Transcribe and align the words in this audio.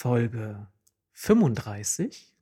Folge 0.00 0.68
35 1.14 2.32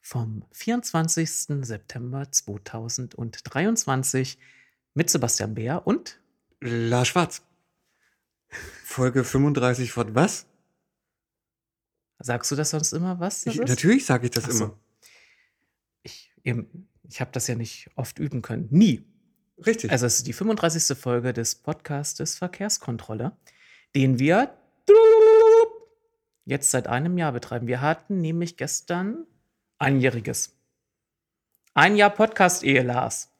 vom 0.00 0.46
24. 0.52 1.30
September 1.60 2.32
2023 2.32 4.38
mit 4.94 5.10
Sebastian 5.10 5.54
Bär 5.54 5.86
und 5.86 6.18
Lars 6.62 7.08
Schwarz. 7.08 7.42
Folge 8.82 9.24
35 9.24 9.92
von 9.92 10.14
was? 10.14 10.46
sagst 12.18 12.50
du 12.50 12.56
das 12.56 12.70
sonst 12.70 12.94
immer, 12.94 13.20
was 13.20 13.44
Ich, 13.44 13.58
natürlich 13.58 14.06
sage 14.06 14.28
ich 14.28 14.30
das 14.30 14.44
so. 14.44 14.64
immer. 14.64 14.78
Ich, 16.02 16.32
ich 16.42 17.20
habe 17.20 17.30
das 17.32 17.46
ja 17.46 17.56
nicht 17.56 17.90
oft 17.94 18.18
üben 18.18 18.40
können. 18.40 18.68
Nie. 18.70 19.04
Richtig. 19.66 19.90
Also 19.90 20.06
es 20.06 20.16
ist 20.16 20.26
die 20.26 20.32
35. 20.32 20.96
Folge 20.96 21.34
des 21.34 21.56
Podcastes 21.56 22.38
Verkehrskontrolle, 22.38 23.36
den 23.94 24.18
wir 24.18 24.56
jetzt 26.50 26.70
seit 26.70 26.86
einem 26.86 27.16
Jahr 27.16 27.32
betreiben. 27.32 27.66
Wir 27.66 27.80
hatten 27.80 28.20
nämlich 28.20 28.58
gestern 28.58 29.24
einjähriges. 29.78 30.56
Ein 31.72 31.96
Jahr 31.96 32.10
Podcast-Ehe, 32.10 32.82
Lars. 32.82 33.32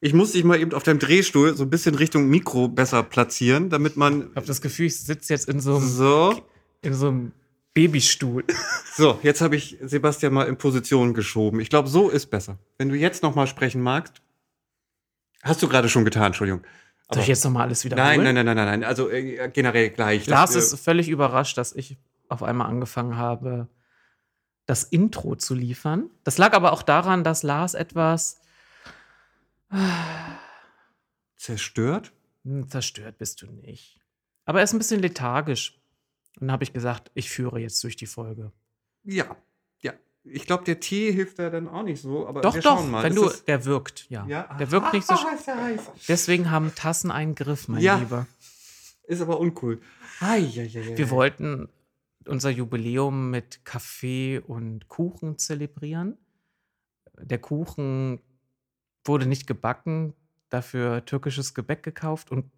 ich 0.00 0.12
muss 0.12 0.32
dich 0.32 0.44
mal 0.44 0.60
eben 0.60 0.74
auf 0.74 0.82
deinem 0.82 0.98
Drehstuhl 0.98 1.56
so 1.56 1.62
ein 1.62 1.70
bisschen 1.70 1.94
Richtung 1.94 2.28
Mikro 2.28 2.68
besser 2.68 3.02
platzieren, 3.02 3.70
damit 3.70 3.96
man. 3.96 4.30
Ich 4.30 4.36
habe 4.36 4.46
das 4.46 4.60
Gefühl, 4.60 4.86
ich 4.86 5.00
sitze 5.00 5.32
jetzt 5.32 5.48
in 5.48 5.60
so 5.60 5.76
einem, 5.76 5.88
So, 5.88 6.42
in 6.82 6.92
so 6.92 7.08
einem 7.08 7.32
Babystuhl. 7.72 8.44
so, 8.96 9.18
jetzt 9.22 9.40
habe 9.40 9.56
ich 9.56 9.78
Sebastian 9.80 10.34
mal 10.34 10.48
in 10.48 10.58
Position 10.58 11.14
geschoben. 11.14 11.60
Ich 11.60 11.70
glaube, 11.70 11.88
so 11.88 12.10
ist 12.10 12.26
besser. 12.26 12.58
Wenn 12.76 12.88
du 12.88 12.96
jetzt 12.96 13.22
noch 13.22 13.34
mal 13.34 13.46
sprechen 13.46 13.80
magst. 13.80 14.20
Hast 15.42 15.62
du 15.62 15.68
gerade 15.68 15.88
schon 15.88 16.04
getan, 16.04 16.26
Entschuldigung. 16.26 16.62
Soll 17.10 17.22
ich 17.22 17.28
jetzt 17.28 17.44
nochmal 17.44 17.62
alles 17.62 17.84
wieder 17.84 17.96
nein, 17.96 18.22
nein, 18.22 18.34
nein, 18.34 18.44
nein, 18.44 18.56
nein, 18.56 18.66
nein. 18.66 18.84
Also 18.84 19.08
äh, 19.08 19.48
generell 19.50 19.90
gleich. 19.90 20.26
Lars 20.26 20.52
Das, 20.52 20.72
äh, 20.72 20.74
ist 20.74 20.84
völlig 20.84 21.08
überrascht, 21.08 21.56
dass 21.56 21.72
ich 21.74 21.96
auf 22.28 22.42
einmal 22.42 22.68
angefangen 22.68 23.16
habe, 23.16 23.68
das 24.66 24.84
Intro 24.84 25.34
zu 25.36 25.54
liefern. 25.54 26.10
Das 26.24 26.36
lag 26.38 26.52
aber 26.54 26.72
auch 26.72 26.82
daran, 26.82 27.24
dass 27.24 27.42
Lars 27.42 27.74
etwas 27.74 28.40
zerstört. 31.36 32.12
Hm, 32.44 32.68
Zerstört 32.68 33.18
bist 33.18 33.42
du 33.42 33.46
nicht. 33.46 34.00
Aber 34.44 34.58
er 34.60 34.64
ist 34.64 34.72
ein 34.72 34.78
bisschen 34.78 35.00
lethargisch. 35.00 35.78
Und 36.40 36.46
dann 36.48 36.52
habe 36.52 36.64
ich 36.64 36.72
gesagt, 36.72 37.10
ich 37.14 37.30
führe 37.30 37.58
jetzt 37.60 37.82
durch 37.84 37.96
die 37.96 38.06
Folge. 38.06 38.52
Ja, 39.04 39.36
ja. 39.80 39.92
Ich 40.24 40.46
glaube, 40.46 40.64
der 40.64 40.80
Tee 40.80 41.12
hilft 41.12 41.38
da 41.38 41.50
dann 41.50 41.68
auch 41.68 41.82
nicht 41.82 42.00
so. 42.00 42.26
Aber 42.26 42.40
Doch, 42.40 42.58
doch, 42.58 42.86
mal. 42.86 43.02
wenn 43.02 43.12
Ist 43.12 43.18
du, 43.18 43.24
das- 43.24 43.44
der 43.44 43.64
wirkt, 43.64 44.06
ja. 44.10 44.26
ja, 44.26 44.54
Der 44.58 44.70
wirkt 44.70 44.92
nicht 44.92 45.06
so. 45.06 45.14
Deswegen 46.08 46.50
haben 46.50 46.74
Tassen 46.74 47.10
einen 47.10 47.34
Griff, 47.34 47.68
mein 47.68 47.80
Ja. 47.82 47.96
Lieber. 47.96 48.26
Ist 49.04 49.20
aber 49.22 49.40
uncool. 49.40 49.80
Ai, 50.20 50.44
ai, 50.56 50.70
ai. 50.74 50.96
Wir 50.96 51.10
wollten 51.10 51.68
unser 52.28 52.50
Jubiläum 52.50 53.30
mit 53.30 53.64
Kaffee 53.64 54.38
und 54.38 54.88
Kuchen 54.88 55.38
zelebrieren. 55.38 56.16
Der 57.20 57.38
Kuchen 57.38 58.20
wurde 59.04 59.26
nicht 59.26 59.46
gebacken, 59.46 60.14
dafür 60.48 61.04
türkisches 61.04 61.54
Gebäck 61.54 61.82
gekauft 61.82 62.30
und 62.30 62.50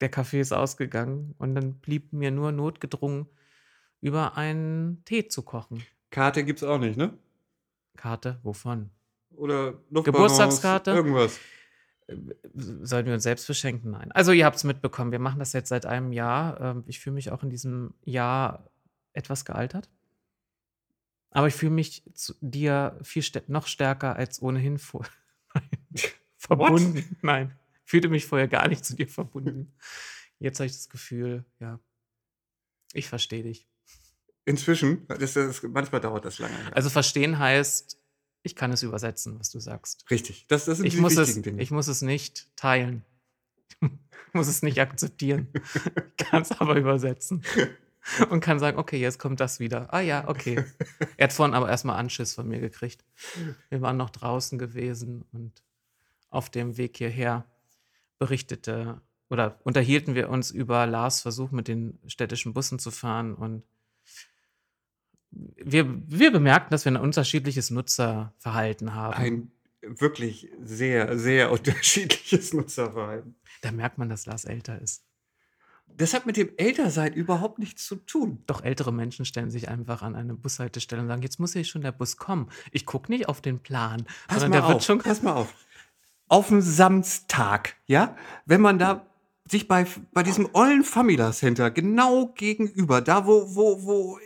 der 0.00 0.08
Kaffee 0.08 0.40
ist 0.40 0.52
ausgegangen. 0.52 1.34
Und 1.38 1.54
dann 1.54 1.74
blieb 1.74 2.12
mir 2.12 2.30
nur 2.30 2.52
notgedrungen, 2.52 3.26
über 4.00 4.36
einen 4.36 5.04
Tee 5.04 5.28
zu 5.28 5.42
kochen. 5.42 5.82
Karte 6.10 6.44
gibt's 6.44 6.62
auch 6.62 6.78
nicht, 6.78 6.96
ne? 6.96 7.12
Karte, 7.96 8.40
wovon? 8.42 8.90
Oder 9.36 9.72
Luftballons, 9.90 10.04
Geburtstagskarte? 10.04 10.92
Irgendwas. 10.92 11.38
Sollen 12.54 13.06
wir 13.06 13.14
uns 13.14 13.22
selbst 13.22 13.46
beschenken? 13.46 13.92
Nein. 13.92 14.10
Also 14.12 14.32
ihr 14.32 14.44
habt 14.44 14.56
es 14.56 14.64
mitbekommen, 14.64 15.12
wir 15.12 15.18
machen 15.18 15.38
das 15.38 15.52
jetzt 15.52 15.68
seit 15.68 15.86
einem 15.86 16.12
Jahr. 16.12 16.60
Ähm, 16.60 16.84
Ich 16.86 16.98
fühle 16.98 17.14
mich 17.14 17.30
auch 17.30 17.42
in 17.42 17.50
diesem 17.50 17.94
Jahr 18.02 18.69
etwas 19.12 19.44
gealtert. 19.44 19.88
Aber 21.30 21.46
ich 21.46 21.54
fühle 21.54 21.70
mich 21.72 22.02
zu 22.14 22.34
dir 22.40 22.98
viel 23.02 23.22
stä- 23.22 23.44
noch 23.46 23.66
stärker 23.66 24.16
als 24.16 24.42
ohnehin 24.42 24.78
vor 24.78 25.06
Nein. 25.54 25.68
verbunden. 26.36 27.16
Nein, 27.22 27.58
fühlte 27.84 28.08
mich 28.08 28.26
vorher 28.26 28.48
gar 28.48 28.66
nicht 28.68 28.84
zu 28.84 28.96
dir 28.96 29.06
verbunden. 29.08 29.72
Jetzt 30.38 30.58
habe 30.58 30.66
ich 30.66 30.72
das 30.72 30.88
Gefühl, 30.88 31.44
ja, 31.60 31.78
ich 32.92 33.08
verstehe 33.08 33.42
dich. 33.44 33.68
Inzwischen, 34.46 35.06
das, 35.06 35.34
das, 35.34 35.62
manchmal 35.62 36.00
dauert 36.00 36.24
das 36.24 36.38
lange. 36.38 36.54
ja. 36.54 36.70
Also 36.72 36.90
verstehen 36.90 37.38
heißt, 37.38 37.98
ich 38.42 38.56
kann 38.56 38.72
es 38.72 38.82
übersetzen, 38.82 39.38
was 39.38 39.50
du 39.50 39.60
sagst. 39.60 40.10
Richtig. 40.10 40.46
Das, 40.48 40.64
das 40.64 40.78
sind 40.78 40.86
Ich 40.86 40.94
die 40.94 41.00
muss, 41.00 41.16
es, 41.16 41.40
Dinge. 41.42 41.62
ich 41.62 41.70
muss 41.70 41.86
es 41.88 42.02
nicht 42.02 42.54
teilen. 42.56 43.04
Ich 44.28 44.34
muss 44.34 44.46
es 44.46 44.62
nicht 44.62 44.78
akzeptieren. 44.80 45.48
Ich 46.16 46.24
kann 46.28 46.42
es 46.42 46.52
aber 46.52 46.76
übersetzen. 46.76 47.42
Und 48.30 48.40
kann 48.40 48.58
sagen, 48.58 48.78
okay, 48.78 48.98
jetzt 48.98 49.18
kommt 49.18 49.40
das 49.40 49.60
wieder. 49.60 49.92
Ah 49.92 50.00
ja, 50.00 50.26
okay. 50.28 50.64
Er 51.16 51.24
hat 51.24 51.32
vorhin 51.32 51.54
aber 51.54 51.68
erstmal 51.68 51.98
Anschiss 51.98 52.34
von 52.34 52.48
mir 52.48 52.60
gekriegt. 52.60 53.04
Wir 53.68 53.80
waren 53.82 53.96
noch 53.96 54.10
draußen 54.10 54.58
gewesen 54.58 55.24
und 55.32 55.62
auf 56.30 56.48
dem 56.48 56.76
Weg 56.76 56.96
hierher 56.96 57.44
berichtete 58.18 59.00
oder 59.28 59.60
unterhielten 59.62 60.14
wir 60.14 60.28
uns 60.28 60.50
über 60.50 60.86
Lars 60.86 61.20
Versuch, 61.20 61.52
mit 61.52 61.68
den 61.68 61.98
städtischen 62.06 62.52
Bussen 62.52 62.78
zu 62.78 62.90
fahren. 62.90 63.34
Und 63.34 63.62
wir, 65.30 65.86
wir 66.08 66.32
bemerkten, 66.32 66.70
dass 66.70 66.84
wir 66.84 66.92
ein 66.92 66.96
unterschiedliches 66.96 67.70
Nutzerverhalten 67.70 68.94
haben. 68.94 69.14
Ein 69.14 69.52
wirklich 69.82 70.50
sehr, 70.62 71.16
sehr 71.18 71.52
unterschiedliches 71.52 72.52
Nutzerverhalten. 72.52 73.36
Da 73.62 73.70
merkt 73.70 73.98
man, 73.98 74.08
dass 74.08 74.26
Lars 74.26 74.44
älter 74.44 74.80
ist. 74.80 75.04
Das 76.00 76.14
hat 76.14 76.24
mit 76.24 76.38
dem 76.38 76.48
Ältersein 76.56 77.12
überhaupt 77.12 77.58
nichts 77.58 77.84
zu 77.84 77.96
tun. 77.96 78.42
Doch 78.46 78.64
ältere 78.64 78.90
Menschen 78.90 79.26
stellen 79.26 79.50
sich 79.50 79.68
einfach 79.68 80.00
an 80.00 80.16
eine 80.16 80.32
Bushaltestelle 80.32 81.02
und 81.02 81.08
sagen, 81.08 81.20
jetzt 81.20 81.38
muss 81.38 81.52
hier 81.52 81.62
schon 81.64 81.82
der 81.82 81.92
Bus 81.92 82.16
kommen. 82.16 82.48
Ich 82.72 82.86
gucke 82.86 83.12
nicht 83.12 83.28
auf 83.28 83.42
den 83.42 83.58
Plan, 83.58 84.06
Pass 84.26 84.40
mal 84.40 84.50
der 84.50 84.64
auf, 84.64 84.70
wird 84.70 84.82
schon 84.82 85.00
pass 85.00 85.20
mal 85.20 85.34
auf. 85.34 85.52
Auf 86.26 86.48
dem 86.48 86.62
Samstag, 86.62 87.76
ja, 87.84 88.16
wenn 88.46 88.62
man 88.62 88.78
da 88.78 89.09
sich 89.50 89.66
bei, 89.66 89.86
bei 90.12 90.22
diesem 90.22 90.48
ollen 90.52 90.84
Famila 90.84 91.32
Center 91.32 91.70
genau 91.70 92.28
gegenüber, 92.28 93.00
da 93.00 93.26
wo, 93.26 93.54
wo, 93.54 93.82
wo, 93.84 94.18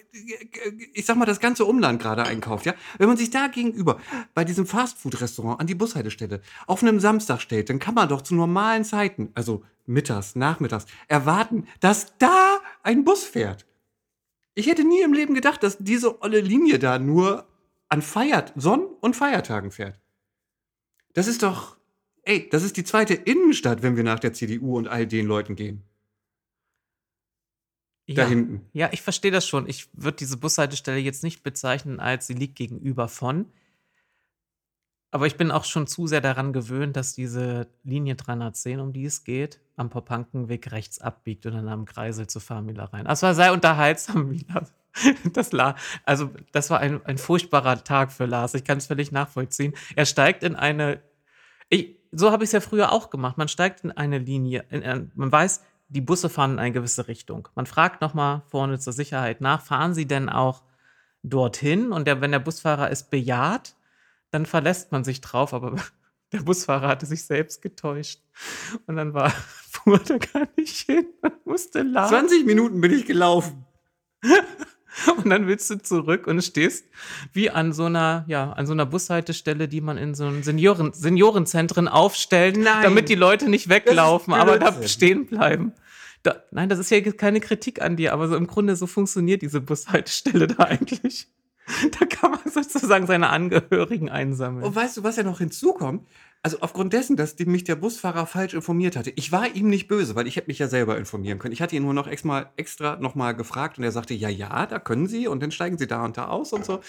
ich 0.93 1.07
sag 1.07 1.17
mal, 1.17 1.25
das 1.25 1.41
ganze 1.41 1.65
Umland 1.65 2.01
gerade 2.01 2.25
einkauft, 2.25 2.67
ja, 2.67 2.75
wenn 2.99 3.09
man 3.09 3.17
sich 3.17 3.31
da 3.31 3.47
gegenüber 3.47 3.99
bei 4.34 4.45
diesem 4.45 4.67
Fastfood-Restaurant 4.67 5.61
an 5.61 5.67
die 5.67 5.75
Bushaltestelle 5.75 6.41
auf 6.67 6.83
einem 6.83 7.01
Samstag 7.01 7.41
stellt, 7.41 7.71
dann 7.71 7.79
kann 7.79 7.95
man 7.95 8.09
doch 8.09 8.23
zu 8.23 8.34
normalen 8.34 8.84
Zeiten, 8.84 9.31
also 9.34 9.65
mittags, 9.87 10.37
nachmittags, 10.37 10.87
erwarten, 11.09 11.67
dass 11.81 12.17
da 12.19 12.61
ein 12.83 13.05
Bus 13.05 13.25
fährt. 13.25 13.67
Ich 14.55 14.67
hätte 14.67 14.84
nie 14.84 15.03
im 15.03 15.13
Leben 15.13 15.34
gedacht, 15.34 15.63
dass 15.63 15.79
diese 15.79 16.23
olle 16.23 16.41
Linie 16.41 16.79
da 16.79 16.99
nur 16.99 17.47
an 17.89 18.03
Feiert, 18.03 18.53
Sonn- 18.57 18.89
und 19.01 19.17
Feiertagen 19.17 19.71
fährt. 19.71 19.99
Das 21.13 21.27
ist 21.29 21.43
doch, 21.43 21.77
ey, 22.25 22.49
das 22.49 22.62
ist 22.62 22.77
die 22.77 22.85
zweite 22.85 23.15
Innenstadt, 23.15 23.83
wenn 23.83 23.97
wir 23.97 24.05
nach 24.05 24.21
der 24.21 24.33
CDU 24.33 24.77
und 24.77 24.89
all 24.89 25.07
den 25.07 25.27
Leuten 25.27 25.57
gehen. 25.57 25.83
Da 28.07 28.23
ja. 28.23 28.29
hinten. 28.29 28.67
Ja, 28.73 28.91
ich 28.93 29.01
verstehe 29.01 29.31
das 29.31 29.47
schon. 29.47 29.67
Ich 29.67 29.89
würde 29.95 30.19
diese 30.19 30.37
Bushaltestelle 30.37 30.99
jetzt 30.99 31.23
nicht 31.23 31.43
bezeichnen, 31.43 32.01
als 32.01 32.27
sie 32.27 32.34
liegt 32.34 32.57
gegenüber 32.57 33.09
von. 33.09 33.47
Aber 35.11 35.27
ich 35.27 35.37
bin 35.37 35.51
auch 35.51 35.65
schon 35.65 35.87
zu 35.87 36.07
sehr 36.07 36.21
daran 36.21 36.53
gewöhnt, 36.53 36.97
dass 36.97 37.15
diese 37.15 37.69
Linie 37.84 38.17
310, 38.17 38.81
um 38.81 38.93
die 38.93 39.05
es 39.05 39.23
geht, 39.25 39.61
am 39.77 39.89
Popankenweg 39.89 40.73
rechts 40.73 41.01
abbiegt 41.01 41.47
und 41.47 41.55
dann 41.55 41.69
am 41.69 41.84
Kreisel 41.84 42.27
zu 42.27 42.41
Famila 42.41 42.87
rein. 42.87 43.05
Das 43.05 43.23
war 43.23 43.34
sehr 43.34 43.53
unterhaltsam 43.53 44.31
wieder. 44.33 44.69
Das 45.33 45.53
La 45.53 45.77
also, 46.05 46.31
das 46.53 46.69
war 46.71 46.81
ein, 46.81 47.05
ein 47.07 47.19
furchtbarer 47.19 47.84
Tag 47.84 48.13
für 48.13 48.27
Lars. 48.27 48.55
Ich 48.55 48.65
kann 48.65 48.79
es 48.79 48.87
völlig 48.87 49.13
nachvollziehen. 49.13 49.75
Er 49.97 50.05
steigt 50.05 50.43
in 50.43 50.57
eine. 50.57 51.01
Ich, 51.69 51.97
so 52.17 52.31
habe 52.31 52.45
ich 52.45 52.49
es 52.49 52.53
ja 52.53 52.61
früher 52.61 52.93
auch 52.93 53.11
gemacht. 53.11 53.39
Man 53.39 53.49
steigt 53.49 53.85
in 53.85 53.91
eine 53.93 54.19
Linie, 54.19 54.65
in, 54.71 54.83
ein- 54.83 55.13
man 55.15 55.31
weiß, 55.33 55.63
die 55.89 56.01
Busse 56.01 56.29
fahren 56.29 56.53
in 56.53 56.59
eine 56.59 56.73
gewisse 56.73 57.09
Richtung. 57.09 57.49
Man 57.55 57.67
fragt 57.67 58.01
nochmal 58.01 58.43
vorne 58.47 58.79
zur 58.79 58.93
Sicherheit 58.93 59.41
nach, 59.41 59.61
fahren 59.63 59.95
sie 59.95 60.07
denn 60.07 60.29
auch 60.29 60.63
dorthin? 61.23 61.93
Und 61.93 62.07
der, 62.07 62.21
wenn 62.21 62.33
der 62.33 62.39
Busfahrer 62.39 62.91
es 62.91 63.05
bejaht, 63.05 63.75
dann 64.31 64.47
verlässt 64.47 64.93
man 64.93 65.05
sich 65.05 65.21
drauf, 65.21 65.53
aber 65.55 65.77
der 66.33 66.41
Busfahrer 66.41 66.89
hatte 66.89 67.07
sich 67.07 67.25
selbst 67.25 67.63
getäuscht. 67.63 68.21
Und 68.87 68.97
dann 68.97 69.15
war, 69.15 69.31
fuhr 69.71 70.01
er 70.09 70.19
gar 70.19 70.49
nicht 70.57 70.78
hin 70.87 71.07
und 71.22 71.47
musste 71.47 71.83
laden. 71.83 72.09
20 72.28 72.47
Minuten 72.47 72.81
bin 72.81 72.93
ich 72.93 73.07
gelaufen. 73.07 73.65
Und 75.17 75.31
dann 75.31 75.47
willst 75.47 75.71
du 75.71 75.77
zurück 75.77 76.27
und 76.27 76.43
stehst 76.43 76.87
wie 77.33 77.51
an 77.51 77.73
so 77.73 77.85
einer, 77.85 78.25
ja, 78.29 78.53
an 78.53 78.67
so 78.67 78.73
einer 78.73 78.87
Bushaltestelle, 78.87 79.69
die 79.69 79.81
man 79.81 79.99
in 79.99 80.15
so 80.15 80.25
einem 80.25 80.43
Senioren, 80.43 80.93
Seniorenzentren 80.93 81.89
aufstellt, 81.89 82.57
Nein. 82.57 82.83
damit 82.83 83.09
die 83.09 83.15
Leute 83.15 83.49
nicht 83.49 83.69
weglaufen, 83.69 84.35
aber 84.35 84.59
da 84.59 84.83
stehen 84.87 85.27
bleiben. 85.27 85.73
Da, 86.23 86.43
nein, 86.53 86.71
das 86.71 86.79
ist 86.79 86.91
ja 86.91 87.01
keine 87.01 87.41
Kritik 87.41 87.83
an 87.83 87.97
dir, 87.97 88.15
aber 88.15 88.29
so 88.29 88.37
im 88.37 88.47
Grunde 88.47 88.77
so 88.77 88.87
funktioniert 88.87 89.43
diese 89.43 89.61
Bushaltestelle 89.61 90.47
da 90.49 90.65
eigentlich. 90.65 91.29
Da 91.99 92.07
kann 92.07 92.31
man 92.31 92.41
sozusagen 92.51 93.07
seine 93.07 93.31
Angehörigen 93.31 94.11
einsammeln. 94.11 94.65
Und 94.65 94.75
weißt 94.75 94.99
du, 94.99 95.03
was 95.03 95.17
ja 95.17 95.23
noch 95.23 95.39
hinzukommt? 95.39 96.07
Also 96.45 96.59
aufgrund 96.61 96.93
dessen, 96.93 97.17
dass 97.17 97.39
mich 97.39 97.65
der 97.65 97.75
Busfahrer 97.75 98.27
falsch 98.27 98.53
informiert 98.53 98.97
hatte. 98.97 99.11
Ich 99.17 99.33
war 99.33 99.55
ihm 99.55 99.71
nicht 99.71 99.89
böse, 99.89 100.15
weil 100.15 100.27
ich 100.27 100.37
hätte 100.37 100.49
mich 100.49 100.59
ja 100.59 100.69
selber 100.69 100.99
informieren 100.99 101.39
können. 101.39 101.55
Ich 101.55 101.63
hatte 101.63 101.75
ihn 101.75 101.85
nur 101.85 101.95
noch 101.95 102.07
extra, 102.07 102.53
extra 102.59 102.97
nochmal 102.97 103.35
gefragt 103.35 103.79
und 103.79 103.85
er 103.85 103.93
sagte, 103.93 104.13
ja, 104.13 104.29
ja, 104.29 104.67
da 104.67 104.79
können 104.79 105.07
Sie 105.07 105.27
und 105.27 105.43
dann 105.43 105.53
steigen 105.53 105.79
Sie 105.79 105.87
da 105.87 106.05
und 106.05 106.19
da 106.19 106.29
aus 106.29 106.53
und 106.53 106.67
so. 106.67 106.81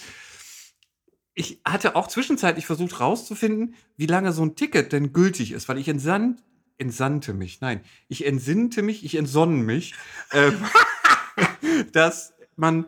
Ich 1.35 1.61
hatte 1.63 1.95
auch 1.95 2.09
zwischenzeitlich 2.09 2.65
versucht 2.65 2.99
rauszufinden, 2.99 3.75
wie 3.95 4.07
lange 4.07 4.33
so 4.33 4.43
ein 4.43 4.57
Ticket 4.57 4.91
denn 4.91 5.13
gültig 5.13 5.53
ist, 5.53 5.69
weil 5.69 5.77
ich 5.77 5.87
entsandt, 5.87 6.43
entsandte 6.77 7.33
mich, 7.33 7.61
nein, 7.61 7.79
ich 8.09 8.25
entsinnte 8.25 8.81
mich, 8.81 9.05
ich 9.05 9.15
entsonnen 9.15 9.61
mich, 9.61 9.95
ähm, 10.33 10.57
dass 11.93 12.33
man, 12.57 12.87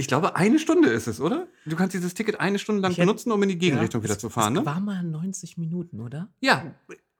ich 0.00 0.08
glaube, 0.08 0.34
eine 0.36 0.58
Stunde 0.58 0.88
ist 0.88 1.06
es, 1.06 1.20
oder? 1.20 1.46
Du 1.66 1.76
kannst 1.76 1.94
dieses 1.94 2.14
Ticket 2.14 2.40
eine 2.40 2.58
Stunde 2.58 2.82
lang 2.82 2.90
Ich 2.92 2.98
hätte- 2.98 3.06
benutzen, 3.06 3.30
um 3.32 3.42
in 3.42 3.48
die 3.50 3.58
Gegenrichtung 3.58 4.00
Ja, 4.00 4.04
wieder 4.04 4.14
das- 4.14 4.20
zu 4.20 4.30
fahren, 4.30 4.54
das 4.54 4.64
ne? 4.64 4.70
war 4.70 4.80
mal 4.80 5.02
90 5.04 5.56
Minuten, 5.58 6.00
oder? 6.00 6.28
Ja. 6.40 6.74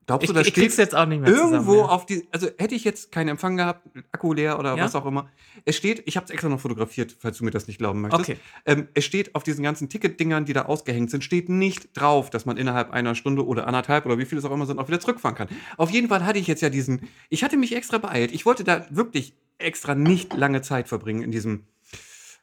Glaubst 0.06 0.24
Ich, 0.24 0.28
du, 0.30 0.34
da 0.34 0.40
ich 0.40 0.52
krieg's 0.54 0.74
steht 0.74 0.86
jetzt 0.86 0.96
auch 0.96 1.06
nicht 1.06 1.20
mehr 1.20 1.30
irgendwo 1.30 1.58
zusammen. 1.72 1.78
ja. 1.78 1.84
auf 1.84 2.06
die, 2.06 2.26
also 2.32 2.48
hätte 2.58 2.74
ich 2.74 2.82
jetzt 2.82 3.12
keinen 3.12 3.28
Empfang 3.28 3.56
gehabt, 3.56 3.86
Akku 4.10 4.32
leer 4.32 4.58
oder 4.58 4.76
Ja? 4.76 4.82
was 4.84 4.96
auch 4.96 5.06
immer. 5.06 5.28
Es 5.64 5.76
steht, 5.76 6.02
ich 6.06 6.16
habe 6.16 6.24
es 6.24 6.30
extra 6.30 6.48
noch 6.48 6.58
fotografiert, 6.58 7.14
falls 7.20 7.38
du 7.38 7.44
mir 7.44 7.52
das 7.52 7.68
nicht 7.68 7.78
glauben 7.78 8.00
möchtest. 8.00 8.22
Okay. 8.30 8.36
Ähm, 8.66 8.88
es 8.94 9.04
steht 9.04 9.36
auf 9.36 9.44
diesen 9.44 9.62
ganzen 9.62 9.88
Ticketdingern, 9.88 10.46
die 10.46 10.52
da 10.52 10.62
ausgehängt 10.62 11.10
sind, 11.12 11.22
steht 11.22 11.48
nicht 11.48 11.90
drauf, 11.96 12.28
dass 12.30 12.44
man 12.44 12.56
innerhalb 12.56 12.90
einer 12.90 13.14
Stunde 13.14 13.46
oder 13.46 13.68
anderthalb 13.68 14.04
oder 14.04 14.18
wie 14.18 14.24
viele 14.24 14.40
es 14.40 14.44
auch 14.44 14.50
immer 14.50 14.66
sind, 14.66 14.80
auch 14.80 14.88
wieder 14.88 14.98
zurückfahren 14.98 15.36
kann. 15.36 15.48
Auf 15.76 15.90
jeden 15.90 16.08
Fall 16.08 16.24
hatte 16.26 16.40
ich 16.40 16.48
jetzt 16.48 16.62
ja 16.62 16.70
diesen, 16.70 17.02
ich 17.28 17.44
hatte 17.44 17.56
mich 17.56 17.76
extra 17.76 17.98
beeilt. 17.98 18.32
Ich 18.32 18.44
wollte 18.46 18.64
da 18.64 18.86
wirklich 18.90 19.34
extra 19.58 19.94
nicht 19.94 20.34
lange 20.34 20.62
Zeit 20.62 20.88
verbringen 20.88 21.22
in 21.22 21.30
diesem 21.30 21.66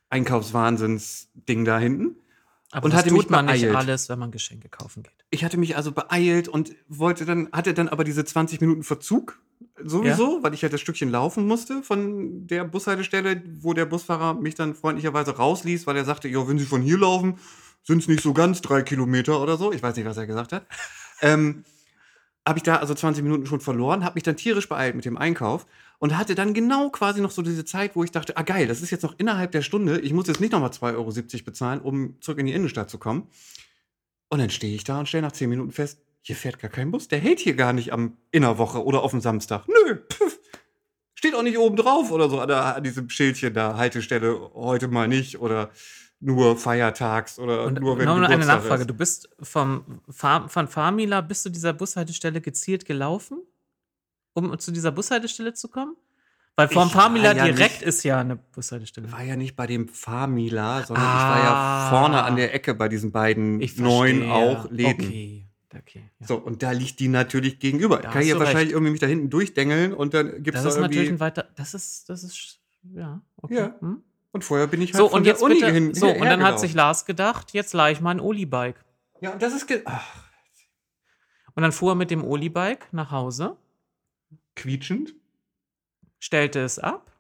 Einkaufswahnsinns-Ding 0.09 1.65
da 1.65 1.80
hinten. 1.80 2.15
Aber 2.71 2.86
und 2.86 2.92
das 2.92 3.00
hatte 3.00 3.09
tut 3.09 3.19
mich 3.19 3.30
man 3.30 3.45
nicht 3.45 3.62
beeilt. 3.62 3.75
alles, 3.75 4.09
wenn 4.09 4.19
man 4.19 4.31
Geschenke 4.31 4.68
kaufen 4.68 5.04
geht. 5.04 5.13
Ich 5.30 5.45
hatte 5.45 5.57
mich 5.57 5.77
also 5.77 5.92
beeilt 5.92 6.48
und 6.48 6.75
wollte 6.89 7.25
dann, 7.25 7.50
hatte 7.51 7.74
dann 7.74 7.88
aber 7.88 8.04
diese 8.04 8.25
20 8.25 8.59
Minuten 8.59 8.83
Verzug 8.83 9.39
sowieso, 9.83 10.44
weil 10.44 10.54
ich 10.54 10.63
halt 10.63 10.74
das 10.74 10.81
Stückchen 10.81 11.09
laufen 11.09 11.48
musste 11.48 11.81
von 11.81 12.45
der 12.48 12.65
Bushaltestelle, 12.65 13.42
wo 13.59 13.74
der 13.74 13.86
Busfahrer 13.86 14.33
mich 14.33 14.56
dann 14.56 14.75
freundlicherweise 14.75 15.38
rausließ, 15.38 15.88
weil 15.88 15.95
er 15.95 16.06
sagte, 16.06 16.27
ja, 16.27 16.45
wenn 16.48 16.57
Sie 16.57 16.65
von 16.65 16.81
hier 16.81 16.98
laufen, 16.98 17.38
sind 17.83 18.01
es 18.01 18.07
nicht 18.07 18.21
so 18.21 18.33
ganz 18.33 18.62
drei 18.62 18.81
Kilometer 18.81 19.42
oder 19.42 19.56
so. 19.56 19.71
Ich 19.71 19.81
weiß 19.81 19.95
nicht, 19.95 20.06
was 20.06 20.18
er 20.18 20.27
gesagt 20.27 20.51
hat. 20.51 20.65
ähm, 21.21 21.63
habe 22.45 22.60
ich 22.60 22.63
da 22.63 22.77
also 22.77 22.94
20 22.94 23.24
Minuten 23.24 23.45
schon 23.45 23.62
verloren, 23.62 24.03
habe 24.03 24.15
mich 24.15 24.24
dann 24.24 24.38
tierisch 24.38 24.68
beeilt 24.68 24.95
mit 24.95 25.06
dem 25.06 25.18
Einkauf 25.18 25.65
und 25.99 26.17
hatte 26.17 26.35
dann 26.35 26.53
genau 26.53 26.89
quasi 26.89 27.21
noch 27.21 27.31
so 27.31 27.41
diese 27.41 27.65
Zeit, 27.65 27.95
wo 27.95 28.03
ich 28.03 28.11
dachte, 28.11 28.38
ah 28.38 28.44
geil, 28.44 28.67
das 28.67 28.81
ist 28.81 28.91
jetzt 28.91 29.03
noch 29.03 29.15
innerhalb 29.17 29.51
der 29.51 29.61
Stunde, 29.61 29.99
ich 29.99 30.13
muss 30.13 30.27
jetzt 30.27 30.39
nicht 30.39 30.51
nochmal 30.51 30.69
2,70 30.69 30.95
Euro 30.95 31.44
bezahlen, 31.45 31.81
um 31.81 32.21
zurück 32.21 32.39
in 32.39 32.45
die 32.45 32.53
Innenstadt 32.53 32.89
zu 32.89 32.97
kommen. 32.97 33.27
Und 34.29 34.39
dann 34.39 34.49
stehe 34.49 34.75
ich 34.75 34.83
da 34.83 34.99
und 34.99 35.07
stelle 35.07 35.23
nach 35.23 35.31
10 35.31 35.49
Minuten 35.49 35.71
fest, 35.71 36.01
hier 36.21 36.35
fährt 36.35 36.59
gar 36.59 36.69
kein 36.69 36.91
Bus, 36.91 37.07
der 37.07 37.19
hält 37.19 37.39
hier 37.39 37.55
gar 37.55 37.73
nicht 37.73 37.94
am 37.94 38.17
Innerwoche 38.31 38.83
oder 38.83 39.01
auf 39.01 39.11
dem 39.11 39.21
Samstag. 39.21 39.65
Nö, 39.67 39.97
pf, 40.11 40.39
steht 41.15 41.33
auch 41.33 41.44
nicht 41.44 41.57
oben 41.57 41.77
drauf 41.77 42.11
oder 42.11 42.29
so 42.29 42.39
an, 42.39 42.47
der, 42.47 42.75
an 42.75 42.83
diesem 42.83 43.09
Schildchen 43.09 43.53
da, 43.53 43.77
Haltestelle 43.77 44.51
heute 44.53 44.88
mal 44.88 45.07
nicht 45.07 45.39
oder 45.39 45.71
nur 46.19 46.57
feiertags 46.57 47.39
oder 47.39 47.63
Und 47.65 47.79
nur 47.79 47.97
wenn 47.97 48.05
noch 48.05 48.15
eine 48.15 48.27
Geburtstag 48.27 48.57
Nachfrage. 48.57 48.81
ist. 48.81 48.89
Du 48.89 48.93
bist 48.93 49.29
vom 49.41 50.01
Far 50.09 50.50
von 50.50 50.67
Farmila 50.67 51.21
bis 51.21 51.43
zu 51.43 51.50
dieser 51.50 51.73
Bushaltestelle 51.73 52.41
gezielt 52.41 52.85
gelaufen, 52.85 53.39
um 54.38 54.57
zu 54.60 54.72
dieser 54.72 54.92
Bushaltestelle 54.92 55.54
zu 55.54 55.68
kommen? 55.68 55.95
Weil 56.56 56.69
vom 56.69 56.89
Farmila 56.89 57.36
ja 57.36 57.45
direkt 57.45 57.81
nicht- 57.81 57.81
ist 57.84 58.04
ja 58.04 58.19
eine 58.19 58.36
Bushaltestelle. 58.36 59.12
war 59.12 59.24
ja 59.24 59.36
nicht 59.36 59.56
bei 59.56 59.68
dem 59.68 59.88
Farmila, 59.88 60.84
sondern 60.84 61.06
ich 61.06 61.12
war 61.12 61.38
ja 61.44 61.54
Ah. 61.54 61.89
vorne 61.92 62.24
an 62.24 62.36
der 62.36 62.54
Ecke 62.54 62.74
bei 62.74 62.88
diesen 62.89 63.12
beiden 63.12 63.62
Ich 63.62 63.78
neuen 63.78 64.30
auch 64.31 64.69
Läden. 64.72 65.06
Okay, 65.06 65.45
okay. 65.75 66.10
Ja. 66.19 66.28
So, 66.28 66.38
und 66.38 66.63
da 66.63 66.72
liegt 66.72 67.00
die 67.00 67.10
natürlich 67.10 67.60
gegenüber. 67.60 67.98
Da 67.98 68.10
Kann 68.10 68.22
ich 68.24 68.30
ja 68.30 68.39
wahrscheinlich 68.39 68.66
recht. 68.68 68.72
irgendwie 68.74 68.92
mich 68.92 69.00
da 69.01 69.06
hinten 69.07 69.30
durchdengeln 69.30 69.94
und 69.94 70.13
dann 70.16 70.42
gibt 70.42 70.57
es 70.57 70.63
das 70.63 70.75
da 70.75 70.80
ist 70.80 70.81
natürlich 70.81 71.10
ein 71.10 71.19
weiter. 71.19 71.48
Das 71.56 71.75
ist, 71.75 72.10
das 72.10 72.24
ist, 72.24 72.60
ja, 72.95 73.22
okay. 73.38 73.56
Ja. 73.56 73.75
Hm? 73.80 74.01
Und 74.31 74.44
vorher 74.44 74.66
bin 74.68 74.81
ich 74.81 74.94
halt 74.94 74.98
So, 75.04 75.10
von 75.10 75.19
und 75.19 75.24
der 75.25 75.34
jetzt 75.34 75.44
Uni 75.44 75.56
bitte. 75.56 75.72
hin. 75.72 75.94
so, 75.94 76.10
und 76.10 76.22
dann 76.25 76.42
hat 76.44 76.60
sich 76.60 76.74
Lars 76.74 77.06
gedacht, 77.06 77.54
jetzt 77.54 77.74
leih 77.74 77.92
ich 77.92 78.01
mal 78.01 78.12
ein 78.12 78.19
Oli-Bike. 78.19 78.84
Ja, 79.22 79.31
und 79.34 79.42
das 79.44 79.54
ist. 79.54 79.68
Ach, 79.86 80.04
Und 81.56 81.62
dann 81.63 81.72
fuhr 81.72 81.92
er 81.92 81.95
mit 81.95 82.10
dem 82.12 82.24
Oli-Bike 82.24 82.88
nach 82.94 83.12
Hause, 83.12 83.57
quietschend. 84.57 85.15
stellte 86.19 86.59
es 86.59 86.80
ab 86.80 87.18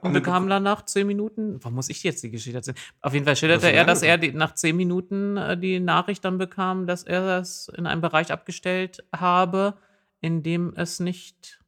und 0.00 0.12
bekam 0.12 0.48
dann 0.48 0.62
nach 0.62 0.84
zehn 0.84 1.06
Minuten, 1.06 1.62
warum 1.62 1.74
muss 1.74 1.88
ich 1.88 2.02
jetzt 2.02 2.22
die 2.22 2.30
Geschichte 2.30 2.56
erzählen? 2.58 2.76
Auf 3.00 3.12
jeden 3.12 3.24
Fall 3.24 3.36
schilderte 3.36 3.66
Das 3.66 3.72
er, 3.72 3.84
dass 3.84 4.02
er 4.02 4.18
die, 4.18 4.32
nach 4.32 4.54
zehn 4.54 4.76
Minuten 4.76 5.36
äh, 5.36 5.58
die 5.58 5.80
Nachricht 5.80 6.24
dann 6.24 6.38
bekam, 6.38 6.86
dass 6.86 7.02
er 7.02 7.26
das 7.26 7.68
in 7.68 7.86
einem 7.86 8.00
Bereich 8.00 8.32
abgestellt 8.32 9.04
habe, 9.14 9.74
in 10.20 10.42
dem 10.42 10.72
es 10.76 11.00
nicht 11.00 11.60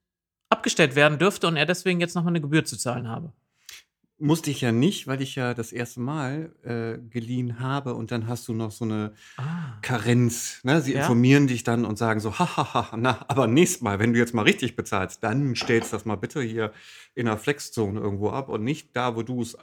abgestellt 0.48 0.94
werden 0.94 1.18
dürfte 1.18 1.48
und 1.48 1.56
er 1.56 1.66
deswegen 1.66 2.00
jetzt 2.00 2.14
nochmal 2.14 2.32
eine 2.32 2.40
Gebühr 2.40 2.64
zu 2.64 2.76
zahlen 2.76 3.08
habe. 3.08 3.32
Musste 4.24 4.50
ich 4.50 4.62
ja 4.62 4.72
nicht, 4.72 5.06
weil 5.06 5.20
ich 5.20 5.34
ja 5.34 5.52
das 5.52 5.70
erste 5.70 6.00
Mal 6.00 6.50
äh, 6.62 6.96
geliehen 7.10 7.60
habe 7.60 7.94
und 7.94 8.10
dann 8.10 8.26
hast 8.26 8.48
du 8.48 8.54
noch 8.54 8.70
so 8.70 8.84
eine 8.86 9.12
Ah. 9.36 9.78
Karenz. 9.82 10.60
Ne? 10.62 10.80
Sie 10.80 10.94
Ja. 10.94 11.00
informieren 11.00 11.46
dich 11.46 11.62
dann 11.62 11.84
und 11.84 11.98
sagen 11.98 12.20
so, 12.20 12.38
hahaha, 12.38 12.96
na, 12.96 13.22
aber 13.28 13.46
nächstes 13.46 13.82
Mal, 13.82 13.98
wenn 13.98 14.14
du 14.14 14.18
jetzt 14.18 14.32
mal 14.32 14.42
richtig 14.42 14.76
bezahlst, 14.76 15.22
dann 15.22 15.54
stellst 15.54 15.92
das 15.92 16.06
mal 16.06 16.16
bitte 16.16 16.40
hier 16.40 16.72
in 17.14 17.26
der 17.26 17.36
Flexzone 17.36 18.00
irgendwo 18.00 18.30
ab 18.30 18.48
und 18.48 18.64
nicht 18.64 18.96
da, 18.96 19.14
wo 19.14 19.22
du 19.22 19.42
es 19.42 19.58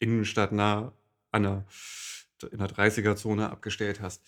innenstadtnah 0.00 0.92
an 1.30 1.42
der, 1.42 1.64
in 2.50 2.58
der 2.58 2.68
30er-Zone 2.68 3.50
abgestellt 3.50 4.00
hast. 4.02 4.22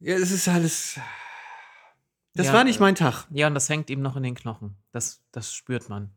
Ja, 0.00 0.16
es 0.16 0.30
ist 0.32 0.48
alles. 0.48 1.00
Das 2.34 2.48
Ja, 2.48 2.52
war 2.52 2.64
nicht 2.64 2.76
äh, 2.78 2.82
mein 2.82 2.94
Tag. 2.94 3.26
Ja, 3.30 3.46
und 3.46 3.54
das 3.54 3.68
hängt 3.70 3.88
ihm 3.88 4.02
noch 4.02 4.16
in 4.16 4.22
den 4.22 4.34
Knochen. 4.34 4.76
Das, 4.90 5.22
das 5.32 5.54
spürt 5.54 5.88
man. 5.88 6.10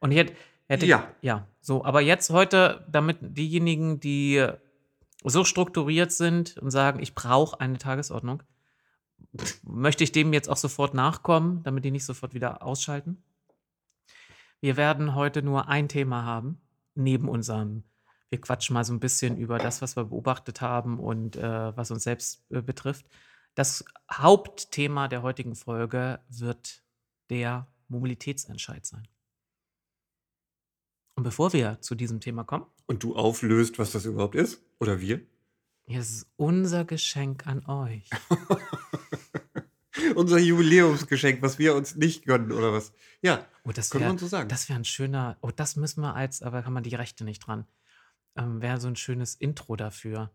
Und 0.00 0.10
ich 0.10 0.18
hätte, 0.18 0.34
hätte 0.68 0.86
Ja. 0.86 1.14
ja, 1.20 1.48
so, 1.60 1.84
aber 1.84 2.00
jetzt 2.00 2.30
heute, 2.30 2.86
damit 2.90 3.18
diejenigen, 3.20 4.00
die 4.00 4.46
so 5.24 5.44
strukturiert 5.44 6.12
sind 6.12 6.56
und 6.58 6.70
sagen, 6.70 7.00
ich 7.00 7.14
brauche 7.14 7.60
eine 7.60 7.78
Tagesordnung, 7.78 8.42
möchte 9.62 10.04
ich 10.04 10.12
dem 10.12 10.32
jetzt 10.32 10.48
auch 10.48 10.56
sofort 10.56 10.94
nachkommen, 10.94 11.62
damit 11.64 11.84
die 11.84 11.90
nicht 11.90 12.04
sofort 12.04 12.34
wieder 12.34 12.62
ausschalten. 12.62 13.22
Wir 14.60 14.76
werden 14.76 15.14
heute 15.14 15.42
nur 15.42 15.68
ein 15.68 15.88
Thema 15.88 16.24
haben, 16.24 16.60
neben 16.94 17.28
unserem, 17.28 17.84
wir 18.30 18.40
quatschen 18.40 18.74
mal 18.74 18.84
so 18.84 18.92
ein 18.92 19.00
bisschen 19.00 19.36
über 19.36 19.58
das, 19.58 19.82
was 19.82 19.96
wir 19.96 20.04
beobachtet 20.04 20.60
haben 20.60 20.98
und 20.98 21.36
äh, 21.36 21.76
was 21.76 21.90
uns 21.90 22.04
selbst 22.04 22.44
äh, 22.50 22.62
betrifft. 22.62 23.06
Das 23.54 23.84
Hauptthema 24.10 25.08
der 25.08 25.22
heutigen 25.22 25.54
Folge 25.54 26.20
wird 26.28 26.82
der 27.30 27.66
Mobilitätsentscheid 27.88 28.84
sein. 28.84 29.08
Und 31.16 31.22
bevor 31.24 31.52
wir 31.52 31.80
zu 31.80 31.94
diesem 31.94 32.20
Thema 32.20 32.44
kommen, 32.44 32.66
Und 32.86 33.02
du 33.02 33.16
auflöst, 33.16 33.78
was 33.78 33.90
das 33.92 34.04
überhaupt 34.04 34.34
ist? 34.34 34.62
Oder 34.78 35.00
wir? 35.00 35.20
hier 35.88 36.00
ist 36.00 36.26
unser 36.36 36.84
Geschenk 36.84 37.46
an 37.46 37.64
euch. 37.66 38.08
Unser 40.14 40.38
Jubiläumsgeschenk, 40.38 41.40
was 41.42 41.58
wir 41.58 41.74
uns 41.74 41.96
nicht 41.96 42.26
gönnen, 42.26 42.52
oder 42.52 42.72
was? 42.72 42.92
Ja, 43.22 43.46
Oh, 43.64 43.72
das 43.72 43.90
könnte 43.90 44.02
wäre 44.04 44.10
man 44.12 44.18
so 44.18 44.26
sagen. 44.26 44.48
das 44.48 44.68
wär 44.68 44.76
ein 44.76 44.84
schöner, 44.84 45.36
oh, 45.40 45.50
das 45.54 45.74
müssen 45.76 46.02
wir 46.02 46.14
als, 46.14 46.42
aber 46.42 46.62
kann 46.62 46.72
man 46.74 46.82
die 46.82 46.94
Rechte 46.94 47.24
nicht 47.24 47.40
dran. 47.46 47.66
Ähm, 48.36 48.60
wäre 48.60 48.78
so 48.78 48.88
ein 48.88 48.96
schönes 48.96 49.34
Intro 49.34 49.74
dafür. 49.74 50.30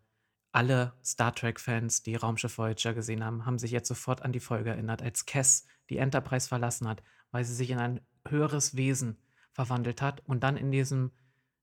Alle 0.52 0.94
Star 1.06 1.34
Trek-Fans, 1.34 2.02
die 2.04 2.16
Raumschiff 2.16 2.58
Voyager 2.58 2.94
gesehen 2.94 3.24
haben, 3.24 3.46
haben 3.46 3.60
sich 3.60 3.72
jetzt 3.72 3.88
sofort 3.88 4.24
an 4.24 4.32
die 4.34 4.40
Folge 4.40 4.72
erinnert, 4.72 5.02
als 5.02 5.26
Cass 5.26 5.66
die 5.90 5.98
Enterprise 5.98 6.48
verlassen 6.48 6.88
hat, 6.88 7.04
weil 7.32 7.46
sie 7.46 7.54
sich 7.56 7.70
in 7.70 7.78
ein 7.78 8.02
höheres 8.28 8.76
Wesen 8.76 9.18
verwandelt 9.54 10.02
hat 10.02 10.22
und 10.28 10.44
dann 10.44 10.58
in 10.58 10.72
diesem 10.72 11.12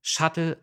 Shuttle 0.03 0.59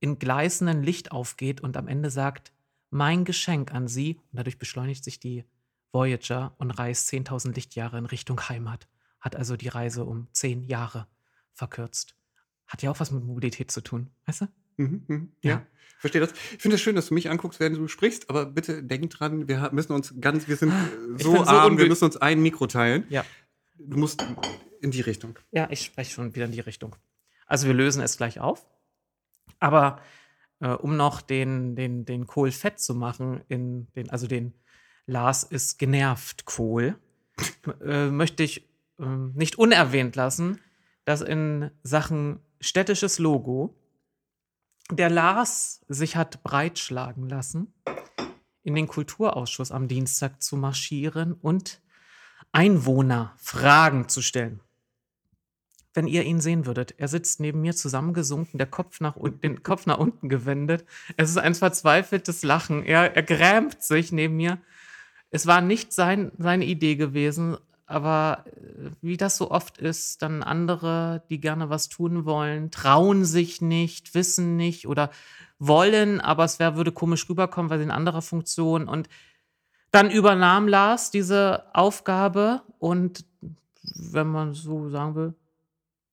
in 0.00 0.18
gleißendem 0.18 0.82
Licht 0.82 1.12
aufgeht 1.12 1.60
und 1.60 1.76
am 1.76 1.88
Ende 1.88 2.10
sagt, 2.10 2.52
mein 2.90 3.24
Geschenk 3.24 3.72
an 3.72 3.88
Sie, 3.88 4.16
und 4.30 4.38
dadurch 4.38 4.58
beschleunigt 4.58 5.04
sich 5.04 5.18
die 5.20 5.44
Voyager 5.92 6.54
und 6.58 6.70
reist 6.70 7.08
10.000 7.10 7.54
Lichtjahre 7.54 7.98
in 7.98 8.06
Richtung 8.06 8.40
Heimat. 8.48 8.88
Hat 9.20 9.36
also 9.36 9.56
die 9.56 9.68
Reise 9.68 10.04
um 10.04 10.28
10 10.32 10.62
Jahre 10.62 11.06
verkürzt. 11.52 12.16
Hat 12.66 12.82
ja 12.82 12.90
auch 12.90 13.00
was 13.00 13.10
mit 13.10 13.24
Mobilität 13.24 13.70
zu 13.70 13.80
tun, 13.80 14.10
weißt 14.26 14.42
du? 14.42 14.48
Mhm, 14.78 15.04
mhm, 15.06 15.32
ja. 15.42 15.50
Ja. 15.50 15.66
verstehe 15.98 16.20
das. 16.20 16.32
Ich 16.32 16.62
finde 16.62 16.76
es 16.76 16.80
schön, 16.80 16.96
dass 16.96 17.08
du 17.08 17.14
mich 17.14 17.30
anguckst, 17.30 17.60
während 17.60 17.76
du 17.76 17.86
sprichst, 17.88 18.30
aber 18.30 18.46
bitte 18.46 18.82
denk 18.82 19.10
dran, 19.10 19.46
wir 19.48 19.70
müssen 19.72 19.92
uns 19.92 20.14
ganz, 20.20 20.48
wir 20.48 20.56
sind 20.56 20.72
Ich 21.16 21.22
so 21.22 21.36
so 21.36 21.44
arm, 21.44 21.78
wir 21.78 21.86
müssen 21.86 22.04
uns 22.04 22.16
ein 22.16 22.40
Mikro 22.42 22.66
teilen. 22.66 23.04
Ja. 23.10 23.24
Du 23.74 23.98
musst 23.98 24.24
in 24.80 24.90
die 24.90 25.00
Richtung. 25.00 25.38
Ja, 25.50 25.68
ich 25.70 25.82
spreche 25.82 26.12
schon 26.12 26.34
wieder 26.34 26.46
in 26.46 26.52
die 26.52 26.60
Richtung. 26.60 26.96
Also 27.46 27.66
wir 27.66 27.74
lösen 27.74 28.02
es 28.02 28.16
gleich 28.16 28.40
auf. 28.40 28.66
Aber 29.60 30.00
äh, 30.60 30.68
um 30.68 30.96
noch 30.96 31.20
den, 31.20 31.76
den, 31.76 32.04
den 32.04 32.26
Kohl 32.26 32.50
fett 32.50 32.80
zu 32.80 32.94
machen, 32.94 33.42
in 33.48 33.86
den, 33.92 34.10
also 34.10 34.26
den 34.26 34.54
Lars 35.06 35.42
ist 35.42 35.78
genervt 35.78 36.44
Kohl, 36.44 36.98
äh, 37.84 38.08
möchte 38.08 38.42
ich 38.42 38.68
äh, 38.98 39.04
nicht 39.34 39.58
unerwähnt 39.58 40.16
lassen, 40.16 40.60
dass 41.04 41.20
in 41.20 41.70
Sachen 41.82 42.40
städtisches 42.60 43.18
Logo 43.18 43.76
der 44.90 45.10
Lars 45.10 45.84
sich 45.88 46.16
hat 46.16 46.42
breitschlagen 46.42 47.28
lassen, 47.28 47.74
in 48.62 48.74
den 48.74 48.86
Kulturausschuss 48.86 49.72
am 49.72 49.88
Dienstag 49.88 50.42
zu 50.42 50.56
marschieren 50.56 51.32
und 51.32 51.81
Einwohner 52.52 53.34
Fragen 53.38 54.08
zu 54.08 54.22
stellen. 54.22 54.60
Wenn 55.94 56.06
ihr 56.06 56.22
ihn 56.24 56.40
sehen 56.40 56.64
würdet, 56.64 56.94
er 56.98 57.08
sitzt 57.08 57.40
neben 57.40 57.60
mir 57.60 57.74
zusammengesunken, 57.74 58.56
der 58.58 58.66
Kopf 58.66 59.00
nach 59.00 59.16
unten, 59.16 59.40
den 59.40 59.62
Kopf 59.62 59.84
nach 59.84 59.98
unten 59.98 60.28
gewendet. 60.28 60.86
Es 61.16 61.30
ist 61.30 61.38
ein 61.38 61.54
verzweifeltes 61.54 62.42
Lachen. 62.42 62.82
Er, 62.84 63.14
er 63.14 63.22
grämt 63.22 63.82
sich 63.82 64.12
neben 64.12 64.36
mir. 64.36 64.58
Es 65.30 65.46
war 65.46 65.60
nicht 65.60 65.92
sein, 65.92 66.32
seine 66.38 66.64
Idee 66.64 66.96
gewesen, 66.96 67.58
aber 67.86 68.44
äh, 68.46 68.90
wie 69.02 69.16
das 69.18 69.36
so 69.36 69.50
oft 69.50 69.78
ist, 69.78 70.22
dann 70.22 70.42
andere, 70.42 71.24
die 71.28 71.40
gerne 71.40 71.68
was 71.68 71.88
tun 71.88 72.24
wollen, 72.24 72.70
trauen 72.70 73.24
sich 73.24 73.60
nicht, 73.60 74.14
wissen 74.14 74.56
nicht 74.56 74.86
oder 74.86 75.10
wollen, 75.58 76.20
aber 76.20 76.44
es 76.44 76.58
wär, 76.58 76.76
würde 76.76 76.92
komisch 76.92 77.28
rüberkommen, 77.28 77.70
weil 77.70 77.78
sie 77.78 77.84
in 77.84 77.90
anderer 77.90 78.22
Funktion. 78.22 78.88
Und 78.88 79.08
dann 79.92 80.10
übernahm 80.10 80.66
Lars 80.66 81.10
diese 81.10 81.64
Aufgabe 81.74 82.62
und, 82.78 83.24
wenn 83.82 84.26
man 84.26 84.54
so 84.54 84.88
sagen 84.88 85.14
will, 85.14 85.34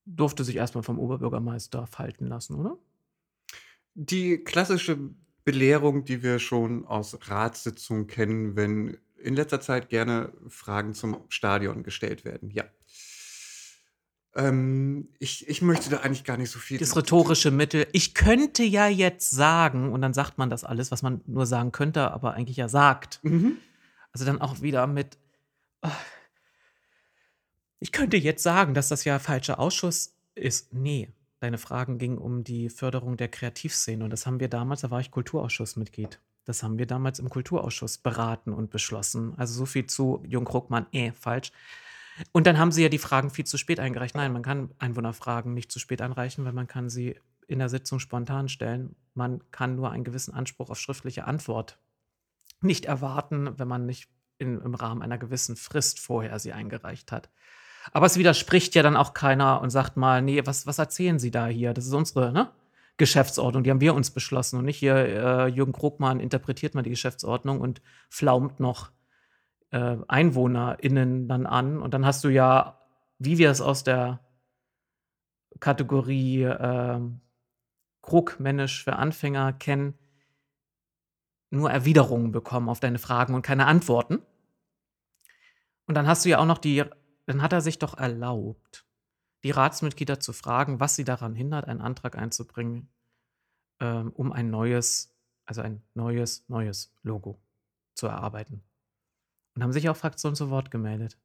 durfte 0.06 0.44
sich 0.44 0.58
erstmal 0.58 0.84
vom 0.84 1.00
Oberbürgermeister 1.00 1.88
falten 1.88 2.28
lassen, 2.28 2.56
oder? 2.56 2.78
Die 3.94 4.38
klassische 4.38 4.98
Belehrung, 5.46 6.04
die 6.04 6.24
wir 6.24 6.40
schon 6.40 6.86
aus 6.86 7.18
Ratssitzungen 7.30 8.08
kennen, 8.08 8.56
wenn 8.56 8.98
in 9.18 9.36
letzter 9.36 9.62
Zeit 9.62 9.90
gerne 9.90 10.32
Fragen 10.48 10.94
zum 10.94 11.18
Stadion 11.30 11.84
gestellt 11.84 12.26
werden. 12.26 12.52
Ja. 12.52 12.66
Ähm, 14.36 15.10
ich, 15.20 15.48
ich 15.48 15.62
möchte 15.62 15.90
da 15.90 15.98
eigentlich 15.98 16.24
gar 16.24 16.38
nicht 16.38 16.52
so 16.52 16.60
viel. 16.60 16.78
Das 16.78 16.96
rhetorische 16.96 17.52
Mittel. 17.52 17.88
Ich 17.94 18.14
könnte 18.14 18.64
ja 18.64 18.88
jetzt 18.88 19.32
sagen, 19.32 19.92
und 19.92 20.02
dann 20.02 20.14
sagt 20.14 20.38
man 20.38 20.50
das 20.50 20.64
alles, 20.64 20.92
was 20.92 21.02
man 21.02 21.22
nur 21.26 21.46
sagen 21.46 21.72
könnte, 21.72 22.12
aber 22.12 22.34
eigentlich 22.34 22.58
ja 22.58 22.70
sagt. 22.70 23.20
Mhm. 23.24 23.58
Also 24.14 24.26
dann 24.26 24.42
auch 24.42 24.62
wieder 24.62 24.88
mit. 24.88 25.18
Oh, 25.82 25.90
ich 27.80 27.92
könnte 27.92 28.18
jetzt 28.18 28.44
sagen, 28.44 28.74
dass 28.74 28.90
das 28.90 29.06
ja 29.06 29.20
falscher 29.20 29.60
Ausschuss 29.60 30.16
ist. 30.36 30.74
Nee, 30.74 31.10
deine 31.40 31.58
Fragen 31.58 31.98
gingen 31.98 32.18
um 32.18 32.44
die 32.44 32.70
Förderung 32.70 33.18
der 33.18 33.30
Kreativszene. 33.30 34.04
Und 34.04 34.10
das 34.10 34.26
haben 34.26 34.40
wir 34.40 34.50
damals, 34.50 34.82
da 34.82 34.92
war 34.92 35.00
ich 35.00 35.12
Kulturausschussmitglied. 35.12 36.20
Das 36.46 36.64
haben 36.64 36.78
wir 36.78 36.88
damals 36.88 37.20
im 37.20 37.30
Kulturausschuss 37.30 38.00
beraten 38.00 38.54
und 38.54 38.72
beschlossen. 38.72 39.34
Also 39.38 39.54
so 39.54 39.66
viel 39.66 39.86
zu 39.86 40.24
Jung 40.28 40.46
Krugmann, 40.46 40.88
eh, 40.92 41.12
falsch. 41.12 41.52
Und 42.32 42.48
dann 42.48 42.58
haben 42.58 42.72
sie 42.72 42.84
ja 42.84 42.90
die 42.90 42.98
Fragen 42.98 43.30
viel 43.30 43.46
zu 43.46 43.58
spät 43.58 43.80
eingereicht. 43.80 44.16
Nein, 44.16 44.34
man 44.34 44.42
kann 44.42 44.72
Einwohnerfragen 44.80 45.54
nicht 45.54 45.72
zu 45.72 45.80
spät 45.80 46.02
einreichen, 46.02 46.44
weil 46.44 46.54
man 46.54 46.68
kann 46.68 46.90
sie 46.90 47.16
in 47.48 47.60
der 47.60 47.70
Sitzung 47.70 48.00
spontan 48.00 48.50
stellen. 48.50 48.96
Man 49.14 49.42
kann 49.52 49.76
nur 49.76 49.92
einen 49.92 50.04
gewissen 50.04 50.34
Anspruch 50.34 50.70
auf 50.70 50.80
schriftliche 50.80 51.26
Antwort 51.26 51.80
nicht 52.62 52.86
erwarten, 52.86 53.58
wenn 53.58 53.68
man 53.68 53.86
nicht 53.86 54.10
in, 54.38 54.60
im 54.62 54.76
Rahmen 54.76 55.02
einer 55.02 55.18
gewissen 55.18 55.56
Frist 55.56 56.00
vorher 56.00 56.40
sie 56.40 56.54
eingereicht 56.54 57.12
hat. 57.12 57.30
Aber 57.92 58.06
es 58.06 58.18
widerspricht 58.18 58.76
ja 58.76 58.84
dann 58.84 58.98
auch 58.98 59.14
keiner 59.14 59.62
und 59.62 59.70
sagt 59.70 59.98
mal, 59.98 60.22
nee, 60.22 60.42
was, 60.46 60.68
was 60.68 60.80
erzählen 60.80 61.20
Sie 61.20 61.32
da 61.32 61.48
hier? 61.48 61.74
Das 61.74 61.86
ist 61.86 61.94
unsere 61.94 62.32
ne? 62.32 62.52
Geschäftsordnung, 62.98 63.64
die 63.64 63.72
haben 63.72 63.82
wir 63.82 63.96
uns 63.96 64.12
beschlossen 64.12 64.58
und 64.60 64.66
nicht 64.66 64.78
hier 64.78 64.96
äh, 64.96 65.48
Jürgen 65.48 65.72
Krugmann 65.72 66.20
interpretiert 66.20 66.76
mal 66.76 66.82
die 66.82 66.90
Geschäftsordnung 66.90 67.62
und 67.62 67.82
flaumt 68.10 68.60
noch 68.60 68.92
äh, 69.72 69.96
EinwohnerInnen 70.08 71.28
dann 71.28 71.46
an. 71.46 71.82
Und 71.82 71.94
dann 71.94 72.06
hast 72.06 72.24
du 72.24 72.30
ja, 72.30 72.78
wie 73.18 73.38
wir 73.38 73.50
es 73.52 73.62
aus 73.62 73.84
der 73.84 74.20
Kategorie 75.60 76.44
äh, 76.44 77.00
Krugmännisch 78.02 78.84
für 78.84 78.96
Anfänger 78.96 79.54
kennen, 79.54 79.94
nur 81.50 81.72
Erwiderungen 81.72 82.32
bekommen 82.32 82.70
auf 82.70 82.80
deine 82.80 83.00
Fragen 83.00 83.34
und 83.34 83.42
keine 83.42 83.66
Antworten. 83.66 84.22
Und 85.88 85.96
dann 85.96 86.08
hast 86.08 86.26
du 86.26 86.30
ja 86.30 86.40
auch 86.40 86.46
noch 86.46 86.60
die 86.60 86.84
dann 87.30 87.44
hat 87.44 87.54
er 87.54 87.62
sich 87.62 87.78
doch 87.78 87.96
erlaubt, 87.96 88.88
die 89.44 89.52
Ratsmitglieder 89.52 90.20
zu 90.20 90.34
fragen, 90.34 90.80
was 90.80 90.96
sie 90.96 91.04
daran 91.04 91.36
hindert, 91.36 91.68
einen 91.68 91.80
Antrag 91.80 92.18
einzubringen, 92.18 92.90
ähm, 93.80 94.12
um 94.16 94.32
ein 94.32 94.50
neues, 94.50 95.16
also 95.46 95.62
ein 95.62 95.84
neues, 95.94 96.50
neues 96.50 96.92
Logo 97.04 97.40
zu 97.94 98.08
erarbeiten. 98.08 98.64
Und 99.54 99.62
haben 99.62 99.74
sich 99.74 99.88
auch 99.90 99.96
Fraktionen 99.96 100.36
zu 100.36 100.50
Wort 100.50 100.72
gemeldet. 100.72 101.20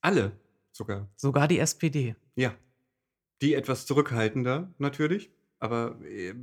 Alle 0.00 0.38
sogar. 0.70 1.08
Sogar 1.16 1.48
die 1.48 1.58
SPD. 1.58 2.14
Ja. 2.36 2.54
Die 3.40 3.54
etwas 3.54 3.86
zurückhaltender 3.86 4.72
natürlich, 4.78 5.32
aber 5.58 6.00
äh, 6.02 6.36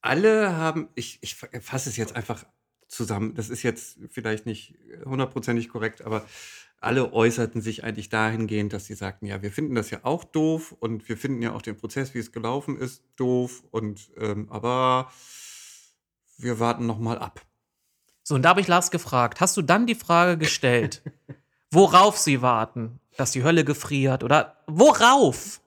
alle 0.00 0.56
haben, 0.56 0.88
ich, 0.94 1.18
ich 1.22 1.34
fasse 1.34 1.88
es 1.88 1.96
jetzt 1.96 2.14
einfach 2.16 2.44
zusammen, 2.88 3.34
das 3.34 3.48
ist 3.48 3.62
jetzt 3.62 3.98
vielleicht 4.10 4.46
nicht 4.46 4.74
hundertprozentig 5.04 5.68
korrekt, 5.68 6.02
aber 6.02 6.24
alle 6.80 7.12
äußerten 7.12 7.60
sich 7.60 7.84
eigentlich 7.84 8.10
dahingehend, 8.10 8.72
dass 8.72 8.86
sie 8.86 8.94
sagten, 8.94 9.26
ja, 9.26 9.42
wir 9.42 9.50
finden 9.50 9.74
das 9.74 9.90
ja 9.90 10.00
auch 10.02 10.24
doof 10.24 10.72
und 10.78 11.08
wir 11.08 11.16
finden 11.16 11.42
ja 11.42 11.52
auch 11.52 11.62
den 11.62 11.76
Prozess, 11.76 12.14
wie 12.14 12.18
es 12.18 12.32
gelaufen 12.32 12.76
ist, 12.76 13.02
doof 13.16 13.64
und 13.70 14.10
ähm, 14.18 14.48
aber 14.50 15.10
wir 16.38 16.60
warten 16.60 16.86
noch 16.86 16.98
mal 16.98 17.18
ab. 17.18 17.40
So, 18.22 18.34
und 18.34 18.42
da 18.42 18.50
habe 18.50 18.60
ich 18.60 18.66
Lars 18.66 18.90
gefragt, 18.90 19.40
hast 19.40 19.56
du 19.56 19.62
dann 19.62 19.86
die 19.86 19.94
Frage 19.94 20.36
gestellt, 20.36 21.02
worauf 21.70 22.18
sie 22.18 22.42
warten? 22.42 23.00
Dass 23.16 23.32
die 23.32 23.44
Hölle 23.44 23.64
gefriert 23.64 24.22
oder 24.22 24.62
worauf? 24.66 25.60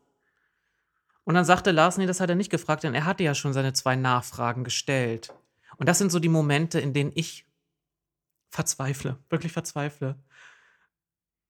Und 1.29 1.35
dann 1.35 1.45
sagte 1.45 1.69
Lars, 1.69 1.99
nee, 1.99 2.07
das 2.07 2.21
hat 2.21 2.31
er 2.31 2.35
nicht 2.35 2.49
gefragt, 2.49 2.81
denn 2.81 2.95
er 2.95 3.05
hatte 3.05 3.23
ja 3.23 3.35
schon 3.35 3.53
seine 3.53 3.73
zwei 3.73 3.95
Nachfragen 3.95 4.63
gestellt. 4.63 5.31
Und 5.77 5.87
das 5.87 5.99
sind 5.99 6.11
so 6.11 6.17
die 6.17 6.27
Momente, 6.27 6.79
in 6.79 6.91
denen 6.91 7.11
ich 7.13 7.45
verzweifle, 8.49 9.15
wirklich 9.29 9.51
verzweifle 9.51 10.15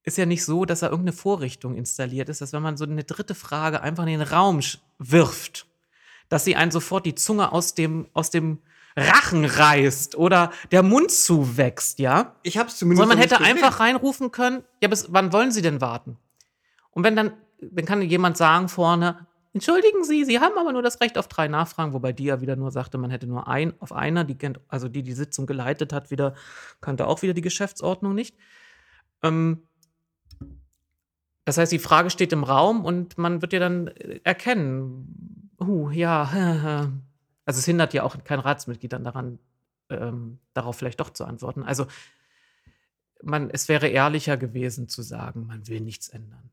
ist 0.03 0.17
ja 0.17 0.25
nicht 0.25 0.43
so, 0.43 0.65
dass 0.65 0.81
da 0.81 0.87
irgendeine 0.87 1.15
Vorrichtung 1.15 1.75
installiert 1.75 2.27
ist, 2.27 2.41
dass 2.41 2.51
wenn 2.51 2.61
man 2.61 2.75
so 2.75 2.83
eine 2.83 3.05
dritte 3.05 3.35
Frage 3.35 3.81
einfach 3.81 4.03
in 4.03 4.19
den 4.19 4.21
Raum 4.21 4.59
wirft, 4.97 5.65
dass 6.27 6.43
sie 6.43 6.57
einen 6.57 6.71
sofort 6.71 7.05
die 7.05 7.15
Zunge 7.15 7.53
aus 7.53 7.73
dem, 7.73 8.07
aus 8.13 8.31
dem 8.31 8.59
Rachen 8.97 9.45
reißt 9.45 10.15
oder 10.15 10.51
der 10.71 10.83
Mund 10.83 11.09
zuwächst, 11.09 11.99
ja? 11.99 12.35
Ich 12.43 12.57
hab's 12.57 12.77
zumindest. 12.77 13.07
Sondern 13.07 13.17
man 13.17 13.29
hätte 13.29 13.41
einfach 13.41 13.79
reinrufen 13.79 14.31
können, 14.31 14.63
ja, 14.81 14.89
bis 14.89 15.07
wann 15.13 15.31
wollen 15.31 15.51
Sie 15.51 15.61
denn 15.61 15.79
warten? 15.79 16.17
Und 16.91 17.05
wenn 17.05 17.15
dann, 17.15 17.31
dann 17.61 17.85
kann 17.85 18.01
jemand 18.01 18.35
sagen 18.35 18.67
vorne, 18.67 19.27
entschuldigen 19.59 20.05
Sie, 20.05 20.23
Sie 20.23 20.39
haben 20.39 20.57
aber 20.57 20.71
nur 20.71 20.81
das 20.81 21.01
Recht 21.01 21.17
auf 21.17 21.27
drei 21.27 21.49
Nachfragen, 21.49 21.91
wobei 21.91 22.13
die 22.13 22.23
ja 22.23 22.39
wieder 22.39 22.55
nur 22.55 22.71
sagte, 22.71 22.97
man 22.97 23.11
hätte 23.11 23.27
nur 23.27 23.49
ein 23.49 23.73
auf 23.81 23.91
einer, 23.91 24.23
die 24.23 24.37
kennt, 24.37 24.61
also 24.69 24.87
die 24.87 25.03
die 25.03 25.11
Sitzung 25.11 25.47
geleitet 25.47 25.91
hat, 25.91 26.11
wieder, 26.11 26.33
kannte 26.79 27.05
auch 27.07 27.21
wieder 27.23 27.33
die 27.33 27.41
Geschäftsordnung 27.41 28.15
nicht. 28.15 28.37
Ähm, 29.21 29.67
das 31.43 31.57
heißt, 31.57 31.73
die 31.73 31.79
Frage 31.79 32.09
steht 32.09 32.31
im 32.31 32.45
Raum 32.45 32.85
und 32.85 33.17
man 33.17 33.41
wird 33.41 33.51
ja 33.51 33.59
dann 33.59 33.87
äh, 33.87 34.21
erkennen, 34.23 35.51
uh, 35.59 35.89
ja, 35.89 36.23
also 37.45 37.59
es 37.59 37.65
hindert 37.65 37.93
ja 37.93 38.03
auch 38.03 38.23
kein 38.23 38.39
Ratsmitglied 38.39 38.93
dann 38.93 39.03
daran, 39.03 39.39
ähm, 39.89 40.39
darauf 40.53 40.77
vielleicht 40.77 41.01
doch 41.01 41.09
zu 41.09 41.25
antworten. 41.25 41.63
Also 41.63 41.85
man, 43.21 43.49
es 43.49 43.67
wäre 43.67 43.89
ehrlicher 43.89 44.37
gewesen 44.37 44.87
zu 44.87 45.01
sagen, 45.01 45.47
man 45.47 45.67
will 45.67 45.81
nichts 45.81 46.07
ändern. 46.07 46.49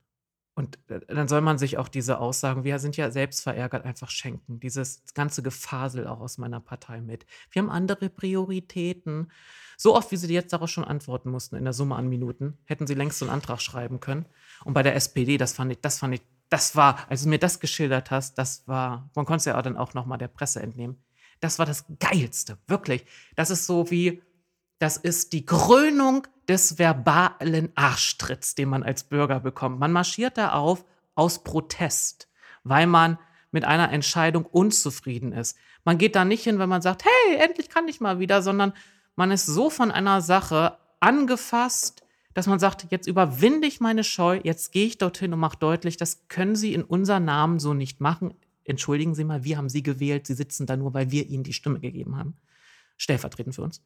Und 0.57 0.79
dann 0.89 1.29
soll 1.29 1.43
man 1.43 1.59
sich 1.59 1.77
auch 1.77 1.87
diese 1.87 2.19
Aussagen, 2.19 2.65
wir 2.65 2.79
sind 2.79 2.97
ja 2.97 3.11
selbst 3.11 3.43
verärgert, 3.43 3.85
einfach 3.85 4.09
schenken. 4.09 4.59
Dieses 4.59 5.05
ganze 5.13 5.43
Gefasel 5.43 6.07
auch 6.07 6.21
aus 6.21 6.39
meiner 6.39 6.61
Partei 6.61 7.03
mit. 7.03 7.27
Wir 7.51 7.61
haben 7.61 7.69
andere 7.69 8.09
Prioritäten. 8.09 9.31
So 9.77 9.95
oft, 9.95 10.11
wie 10.11 10.17
sie 10.17 10.33
jetzt 10.33 10.55
darauf 10.55 10.71
schon 10.71 10.87
antworten 10.87 11.29
mussten 11.29 11.57
in 11.57 11.65
der 11.65 11.75
Summe 11.75 11.97
an 11.97 12.09
Minuten, 12.09 12.57
hätten 12.65 12.87
sie 12.87 12.95
längst 12.95 13.19
so 13.19 13.27
einen 13.27 13.35
Antrag 13.35 13.61
schreiben 13.61 14.01
können. 14.01 14.25
Und 14.65 14.73
bei 14.73 14.83
der 14.83 14.97
SPD, 14.97 15.37
das 15.37 15.53
fand 15.53 15.73
ich, 15.73 15.81
das 15.83 15.99
fand 15.99 16.15
ich, 16.15 16.23
das 16.49 16.75
war, 16.75 17.05
als 17.11 17.25
du 17.25 17.29
mir 17.29 17.39
das 17.39 17.61
geschildert 17.61 18.11
hast, 18.11 18.39
das 18.39 18.67
war, 18.67 19.11
man 19.15 19.27
konnte 19.27 19.41
es 19.41 19.45
ja 19.45 19.61
dann 19.61 19.77
auch 19.77 19.93
nochmal 19.93 20.17
der 20.17 20.29
Presse 20.29 20.63
entnehmen. 20.63 20.97
Das 21.41 21.59
war 21.59 21.67
das 21.67 21.85
Geilste, 22.01 22.57
wirklich. 22.67 23.05
Das 23.35 23.51
ist 23.51 23.67
so 23.67 23.91
wie, 23.91 24.23
das 24.79 24.97
ist 24.97 25.33
die 25.33 25.47
Krönung 25.47 26.27
des 26.49 26.79
verbalen 26.79 27.71
Arschtritts, 27.75 28.55
den 28.55 28.69
man 28.69 28.83
als 28.83 29.05
Bürger 29.05 29.41
bekommt. 29.41 29.79
Man 29.81 29.93
marschiert 29.93 30.39
da 30.39 30.53
auf 30.53 30.85
aus 31.15 31.43
Protest, 31.43 32.29
weil 32.63 32.87
man 32.87 33.19
mit 33.51 33.65
einer 33.65 33.91
Entscheidung 33.91 34.45
unzufrieden 34.45 35.33
ist. 35.33 35.57
Man 35.85 35.99
geht 35.99 36.15
da 36.15 36.25
nicht 36.25 36.45
hin, 36.45 36.59
wenn 36.59 36.69
man 36.69 36.83
sagt, 36.83 37.05
hey, 37.05 37.37
endlich 37.39 37.69
kann 37.69 37.89
ich 37.89 38.01
mal 38.01 38.19
wieder, 38.19 38.43
sondern 38.43 38.75
man 39.15 39.31
ist 39.31 39.47
so 39.47 39.71
von 39.71 39.91
einer 39.91 40.21
Sache 40.21 40.77
angefasst, 41.01 42.03
dass 42.35 42.47
man 42.47 42.59
sagt, 42.59 42.89
jetzt 42.91 43.07
überwinde 43.07 43.67
ich 43.67 43.81
meine 43.81 44.05
Scheu, 44.05 44.41
jetzt 44.43 44.73
gehe 44.73 44.87
ich 44.87 44.99
dorthin 44.99 45.33
und 45.33 45.41
mache 45.41 45.57
deutlich, 45.59 45.97
das 45.97 46.29
können 46.29 46.55
Sie 46.55 46.75
in 46.75 46.83
unserem 46.83 47.25
Namen 47.25 47.59
so 47.59 47.73
nicht 47.73 48.01
machen. 48.01 48.35
Entschuldigen 48.65 49.15
Sie 49.15 49.25
mal, 49.25 49.43
wir 49.43 49.57
haben 49.57 49.71
Sie 49.71 49.83
gewählt, 49.83 50.27
Sie 50.27 50.35
sitzen 50.35 50.67
da 50.67 50.77
nur, 50.77 50.93
weil 50.93 51.11
wir 51.11 51.27
Ihnen 51.27 51.45
die 51.45 51.55
Stimme 51.55 51.81
gegeben 51.81 52.17
haben. 52.19 52.37
Stellvertretend 52.99 53.55
für 53.55 53.63
uns. 53.63 53.81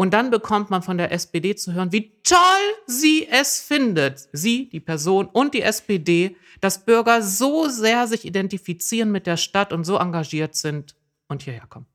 Und 0.00 0.14
dann 0.14 0.30
bekommt 0.30 0.70
man 0.70 0.82
von 0.82 0.96
der 0.96 1.10
SPD 1.10 1.56
zu 1.56 1.72
hören, 1.72 1.90
wie 1.90 2.12
toll 2.22 2.38
sie 2.86 3.26
es 3.28 3.60
findet, 3.60 4.28
sie, 4.32 4.68
die 4.68 4.78
Person 4.78 5.26
und 5.26 5.54
die 5.54 5.62
SPD, 5.62 6.36
dass 6.60 6.84
Bürger 6.84 7.20
so 7.20 7.68
sehr 7.68 8.06
sich 8.06 8.24
identifizieren 8.24 9.10
mit 9.10 9.26
der 9.26 9.36
Stadt 9.36 9.72
und 9.72 9.82
so 9.82 9.96
engagiert 9.96 10.54
sind 10.54 10.94
und 11.26 11.42
hierher 11.42 11.66
kommen. 11.66 11.86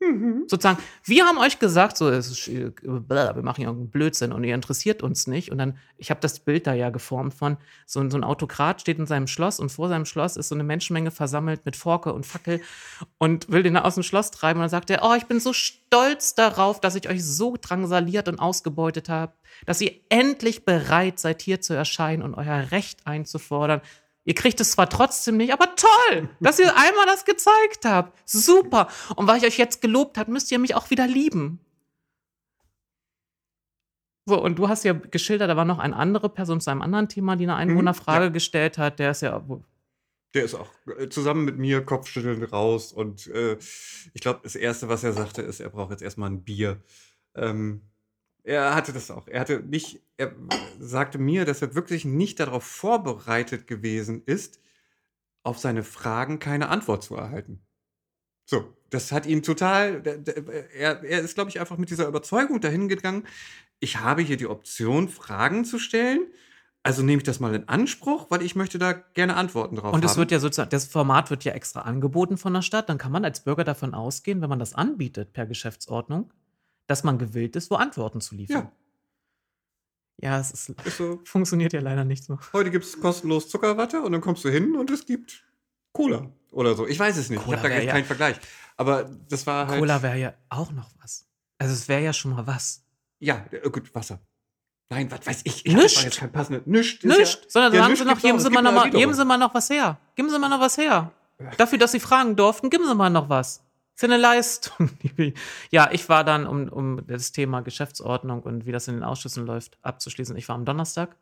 Mhm. 0.00 0.44
Sozusagen, 0.46 0.78
wir 1.04 1.26
haben 1.26 1.38
euch 1.38 1.58
gesagt, 1.58 1.98
so, 1.98 2.08
ist, 2.08 2.48
äh, 2.48 2.72
wir 2.82 3.42
machen 3.42 3.62
irgendeinen 3.62 3.90
Blödsinn 3.90 4.32
und 4.32 4.44
ihr 4.44 4.54
interessiert 4.54 5.02
uns 5.02 5.26
nicht. 5.26 5.52
Und 5.52 5.58
dann, 5.58 5.76
ich 5.98 6.10
habe 6.10 6.20
das 6.20 6.40
Bild 6.40 6.66
da 6.66 6.72
ja 6.72 6.88
geformt 6.88 7.34
von, 7.34 7.58
so, 7.84 8.08
so 8.08 8.16
ein 8.16 8.24
Autokrat 8.24 8.80
steht 8.80 8.98
in 8.98 9.06
seinem 9.06 9.26
Schloss 9.26 9.60
und 9.60 9.70
vor 9.70 9.88
seinem 9.88 10.06
Schloss 10.06 10.36
ist 10.36 10.48
so 10.48 10.54
eine 10.54 10.64
Menschenmenge 10.64 11.10
versammelt 11.10 11.66
mit 11.66 11.76
Forke 11.76 12.14
und 12.14 12.24
Fackel 12.24 12.62
und 13.18 13.50
will 13.50 13.62
den 13.62 13.76
aus 13.76 13.94
dem 13.94 14.02
Schloss 14.02 14.30
treiben. 14.30 14.58
Und 14.58 14.64
dann 14.64 14.70
sagt 14.70 14.88
er, 14.88 15.02
oh, 15.02 15.14
ich 15.14 15.26
bin 15.26 15.38
so 15.38 15.52
stolz 15.52 16.34
darauf, 16.34 16.80
dass 16.80 16.94
ich 16.94 17.08
euch 17.08 17.22
so 17.22 17.56
drangsaliert 17.60 18.28
und 18.28 18.38
ausgebeutet 18.38 19.10
habe, 19.10 19.34
dass 19.66 19.82
ihr 19.82 19.92
endlich 20.08 20.64
bereit 20.64 21.18
seid, 21.18 21.42
hier 21.42 21.60
zu 21.60 21.74
erscheinen 21.74 22.22
und 22.22 22.34
euer 22.34 22.70
Recht 22.70 23.06
einzufordern. 23.06 23.82
Ihr 24.24 24.34
kriegt 24.34 24.60
es 24.60 24.72
zwar 24.72 24.88
trotzdem 24.88 25.36
nicht, 25.38 25.52
aber 25.52 25.74
toll, 25.74 26.28
dass 26.40 26.58
ihr 26.58 26.66
einmal 26.76 27.06
das 27.06 27.24
gezeigt 27.24 27.84
habt. 27.84 28.16
Super. 28.28 28.88
Und 29.16 29.26
weil 29.26 29.38
ich 29.38 29.44
euch 29.44 29.58
jetzt 29.58 29.80
gelobt 29.80 30.18
habe, 30.18 30.30
müsst 30.30 30.52
ihr 30.52 30.58
mich 30.58 30.74
auch 30.74 30.90
wieder 30.90 31.06
lieben. 31.06 31.60
So, 34.26 34.40
und 34.40 34.58
du 34.58 34.68
hast 34.68 34.84
ja 34.84 34.92
geschildert, 34.92 35.50
da 35.50 35.56
war 35.56 35.64
noch 35.64 35.78
eine 35.78 35.96
andere 35.96 36.28
Person 36.28 36.60
zu 36.60 36.70
einem 36.70 36.82
anderen 36.82 37.08
Thema, 37.08 37.36
die 37.36 37.44
eine 37.44 37.56
Einwohnerfrage 37.56 38.26
mhm, 38.26 38.26
ja. 38.26 38.32
gestellt 38.32 38.78
hat. 38.78 38.98
Der 38.98 39.10
ist 39.12 39.22
ja. 39.22 39.42
Der 40.34 40.44
ist 40.44 40.54
auch 40.54 40.70
äh, 40.98 41.08
zusammen 41.08 41.44
mit 41.44 41.58
mir 41.58 41.84
kopfschüttelnd 41.84 42.52
raus. 42.52 42.92
Und 42.92 43.26
äh, 43.28 43.56
ich 44.14 44.20
glaube, 44.20 44.40
das 44.44 44.54
Erste, 44.54 44.88
was 44.88 45.02
er 45.02 45.14
sagte, 45.14 45.42
ist, 45.42 45.58
er 45.58 45.70
braucht 45.70 45.90
jetzt 45.90 46.02
erstmal 46.02 46.30
ein 46.30 46.44
Bier. 46.44 46.80
Ähm, 47.34 47.89
er 48.44 48.74
hatte 48.74 48.92
das 48.92 49.10
auch. 49.10 49.28
Er 49.28 49.40
hatte 49.40 49.60
nicht, 49.60 50.00
er 50.16 50.34
sagte 50.78 51.18
mir, 51.18 51.44
dass 51.44 51.62
er 51.62 51.74
wirklich 51.74 52.04
nicht 52.04 52.40
darauf 52.40 52.64
vorbereitet 52.64 53.66
gewesen 53.66 54.22
ist, 54.26 54.60
auf 55.42 55.58
seine 55.58 55.82
Fragen 55.82 56.38
keine 56.38 56.68
Antwort 56.68 57.02
zu 57.02 57.16
erhalten. 57.16 57.60
So, 58.46 58.76
das 58.90 59.12
hat 59.12 59.26
ihn 59.26 59.42
total, 59.42 60.02
er, 60.74 61.02
er 61.04 61.20
ist, 61.20 61.34
glaube 61.34 61.50
ich, 61.50 61.60
einfach 61.60 61.78
mit 61.78 61.90
dieser 61.90 62.08
Überzeugung 62.08 62.60
dahin 62.60 62.88
gegangen, 62.88 63.26
ich 63.78 64.00
habe 64.00 64.22
hier 64.22 64.36
die 64.36 64.46
Option, 64.46 65.08
Fragen 65.08 65.64
zu 65.64 65.78
stellen. 65.78 66.26
Also 66.82 67.02
nehme 67.02 67.18
ich 67.18 67.24
das 67.24 67.40
mal 67.40 67.54
in 67.54 67.68
Anspruch, 67.68 68.30
weil 68.30 68.42
ich 68.42 68.56
möchte 68.56 68.78
da 68.78 68.92
gerne 68.92 69.36
Antworten 69.36 69.76
drauf 69.76 69.92
Und 69.92 70.04
es 70.04 70.12
haben. 70.12 70.18
wird 70.18 70.30
ja 70.30 70.38
sozusagen, 70.38 70.70
das 70.70 70.86
Format 70.86 71.30
wird 71.30 71.44
ja 71.44 71.52
extra 71.52 71.82
angeboten 71.82 72.38
von 72.38 72.54
der 72.54 72.62
Stadt. 72.62 72.88
Dann 72.88 72.96
kann 72.98 73.12
man 73.12 73.24
als 73.24 73.44
Bürger 73.44 73.64
davon 73.64 73.92
ausgehen, 73.94 74.40
wenn 74.40 74.48
man 74.48 74.58
das 74.58 74.74
anbietet 74.74 75.32
per 75.32 75.46
Geschäftsordnung, 75.46 76.32
dass 76.90 77.04
man 77.04 77.18
gewillt 77.18 77.54
ist, 77.54 77.70
wo 77.70 77.76
Antworten 77.76 78.20
zu 78.20 78.34
liefern. 78.34 78.64
Ja. 78.64 78.72
Ja, 80.22 80.40
es 80.40 80.50
ist, 80.50 80.68
ist 80.84 80.98
so. 80.98 81.20
funktioniert 81.24 81.72
ja 81.72 81.80
leider 81.80 82.04
nicht 82.04 82.24
so. 82.24 82.38
Heute 82.52 82.70
gibt 82.70 82.84
es 82.84 83.00
kostenlos 83.00 83.48
Zuckerwatte 83.48 84.02
und 84.02 84.12
dann 84.12 84.20
kommst 84.20 84.44
du 84.44 84.50
hin 84.50 84.76
und 84.76 84.90
es 84.90 85.06
gibt 85.06 85.44
Cola 85.92 86.30
oder 86.50 86.74
so. 86.74 86.86
Ich 86.86 86.98
weiß 86.98 87.16
es 87.16 87.30
nicht. 87.30 87.42
Cola 87.42 87.56
ich 87.56 87.62
habe 87.62 87.74
da 87.74 87.80
ja, 87.80 87.92
keinen 87.92 88.04
Vergleich. 88.04 88.36
Aber 88.76 89.08
das 89.28 89.46
war 89.46 89.68
halt. 89.68 89.78
Cola 89.78 90.02
wäre 90.02 90.18
ja 90.18 90.34
auch 90.50 90.72
noch 90.72 90.90
was. 91.00 91.26
Also 91.58 91.72
es 91.72 91.88
wäre 91.88 92.02
ja 92.02 92.12
schon 92.12 92.32
mal 92.32 92.46
was. 92.46 92.84
Ja, 93.20 93.46
äh, 93.50 93.70
gut, 93.70 93.94
Wasser. 93.94 94.20
Nein, 94.90 95.10
was 95.10 95.26
weiß 95.26 95.40
ich. 95.44 95.64
ich 95.64 95.72
nischt. 95.72 96.02
Jetzt 96.02 96.18
kein 96.18 96.32
passende, 96.32 96.62
nischt. 96.66 97.04
Nischt. 97.04 97.44
Ja, 97.44 97.50
Sondern 97.50 97.72
ja, 97.72 97.82
sagen 97.84 97.96
Sie 97.96 98.04
noch, 98.04 98.20
geben 98.20 98.40
Sie, 98.40 98.50
mal 98.50 98.62
noch 98.62 98.72
mal, 98.72 98.90
geben 98.90 99.14
Sie 99.14 99.24
mal 99.24 99.38
noch 99.38 99.54
was 99.54 99.70
her. 99.70 99.98
Geben 100.16 100.28
Sie 100.28 100.38
mal 100.38 100.48
noch 100.48 100.60
was 100.60 100.76
her. 100.76 101.12
Dafür, 101.56 101.78
dass 101.78 101.92
Sie 101.92 102.00
fragen 102.00 102.36
durften, 102.36 102.68
geben 102.68 102.84
Sie 102.86 102.94
mal 102.94 103.10
noch 103.10 103.28
was 103.28 103.64
eine 104.02 104.16
Leistung. 104.16 104.90
ja, 105.70 105.90
ich 105.92 106.08
war 106.08 106.24
dann, 106.24 106.46
um, 106.46 106.68
um 106.68 107.06
das 107.06 107.32
Thema 107.32 107.60
Geschäftsordnung 107.60 108.42
und 108.42 108.66
wie 108.66 108.72
das 108.72 108.88
in 108.88 108.94
den 108.94 109.04
Ausschüssen 109.04 109.46
läuft, 109.46 109.78
abzuschließen. 109.82 110.36
Ich 110.36 110.48
war 110.48 110.56
am 110.56 110.64
Donnerstag 110.64 111.16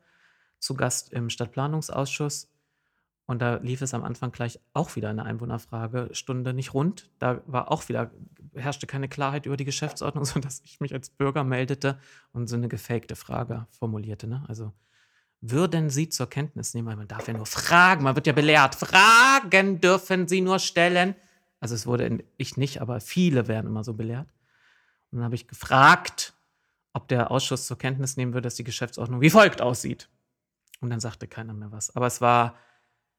zu 0.58 0.74
Gast 0.74 1.12
im 1.12 1.30
Stadtplanungsausschuss 1.30 2.48
und 3.28 3.42
da 3.42 3.56
lief 3.56 3.82
es 3.82 3.92
am 3.92 4.04
Anfang 4.04 4.32
gleich 4.32 4.58
auch 4.72 4.96
wieder 4.96 5.10
eine 5.10 5.22
Einwohnerfragestunde 5.24 6.54
nicht 6.54 6.72
rund. 6.72 7.10
Da 7.18 7.42
war 7.46 7.70
auch 7.70 7.86
wieder, 7.90 8.10
herrschte 8.54 8.86
keine 8.86 9.06
Klarheit 9.06 9.44
über 9.44 9.58
die 9.58 9.66
Geschäftsordnung, 9.66 10.24
sodass 10.24 10.62
ich 10.64 10.80
mich 10.80 10.94
als 10.94 11.10
Bürger 11.10 11.44
meldete 11.44 11.98
und 12.32 12.48
so 12.48 12.56
eine 12.56 12.68
gefakte 12.68 13.16
Frage 13.16 13.66
formulierte. 13.70 14.26
Ne? 14.26 14.46
Also, 14.48 14.72
würden 15.42 15.90
Sie 15.90 16.08
zur 16.08 16.30
Kenntnis 16.30 16.72
nehmen, 16.72 16.96
man 16.96 17.06
darf 17.06 17.28
ja 17.28 17.34
nur 17.34 17.44
fragen, 17.44 18.02
man 18.02 18.16
wird 18.16 18.26
ja 18.26 18.32
belehrt, 18.32 18.74
Fragen 18.74 19.78
dürfen 19.78 20.26
Sie 20.26 20.40
nur 20.40 20.58
stellen 20.58 21.14
also 21.60 21.74
es 21.74 21.86
wurde 21.86 22.24
ich 22.36 22.56
nicht, 22.56 22.80
aber 22.80 23.00
viele 23.00 23.48
werden 23.48 23.66
immer 23.66 23.84
so 23.84 23.94
belehrt. 23.94 24.28
Und 25.10 25.18
dann 25.18 25.24
habe 25.24 25.34
ich 25.34 25.48
gefragt, 25.48 26.34
ob 26.92 27.08
der 27.08 27.30
Ausschuss 27.30 27.66
zur 27.66 27.78
Kenntnis 27.78 28.16
nehmen 28.16 28.32
würde, 28.32 28.46
dass 28.46 28.56
die 28.56 28.64
Geschäftsordnung 28.64 29.20
wie 29.20 29.30
folgt 29.30 29.60
aussieht. 29.60 30.08
Und 30.80 30.90
dann 30.90 31.00
sagte 31.00 31.26
keiner 31.26 31.54
mehr 31.54 31.72
was. 31.72 31.94
Aber 31.96 32.06
es 32.06 32.20
war, 32.20 32.56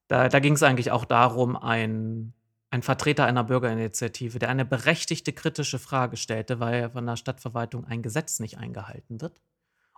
da, 0.07 0.29
da 0.29 0.39
ging 0.39 0.53
es 0.53 0.63
eigentlich 0.63 0.91
auch 0.91 1.05
darum, 1.05 1.57
ein, 1.57 2.33
ein 2.69 2.81
Vertreter 2.81 3.25
einer 3.25 3.43
Bürgerinitiative, 3.43 4.39
der 4.39 4.49
eine 4.49 4.65
berechtigte 4.65 5.33
kritische 5.33 5.79
Frage 5.79 6.17
stellte, 6.17 6.59
weil 6.59 6.91
von 6.91 7.05
der 7.05 7.17
Stadtverwaltung 7.17 7.85
ein 7.85 8.01
Gesetz 8.01 8.39
nicht 8.39 8.57
eingehalten 8.57 9.21
wird 9.21 9.41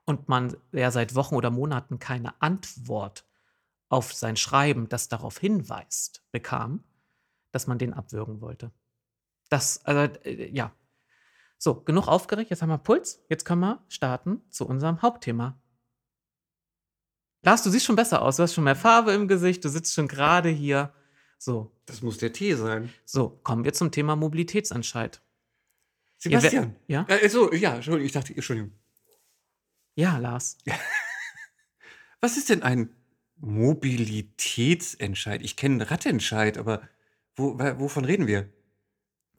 und 0.06 0.30
man 0.30 0.56
ja 0.72 0.89
seit 0.92 1.15
Wochen 1.15 1.36
oder 1.36 1.52
Monaten 1.52 2.00
keine 2.00 2.42
Antwort 2.42 3.26
auf 3.89 4.13
sein 4.13 4.38
Schreiben, 4.38 4.89
das 4.89 5.10
darauf 5.10 5.38
hinweist, 5.38 6.24
bekam, 6.32 6.84
dass 7.52 7.68
man 7.68 7.78
den 7.78 7.94
abwürgen 7.94 8.42
wollte. 8.42 8.72
Das, 9.50 9.86
also, 9.86 10.14
äh, 10.24 10.50
ja. 10.50 10.74
So, 11.58 11.82
genug 11.82 12.08
aufgeregt, 12.08 12.50
jetzt 12.50 12.62
haben 12.62 12.70
wir 12.70 12.78
Puls. 12.78 13.24
Jetzt 13.30 13.46
können 13.46 13.62
wir 13.62 13.84
starten 13.88 14.42
zu 14.50 14.68
unserem 14.68 15.02
Hauptthema. 15.02 15.62
Lars, 17.44 17.64
du 17.64 17.70
siehst 17.70 17.86
schon 17.86 17.96
besser 17.96 18.22
aus. 18.22 18.38
Du 18.38 18.44
hast 18.44 18.54
schon 18.54 18.64
mehr 18.64 18.76
Farbe 18.76 19.14
im 19.14 19.28
Gesicht. 19.28 19.66
Du 19.66 19.70
sitzt 19.70 19.94
schon 19.94 20.08
gerade 20.08 20.50
hier. 20.50 20.94
So. 21.38 21.72
Das 21.86 22.02
muss 22.02 22.18
der 22.18 22.34
Tee 22.34 22.56
sein. 22.56 22.92
So, 23.04 23.40
kommen 23.44 23.64
wir 23.64 23.74
zum 23.74 23.92
Thema 23.92 24.16
Mobilitätsentscheid. 24.16 25.22
Sebastian. 26.18 26.76
Ja? 26.88 27.06
Äh, 27.08 27.28
so, 27.30 27.52
ja, 27.52 27.76
Entschuldigung, 27.76 28.06
ich 28.06 28.12
dachte, 28.12 28.36
Entschuldigung. 28.36 28.72
Ja, 29.96 30.20
Lars. 30.20 30.60
Was 32.22 32.38
ist 32.38 32.50
denn 32.50 32.62
ein 32.62 32.96
Mobilitätsentscheid? 33.38 35.42
Ich 35.42 35.58
kenne 35.58 35.76
einen 35.76 35.82
Radentscheid, 35.82 36.60
aber 36.60 36.88
wo, 37.41 37.60
wovon 37.80 38.06
reden 38.06 38.27
wir? 38.27 38.49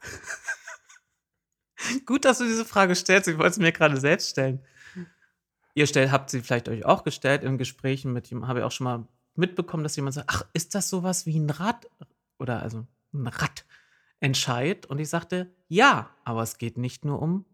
Gut, 2.07 2.25
dass 2.25 2.39
du 2.39 2.45
diese 2.45 2.65
Frage 2.65 2.95
stellst. 2.95 3.29
Ich 3.29 3.39
wollte 3.39 3.53
es 3.53 3.59
mir 3.59 3.73
gerade 3.73 3.99
selbst 3.99 4.31
stellen. 4.31 4.65
Ihr 5.75 5.87
stellt, 5.87 6.13
habt 6.13 6.31
sie 6.31 6.41
vielleicht 6.41 6.69
euch 6.69 6.85
auch 6.85 7.05
gestellt 7.05 7.45
in 7.45 7.59
Gesprächen 7.59 8.13
mit 8.13 8.29
jemandem, 8.29 8.49
habe 8.49 8.59
ich 8.61 8.65
auch 8.65 8.73
schon 8.73 8.85
mal 8.85 9.09
mitbekommen, 9.35 9.83
dass 9.83 9.97
jemand 9.97 10.15
sagt, 10.15 10.29
ach, 10.31 10.45
ist 10.53 10.75
das 10.75 10.91
sowas 10.91 11.25
wie 11.25 11.39
ein 11.39 11.49
Rad 11.49 11.89
oder 12.39 12.61
also 12.61 12.87
ein 13.15 13.31
Radentscheid? 14.21 14.87
Und 14.87 14.99
ich 14.99 15.09
sagte, 15.09 15.51
ja, 15.69 16.11
aber 16.25 16.43
es 16.43 16.59
geht 16.59 16.77
nicht 16.77 17.05
nur 17.05 17.23
um 17.23 17.47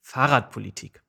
Fahrradpolitik. 0.00 1.02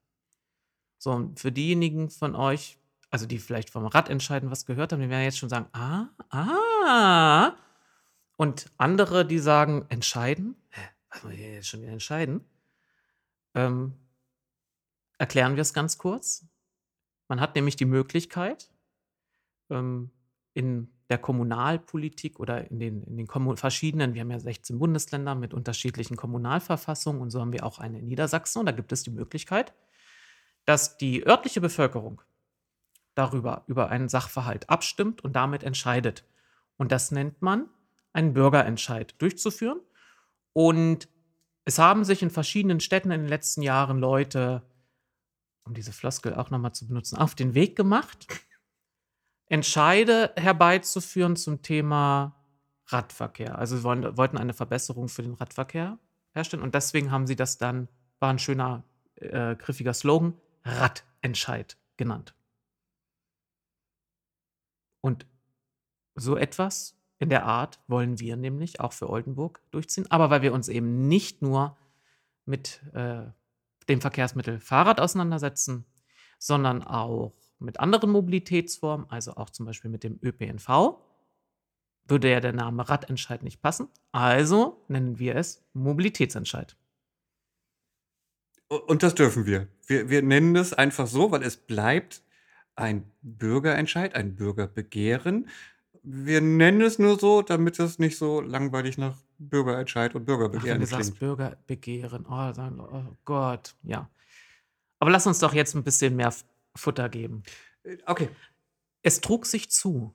So, 0.98 1.12
und 1.12 1.40
für 1.40 1.52
diejenigen 1.52 2.10
von 2.10 2.36
euch, 2.36 2.78
also 3.10 3.26
die 3.26 3.40
vielleicht 3.40 3.70
vom 3.70 3.86
Radentscheiden 3.86 4.52
was 4.52 4.66
gehört 4.66 4.92
haben, 4.92 5.02
die 5.02 5.10
werden 5.10 5.24
jetzt 5.24 5.38
schon 5.38 5.50
sagen, 5.50 5.68
ah, 5.72 6.08
ah, 6.30 7.56
und 8.38 8.72
andere, 8.78 9.26
die 9.26 9.40
sagen, 9.40 9.86
entscheiden, 9.90 10.56
was 11.10 11.24
muss 11.24 11.34
ich 11.34 11.40
jetzt 11.40 11.68
schon 11.68 11.82
wieder 11.82 11.92
entscheiden? 11.92 12.46
Ähm, 13.56 13.94
erklären 15.18 15.56
wir 15.56 15.62
es 15.62 15.74
ganz 15.74 15.98
kurz. 15.98 16.46
Man 17.28 17.42
hat 17.42 17.56
nämlich 17.56 17.76
die 17.76 17.86
Möglichkeit, 17.86 18.72
ähm, 19.70 20.12
in 20.54 20.90
der 21.10 21.18
Kommunalpolitik 21.18 22.40
oder 22.40 22.70
in 22.70 22.80
den, 22.80 23.04
in 23.04 23.18
den 23.18 23.58
verschiedenen, 23.58 24.14
wir 24.14 24.22
haben 24.22 24.32
ja 24.32 24.40
16 24.40 24.78
Bundesländer 24.78 25.36
mit 25.36 25.54
unterschiedlichen 25.54 26.18
Kommunalverfassungen 26.18 27.22
und 27.22 27.30
so 27.30 27.40
haben 27.40 27.54
wir 27.54 27.66
auch 27.66 27.80
eine 27.80 28.00
in 28.00 28.08
Niedersachsen 28.08 28.60
und 28.60 28.66
da 28.66 28.72
gibt 28.72 28.92
es 28.92 29.04
die 29.04 29.12
Möglichkeit, 29.12 29.74
dass 30.66 30.98
die 30.98 31.26
örtliche 31.26 31.62
Bevölkerung 31.62 32.22
darüber, 33.16 33.64
über 33.68 33.90
einen 33.90 34.10
Sachverhalt 34.10 34.70
abstimmt 34.70 35.24
und 35.24 35.36
damit 35.36 35.64
entscheidet. 35.64 36.26
Und 36.76 36.92
das 36.92 37.12
nennt 37.12 37.42
man 37.42 37.70
einen 38.18 38.34
Bürgerentscheid 38.34 39.14
durchzuführen. 39.22 39.80
Und 40.52 41.08
es 41.66 41.78
haben 41.78 42.04
sich 42.04 42.24
in 42.24 42.32
verschiedenen 42.32 42.80
Städten 42.80 43.12
in 43.12 43.22
den 43.22 43.30
letzten 43.30 43.62
Jahren 43.62 44.00
Leute, 44.00 44.64
um 45.64 45.76
diese 45.76 45.94
Floskel 45.94 46.34
auch 46.34 46.50
nochmal 46.50 46.74
zu 46.74 46.88
benutzen, 46.88 47.18
auf 47.18 47.36
den 47.36 47.54
Weg 47.54 47.76
gemacht, 47.76 48.28
Entscheide 49.50 50.34
herbeizuführen 50.36 51.36
zum 51.36 51.62
Thema 51.62 52.36
Radverkehr. 52.88 53.58
Also 53.58 53.78
sie 53.78 53.84
wollen, 53.84 54.18
wollten 54.18 54.38
eine 54.38 54.54
Verbesserung 54.54 55.10
für 55.10 55.22
den 55.24 55.36
Radverkehr 55.36 56.00
herstellen 56.34 56.64
und 56.64 56.76
deswegen 56.76 57.12
haben 57.12 57.28
sie 57.28 57.36
das 57.36 57.58
dann, 57.58 57.88
war 58.20 58.30
ein 58.30 58.40
schöner, 58.40 58.84
äh, 59.16 59.56
griffiger 59.56 59.94
Slogan, 59.94 60.34
Radentscheid 60.66 61.78
genannt. 61.98 62.34
Und 65.02 65.26
so 66.16 66.36
etwas 66.36 66.98
in 67.20 67.30
der 67.30 67.46
Art 67.46 67.80
wollen 67.88 68.20
wir 68.20 68.36
nämlich 68.38 68.80
auch 68.80 68.94
für 68.94 69.10
Oldenburg 69.10 69.62
durchziehen, 69.72 70.06
aber 70.10 70.30
weil 70.30 70.42
wir 70.42 70.54
uns 70.54 70.68
eben 70.70 71.08
nicht 71.08 71.42
nur 71.42 71.78
mit 72.46 72.82
äh, 72.94 73.24
dem 73.90 74.02
Verkehrsmittel 74.02 74.60
Fahrrad 74.60 75.00
auseinandersetzen, 75.00 75.86
sondern 76.40 76.84
auch 76.84 77.34
mit 77.60 77.80
anderen 77.80 78.12
Mobilitätsformen, 78.12 79.10
also 79.10 79.36
auch 79.36 79.50
zum 79.50 79.66
Beispiel 79.66 79.90
mit 79.90 80.04
dem 80.04 80.20
ÖPNV, 80.22 81.00
würde 82.06 82.30
ja 82.30 82.40
der 82.40 82.54
Name 82.54 82.88
Radentscheid 82.88 83.44
nicht 83.44 83.62
passen. 83.62 83.90
Also 84.12 84.86
nennen 84.88 85.20
wir 85.20 85.36
es 85.36 85.66
Mobilitätsentscheid. 85.74 86.78
Und 88.70 89.04
das 89.04 89.16
dürfen 89.16 89.46
wir. 89.46 89.68
Wir, 89.86 90.10
wir 90.10 90.22
nennen 90.22 90.56
es 90.56 90.74
einfach 90.74 91.08
so, 91.08 91.32
weil 91.32 91.44
es 91.44 91.58
bleibt 91.58 92.22
ein 92.76 93.12
Bürgerentscheid, 93.22 94.16
ein 94.16 94.36
Bürgerbegehren. 94.36 95.50
Wir 96.10 96.40
nennen 96.40 96.80
es 96.82 97.00
nur 97.00 97.20
so, 97.20 97.42
damit 97.42 97.80
es 97.80 98.00
nicht 98.00 98.18
so 98.18 98.40
langweilig 98.40 98.98
nach 98.98 99.18
Bürgerentscheid 99.40 100.16
und 100.16 100.22
Ach, 100.22 100.28
wenn 100.28 100.38
Bürgerbegehren 100.38 100.80
du 100.80 100.88
sagst 100.88 101.10
klingt. 101.10 101.20
Bürgerbegehren, 101.20 102.26
oh, 102.26 102.54
dann, 102.54 102.80
oh 102.80 103.18
Gott, 103.26 103.76
ja. 103.84 104.10
Aber 105.00 105.12
lass 105.12 105.28
uns 105.28 105.40
doch 105.40 105.54
jetzt 105.54 105.76
ein 105.76 105.84
bisschen 105.84 106.16
mehr 106.16 106.34
Futter 106.76 107.10
geben. 107.10 107.44
Äh, 107.84 107.98
Okay. 108.06 108.30
Es 109.04 109.20
trug 109.20 109.46
sich 109.46 109.70
zu. 109.70 110.14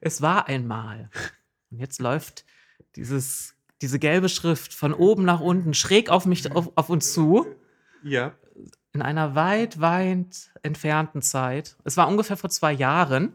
Es 0.00 0.22
war 0.22 0.46
einmal. 0.46 1.10
Und 1.70 1.80
jetzt 1.80 1.98
läuft 1.98 2.44
dieses, 2.94 3.54
diese 3.82 3.98
gelbe 3.98 4.28
Schrift 4.28 4.72
von 4.72 4.94
oben 4.94 5.24
nach 5.24 5.40
unten 5.40 5.74
schräg 5.74 6.10
auf 6.10 6.26
mich, 6.26 6.50
auf, 6.52 6.70
auf 6.76 6.90
uns 6.90 7.12
zu. 7.12 7.46
Ja. 8.04 8.34
In 8.92 9.02
einer 9.02 9.34
weit, 9.34 9.80
weit 9.80 10.50
entfernten 10.62 11.22
Zeit. 11.22 11.76
Es 11.82 11.96
war 11.96 12.06
ungefähr 12.06 12.36
vor 12.36 12.50
zwei 12.50 12.72
Jahren. 12.72 13.34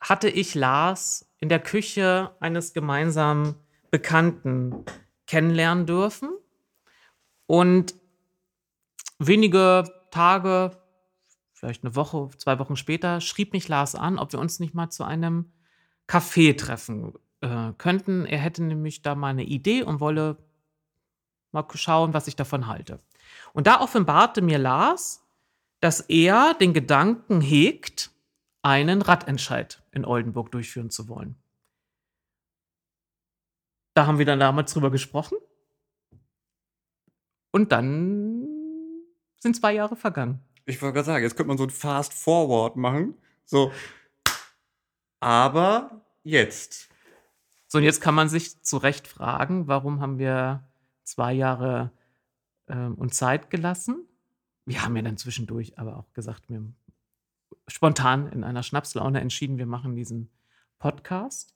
Hatte 0.00 0.28
ich 0.28 0.54
Lars 0.54 1.28
in 1.38 1.48
der 1.48 1.60
Küche 1.60 2.34
eines 2.40 2.72
gemeinsamen 2.72 3.54
Bekannten 3.90 4.84
kennenlernen 5.26 5.86
dürfen. 5.86 6.30
Und 7.46 7.94
wenige 9.18 9.84
Tage, 10.10 10.76
vielleicht 11.52 11.84
eine 11.84 11.94
Woche, 11.94 12.30
zwei 12.36 12.58
Wochen 12.58 12.76
später, 12.76 13.20
schrieb 13.20 13.52
mich 13.52 13.68
Lars 13.68 13.94
an, 13.94 14.18
ob 14.18 14.32
wir 14.32 14.40
uns 14.40 14.60
nicht 14.60 14.74
mal 14.74 14.90
zu 14.90 15.04
einem 15.04 15.52
Café 16.06 16.56
treffen 16.56 17.14
äh, 17.40 17.72
könnten. 17.78 18.24
Er 18.24 18.38
hätte 18.38 18.62
nämlich 18.62 19.02
da 19.02 19.14
mal 19.14 19.28
eine 19.28 19.44
Idee 19.44 19.82
und 19.82 20.00
wolle 20.00 20.38
mal 21.52 21.64
schauen, 21.74 22.14
was 22.14 22.28
ich 22.28 22.36
davon 22.36 22.66
halte. 22.66 23.00
Und 23.52 23.66
da 23.66 23.80
offenbarte 23.80 24.42
mir 24.42 24.58
Lars, 24.58 25.24
dass 25.80 26.00
er 26.00 26.54
den 26.54 26.72
Gedanken 26.74 27.40
hegt, 27.40 28.10
einen 28.62 29.02
Radentscheid 29.02 29.82
in 29.98 30.04
Oldenburg 30.04 30.50
durchführen 30.50 30.90
zu 30.90 31.08
wollen. 31.08 31.36
Da 33.94 34.06
haben 34.06 34.18
wir 34.18 34.26
dann 34.26 34.40
damals 34.40 34.72
drüber 34.72 34.90
gesprochen. 34.90 35.36
Und 37.50 37.72
dann 37.72 38.46
sind 39.40 39.56
zwei 39.56 39.74
Jahre 39.74 39.96
vergangen. 39.96 40.40
Ich 40.66 40.80
wollte 40.80 40.94
gerade 40.94 41.06
sagen, 41.06 41.24
jetzt 41.24 41.36
könnte 41.36 41.48
man 41.48 41.58
so 41.58 41.64
ein 41.64 41.70
Fast 41.70 42.14
Forward 42.14 42.76
machen. 42.76 43.14
So. 43.44 43.72
Aber 45.20 46.02
jetzt. 46.22 46.88
So, 47.66 47.78
und 47.78 47.84
jetzt 47.84 48.00
kann 48.00 48.14
man 48.14 48.28
sich 48.28 48.62
zu 48.62 48.76
Recht 48.76 49.08
fragen, 49.08 49.66
warum 49.66 50.00
haben 50.00 50.18
wir 50.18 50.62
zwei 51.02 51.32
Jahre 51.32 51.90
ähm, 52.68 52.94
uns 52.94 53.16
Zeit 53.16 53.50
gelassen? 53.50 54.06
Wir 54.64 54.84
haben 54.84 54.94
ja 54.96 55.02
dann 55.02 55.16
zwischendurch 55.16 55.78
aber 55.78 55.96
auch 55.96 56.12
gesagt, 56.12 56.48
wir 56.48 56.58
haben 56.58 56.76
spontan 57.68 58.28
in 58.32 58.44
einer 58.44 58.62
Schnapslaune 58.62 59.20
entschieden, 59.20 59.58
wir 59.58 59.66
machen 59.66 59.94
diesen 59.94 60.30
Podcast. 60.78 61.54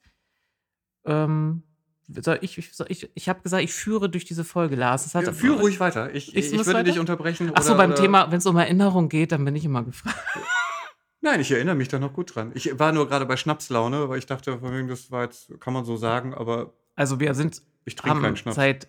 Ähm, 1.04 1.62
soll 2.08 2.38
ich 2.42 2.70
soll 2.74 2.86
ich, 2.90 3.10
ich 3.14 3.28
habe 3.28 3.40
gesagt, 3.42 3.62
ich 3.64 3.72
führe 3.72 4.08
durch 4.10 4.24
diese 4.24 4.44
Folge, 4.44 4.76
Lars. 4.76 5.04
Das 5.04 5.14
hat, 5.14 5.24
Ja, 5.26 5.32
führ 5.32 5.58
ruhig 5.58 5.80
weiter. 5.80 6.14
Ich, 6.14 6.28
Ich 6.36 6.46
ich, 6.46 6.52
muss 6.56 6.66
würde 6.66 6.80
weiter? 6.80 6.90
dich 6.90 6.98
unterbrechen. 6.98 7.50
Ach 7.54 7.62
so, 7.62 7.70
oder- 7.70 7.78
beim 7.78 7.92
oder- 7.92 8.00
Thema, 8.00 8.30
wenn 8.30 8.38
es 8.38 8.46
um 8.46 8.56
Erinnerung 8.56 9.08
geht, 9.08 9.32
dann 9.32 9.44
bin 9.44 9.56
ich 9.56 9.64
immer 9.64 9.82
gefragt. 9.82 10.16
Nein, 11.20 11.40
ich 11.40 11.50
erinnere 11.52 11.76
mich 11.76 11.88
da 11.88 11.98
noch 12.00 12.12
gut 12.12 12.34
dran. 12.34 12.50
Ich 12.54 12.78
war 12.80 12.92
nur 12.92 13.06
gerade 13.08 13.26
bei 13.26 13.36
Schnapslaune, 13.36 14.08
weil 14.08 14.18
ich 14.18 14.26
dachte, 14.26 14.58
das 14.88 15.10
war 15.12 15.22
jetzt, 15.22 15.52
kann 15.60 15.72
man 15.72 15.84
so 15.84 15.96
sagen, 15.96 16.34
aber 16.34 16.72
Also 16.96 17.20
wir 17.20 17.34
sind 17.34 17.62
ich 17.84 17.94
trinke 17.94 18.20
keinen 18.20 18.36
Schnaps. 18.36 18.56
seit, 18.56 18.88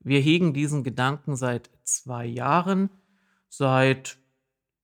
wir 0.00 0.20
hegen 0.20 0.52
diesen 0.52 0.84
Gedanken 0.84 1.36
seit 1.36 1.70
zwei 1.84 2.26
Jahren. 2.26 2.90
Seit 3.48 4.18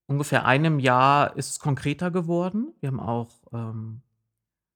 ungefähr 0.06 0.44
einem 0.44 0.78
Jahr 0.78 1.36
ist 1.36 1.50
es 1.50 1.58
konkreter 1.58 2.10
geworden. 2.10 2.72
Wir 2.80 2.88
haben 2.88 3.00
auch 3.00 3.30
ähm, 3.52 4.02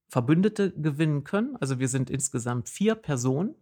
Verbündete 0.08 0.72
gewinnen 0.72 1.24
können. 1.24 1.56
Also 1.60 1.78
wir 1.78 1.88
sind 1.88 2.10
insgesamt 2.10 2.68
vier 2.68 2.94
Personen, 2.94 3.54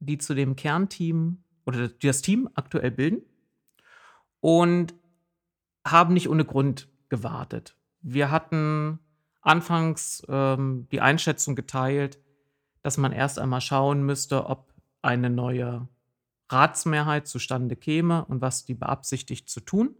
die 0.00 0.18
zu 0.18 0.34
dem 0.34 0.56
Kernteam 0.56 1.42
oder 1.64 1.88
das 1.88 2.22
Team 2.22 2.48
aktuell 2.54 2.90
bilden 2.90 3.22
und 4.40 4.94
haben 5.86 6.14
nicht 6.14 6.28
ohne 6.28 6.44
Grund 6.44 6.88
gewartet. 7.08 7.76
Wir 8.00 8.30
hatten 8.30 8.98
anfangs 9.40 10.22
ähm, 10.28 10.88
die 10.90 11.00
Einschätzung 11.00 11.54
geteilt, 11.54 12.18
dass 12.82 12.98
man 12.98 13.12
erst 13.12 13.38
einmal 13.38 13.60
schauen 13.60 14.04
müsste, 14.04 14.46
ob 14.46 14.72
eine 15.02 15.30
neue 15.30 15.88
Ratsmehrheit 16.50 17.26
zustande 17.26 17.76
käme 17.76 18.24
und 18.26 18.40
was 18.40 18.64
die 18.64 18.74
beabsichtigt 18.74 19.48
zu 19.48 19.60
tun. 19.60 19.94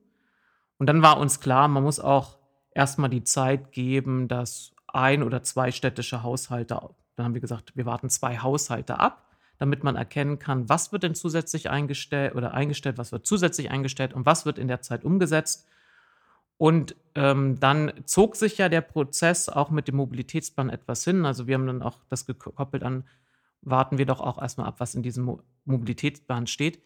Und 0.79 0.87
dann 0.87 1.03
war 1.03 1.19
uns 1.19 1.41
klar, 1.41 1.69
man 1.69 1.83
muss 1.83 2.01
auch 2.01 2.39
erstmal 2.75 3.11
die 3.11 3.25
Zeit 3.25 3.73
geben, 3.73 4.29
dass 4.29 4.73
ein 4.87 5.23
oder 5.23 5.43
zwei 5.43 5.71
städtische 5.71 6.23
Haushalte, 6.23 6.81
dann 7.17 7.27
haben 7.27 7.35
wir 7.35 7.41
gesagt, 7.41 7.77
wir 7.77 7.87
warten 7.87 8.11
zwei 8.11 8.39
Haushalte 8.39 8.99
ab, 8.99 9.31
damit 9.59 9.85
man 9.85 9.97
erkennen 9.97 10.39
kann, 10.39 10.69
was 10.69 10.93
wird 10.93 11.05
denn 11.05 11.15
zusätzlich 11.15 11.71
eingestellt 11.71 12.35
oder 12.35 12.55
eingestellt, 12.55 12.99
was 12.99 13.13
wird 13.13 13.27
zusätzlich 13.27 13.71
eingestellt 13.71 14.13
und 14.13 14.27
was 14.27 14.47
wird 14.47 14.59
in 14.59 14.69
der 14.69 14.83
Zeit 14.83 15.05
umgesetzt. 15.05 15.69
Und 16.57 16.97
ähm, 17.15 17.59
dann 17.61 17.93
zog 18.05 18.37
sich 18.37 18.59
ja 18.59 18.69
der 18.69 18.81
Prozess 18.81 19.49
auch 19.49 19.71
mit 19.71 19.89
dem 19.89 19.97
Mobilitätsplan 19.97 20.71
etwas 20.71 21.05
hin. 21.05 21.25
Also 21.25 21.47
wir 21.47 21.55
haben 21.55 21.67
dann 21.67 21.83
auch 21.83 21.99
das 22.09 22.27
gekoppelt 22.27 22.83
an, 22.83 23.05
warten 23.63 23.99
wir 23.99 24.07
doch 24.07 24.21
auch 24.21 24.41
erstmal 24.41 24.67
ab, 24.67 24.77
was 24.79 24.95
in 24.95 25.03
diesem 25.03 25.25
Mo 25.25 25.41
Mobilitätsplan 25.65 26.47
steht. 26.47 26.81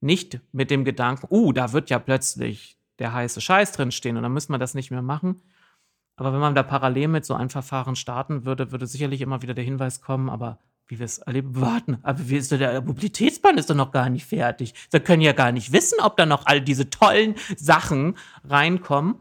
Nicht 0.00 0.40
mit 0.52 0.70
dem 0.70 0.84
Gedanken, 0.84 1.26
uh, 1.30 1.52
da 1.52 1.72
wird 1.72 1.90
ja 1.90 1.98
plötzlich 1.98 2.78
der 2.98 3.12
heiße 3.12 3.40
Scheiß 3.40 3.72
drinstehen 3.72 4.16
und 4.16 4.22
dann 4.22 4.32
müssen 4.32 4.52
wir 4.52 4.58
das 4.58 4.74
nicht 4.74 4.90
mehr 4.90 5.02
machen. 5.02 5.42
Aber 6.16 6.32
wenn 6.32 6.40
man 6.40 6.54
da 6.54 6.62
parallel 6.62 7.08
mit 7.08 7.24
so 7.24 7.34
einem 7.34 7.50
Verfahren 7.50 7.96
starten 7.96 8.44
würde, 8.44 8.70
würde 8.70 8.86
sicherlich 8.86 9.20
immer 9.20 9.42
wieder 9.42 9.54
der 9.54 9.64
Hinweis 9.64 10.00
kommen, 10.00 10.28
aber 10.28 10.58
wie 10.86 10.98
wir 10.98 11.06
es 11.06 11.18
erleben, 11.18 11.60
warten, 11.60 11.98
aber 12.02 12.28
wie 12.28 12.36
ist 12.36 12.52
der 12.52 12.82
Mobilitätsplan 12.82 13.58
ist 13.58 13.70
doch 13.70 13.74
noch 13.74 13.92
gar 13.92 14.10
nicht 14.10 14.26
fertig. 14.26 14.74
Wir 14.90 15.00
können 15.00 15.22
ja 15.22 15.32
gar 15.32 15.52
nicht 15.52 15.72
wissen, 15.72 15.98
ob 16.00 16.16
da 16.16 16.26
noch 16.26 16.46
all 16.46 16.60
diese 16.60 16.90
tollen 16.90 17.34
Sachen 17.56 18.16
reinkommen. 18.44 19.16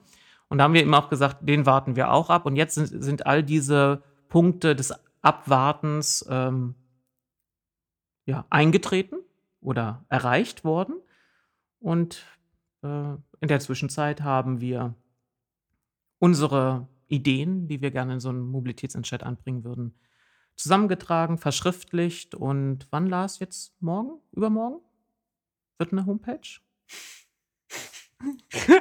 Und 0.50 0.58
da 0.58 0.66
haben 0.66 0.74
wir 0.74 0.82
eben 0.82 0.94
auch 0.94 1.10
gesagt, 1.10 1.48
den 1.48 1.66
warten 1.66 1.96
wir 1.96 2.12
auch 2.12 2.30
ab. 2.30 2.46
Und 2.46 2.58
jetzt 2.58 2.76
sind, 2.76 2.88
sind 2.88 3.26
all 3.26 3.42
diese 3.42 4.04
Punkte 4.28 4.76
des 4.76 4.94
Abwartens 5.22 6.26
ähm, 6.30 6.76
ja, 8.26 8.46
eingetreten 8.50 9.18
oder 9.62 10.04
erreicht 10.10 10.66
worden. 10.66 10.96
Und 11.80 12.26
äh, 12.84 13.14
in 13.40 13.48
der 13.48 13.60
Zwischenzeit 13.60 14.22
haben 14.22 14.62
wir 14.62 14.96
unsere 16.20 16.88
Ideen, 17.08 17.68
die 17.68 17.82
wir 17.82 17.92
gerne 17.92 18.14
in 18.14 18.20
so 18.20 18.30
einen 18.30 18.42
Mobilitätsentscheid 18.42 19.24
anbringen 19.24 19.64
würden, 19.64 19.96
zusammengetragen, 20.56 21.38
verschriftlicht 21.38 22.36
und 22.36 22.88
wann 22.92 23.08
Lars 23.08 23.40
jetzt 23.40 23.74
morgen? 23.82 24.22
Übermorgen? 24.32 24.80
Wird 25.78 25.92
eine 25.92 26.06
Homepage? 26.06 26.60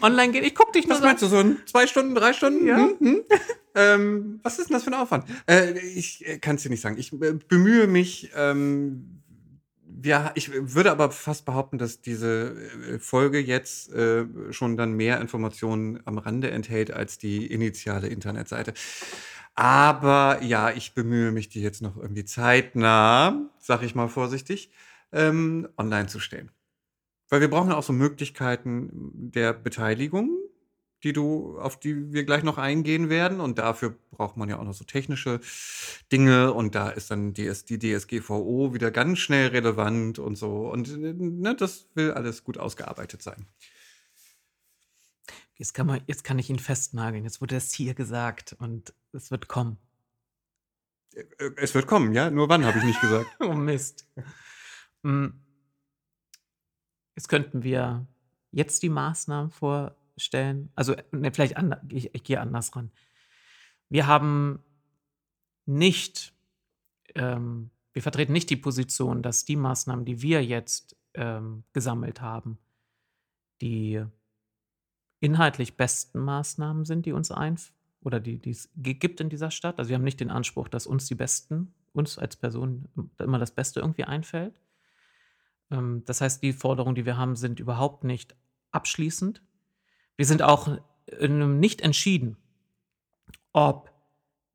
Online 0.00 0.32
geht. 0.32 0.44
Ich 0.44 0.54
guck 0.54 0.72
dich 0.72 0.86
nur 0.86 0.96
Was 0.96 1.02
meinst 1.02 1.22
du, 1.22 1.26
so 1.26 1.38
ein 1.38 1.58
zwei 1.66 1.86
Stunden, 1.86 2.14
drei 2.14 2.32
Stunden? 2.32 2.66
Ja. 2.66 2.76
Hm, 2.76 2.96
hm? 2.98 3.24
ähm, 3.74 4.40
was 4.42 4.58
ist 4.58 4.68
denn 4.68 4.74
das 4.74 4.84
für 4.84 4.90
ein 4.90 4.94
Aufwand? 4.94 5.24
Äh, 5.46 5.78
ich 5.80 6.24
kann 6.40 6.56
es 6.56 6.62
dir 6.62 6.70
nicht 6.70 6.80
sagen. 6.80 6.96
Ich 6.98 7.12
äh, 7.12 7.32
bemühe 7.32 7.86
mich. 7.86 8.30
Ähm, 8.34 9.21
ja, 10.04 10.32
ich 10.34 10.50
würde 10.52 10.90
aber 10.90 11.10
fast 11.10 11.44
behaupten, 11.44 11.78
dass 11.78 12.00
diese 12.00 12.56
äh, 12.88 12.98
Folge 12.98 13.38
jetzt 13.38 13.92
äh, 13.92 14.26
schon 14.52 14.76
dann 14.76 14.92
mehr 14.92 15.20
Informationen 15.20 16.00
am 16.04 16.18
Rande 16.18 16.50
enthält 16.50 16.90
als 16.92 17.18
die 17.18 17.46
initiale 17.46 18.08
Internetseite. 18.08 18.74
Aber 19.54 20.42
ja, 20.42 20.70
ich 20.70 20.94
bemühe 20.94 21.32
mich, 21.32 21.48
die 21.48 21.60
jetzt 21.60 21.82
noch 21.82 21.96
irgendwie 21.96 22.24
zeitnah, 22.24 23.50
sag 23.58 23.82
ich 23.82 23.94
mal 23.94 24.08
vorsichtig, 24.08 24.70
ähm, 25.12 25.68
online 25.76 26.06
zu 26.06 26.20
stellen. 26.20 26.50
Weil 27.28 27.40
wir 27.40 27.50
brauchen 27.50 27.72
auch 27.72 27.82
so 27.82 27.92
Möglichkeiten 27.92 28.90
der 29.14 29.52
Beteiligung, 29.52 30.41
die 31.04 31.12
du, 31.12 31.58
auf 31.58 31.78
die 31.78 32.12
wir 32.12 32.24
gleich 32.24 32.42
noch 32.42 32.58
eingehen 32.58 33.08
werden. 33.08 33.40
Und 33.40 33.58
dafür 33.58 33.96
braucht 34.10 34.36
man 34.36 34.48
ja 34.48 34.58
auch 34.58 34.64
noch 34.64 34.74
so 34.74 34.84
technische 34.84 35.40
Dinge. 36.10 36.52
Und 36.52 36.74
da 36.74 36.90
ist 36.90 37.10
dann 37.10 37.34
DS, 37.34 37.64
die 37.64 37.78
DSGVO 37.78 38.74
wieder 38.74 38.90
ganz 38.90 39.18
schnell 39.18 39.48
relevant 39.48 40.18
und 40.18 40.36
so. 40.36 40.70
Und 40.70 40.88
äh, 40.90 41.12
ne, 41.12 41.54
das 41.56 41.88
will 41.94 42.12
alles 42.12 42.44
gut 42.44 42.58
ausgearbeitet 42.58 43.22
sein. 43.22 43.46
Jetzt 45.54 45.74
kann, 45.74 45.86
man, 45.86 46.00
jetzt 46.06 46.24
kann 46.24 46.38
ich 46.38 46.50
ihn 46.50 46.58
festnageln. 46.58 47.24
Jetzt 47.24 47.40
wurde 47.40 47.54
das 47.54 47.72
hier 47.72 47.94
gesagt 47.94 48.56
und 48.58 48.94
es 49.12 49.30
wird 49.30 49.48
kommen. 49.48 49.78
Äh, 51.14 51.50
Es 51.56 51.74
wird 51.74 51.86
kommen, 51.86 52.12
ja? 52.14 52.30
Nur 52.30 52.48
wann 52.48 52.64
habe 52.64 52.78
ich 52.78 52.84
nicht 52.84 53.00
gesagt. 53.00 53.26
Oh 53.40 53.52
Mist. 53.54 54.06
Hm. 55.04 55.40
Jetzt 57.14 57.28
könnten 57.28 57.62
wir 57.62 58.06
jetzt 58.50 58.82
die 58.82 58.88
Maßnahmen 58.88 59.50
vorstellen. 60.14 60.70
Also, 60.74 60.94
ne, 61.10 61.32
vielleicht 61.32 61.56
ander 61.56 61.80
ich 61.90 62.14
ich 62.14 62.24
gehe 62.24 62.40
anders 62.40 62.74
ran. 62.76 62.90
Wir 63.88 64.06
haben 64.06 64.62
nicht 65.66 66.32
ähm, 67.14 67.70
wir 67.92 68.02
vertreten 68.02 68.32
nicht 68.32 68.50
die 68.50 68.56
Position, 68.56 69.22
dass 69.22 69.44
die 69.44 69.56
Maßnahmen, 69.56 70.04
die 70.04 70.22
wir 70.22 70.44
jetzt, 70.44 70.96
ähm, 71.14 71.64
gesammelt 71.72 72.20
haben, 72.20 72.58
die 73.60 74.02
inhaltlich 75.20 75.76
besten 75.76 76.20
Maßnahmen 76.20 76.84
sind, 76.84 77.06
die 77.06 77.12
uns 77.12 77.30
einf 77.30 77.72
oder 78.00 78.18
die 78.18 78.40
es 78.50 78.70
gibt 78.74 79.20
in 79.20 79.28
dieser 79.28 79.50
Stadt. 79.50 79.78
Also, 79.78 79.90
wir 79.90 79.96
haben 79.96 80.04
nicht 80.04 80.20
den 80.20 80.30
Anspruch, 80.30 80.68
dass 80.68 80.86
uns 80.86 81.06
die 81.06 81.14
besten 81.14 81.74
uns 81.92 82.16
als 82.16 82.36
Person 82.36 82.88
immer 83.18 83.38
das 83.38 83.50
Beste 83.50 83.80
irgendwie 83.80 84.04
einfällt. 84.04 84.58
Ähm, 85.70 86.02
das 86.06 86.22
heißt, 86.22 86.42
die 86.42 86.54
Forderungen, 86.54 86.94
die 86.94 87.04
wir 87.04 87.18
haben, 87.18 87.36
sind 87.36 87.60
überhaupt 87.60 88.04
nicht 88.04 88.34
abschließend. 88.70 89.42
Wir 90.16 90.26
sind 90.26 90.42
auch 90.42 90.78
nicht 91.20 91.80
entschieden, 91.80 92.36
ob 93.52 93.90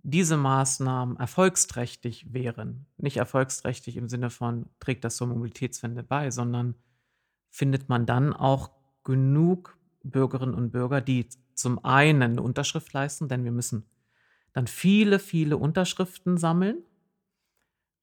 diese 0.04 0.38
Maßnahmen 0.38 1.18
erfolgsträchtig 1.18 2.34
wären. 2.34 2.86
Nicht 2.98 3.18
erfolgsträchtig 3.18 3.98
im 3.98 4.08
Sinne 4.08 4.30
von, 4.30 4.70
trägt 4.80 5.04
das 5.04 5.18
zur 5.18 5.28
Mobilitätswende 5.28 6.04
bei, 6.04 6.32
sondern 6.32 6.76
findet 7.50 7.90
man 7.90 8.06
dann 8.06 8.34
auch 8.34 8.72
genug 9.04 9.78
Bürgerinnen 10.04 10.54
und 10.54 10.72
Bürger, 10.72 11.02
die 11.02 11.28
zum 11.54 11.84
einen 11.84 12.22
eine 12.22 12.42
Unterschrift 12.42 12.94
leisten, 12.94 13.28
denn 13.28 13.44
wir 13.44 13.52
müssen 13.52 13.86
dann 14.54 14.68
viele, 14.68 15.20
viele 15.20 15.58
Unterschriften 15.58 16.38
sammeln. 16.38 16.84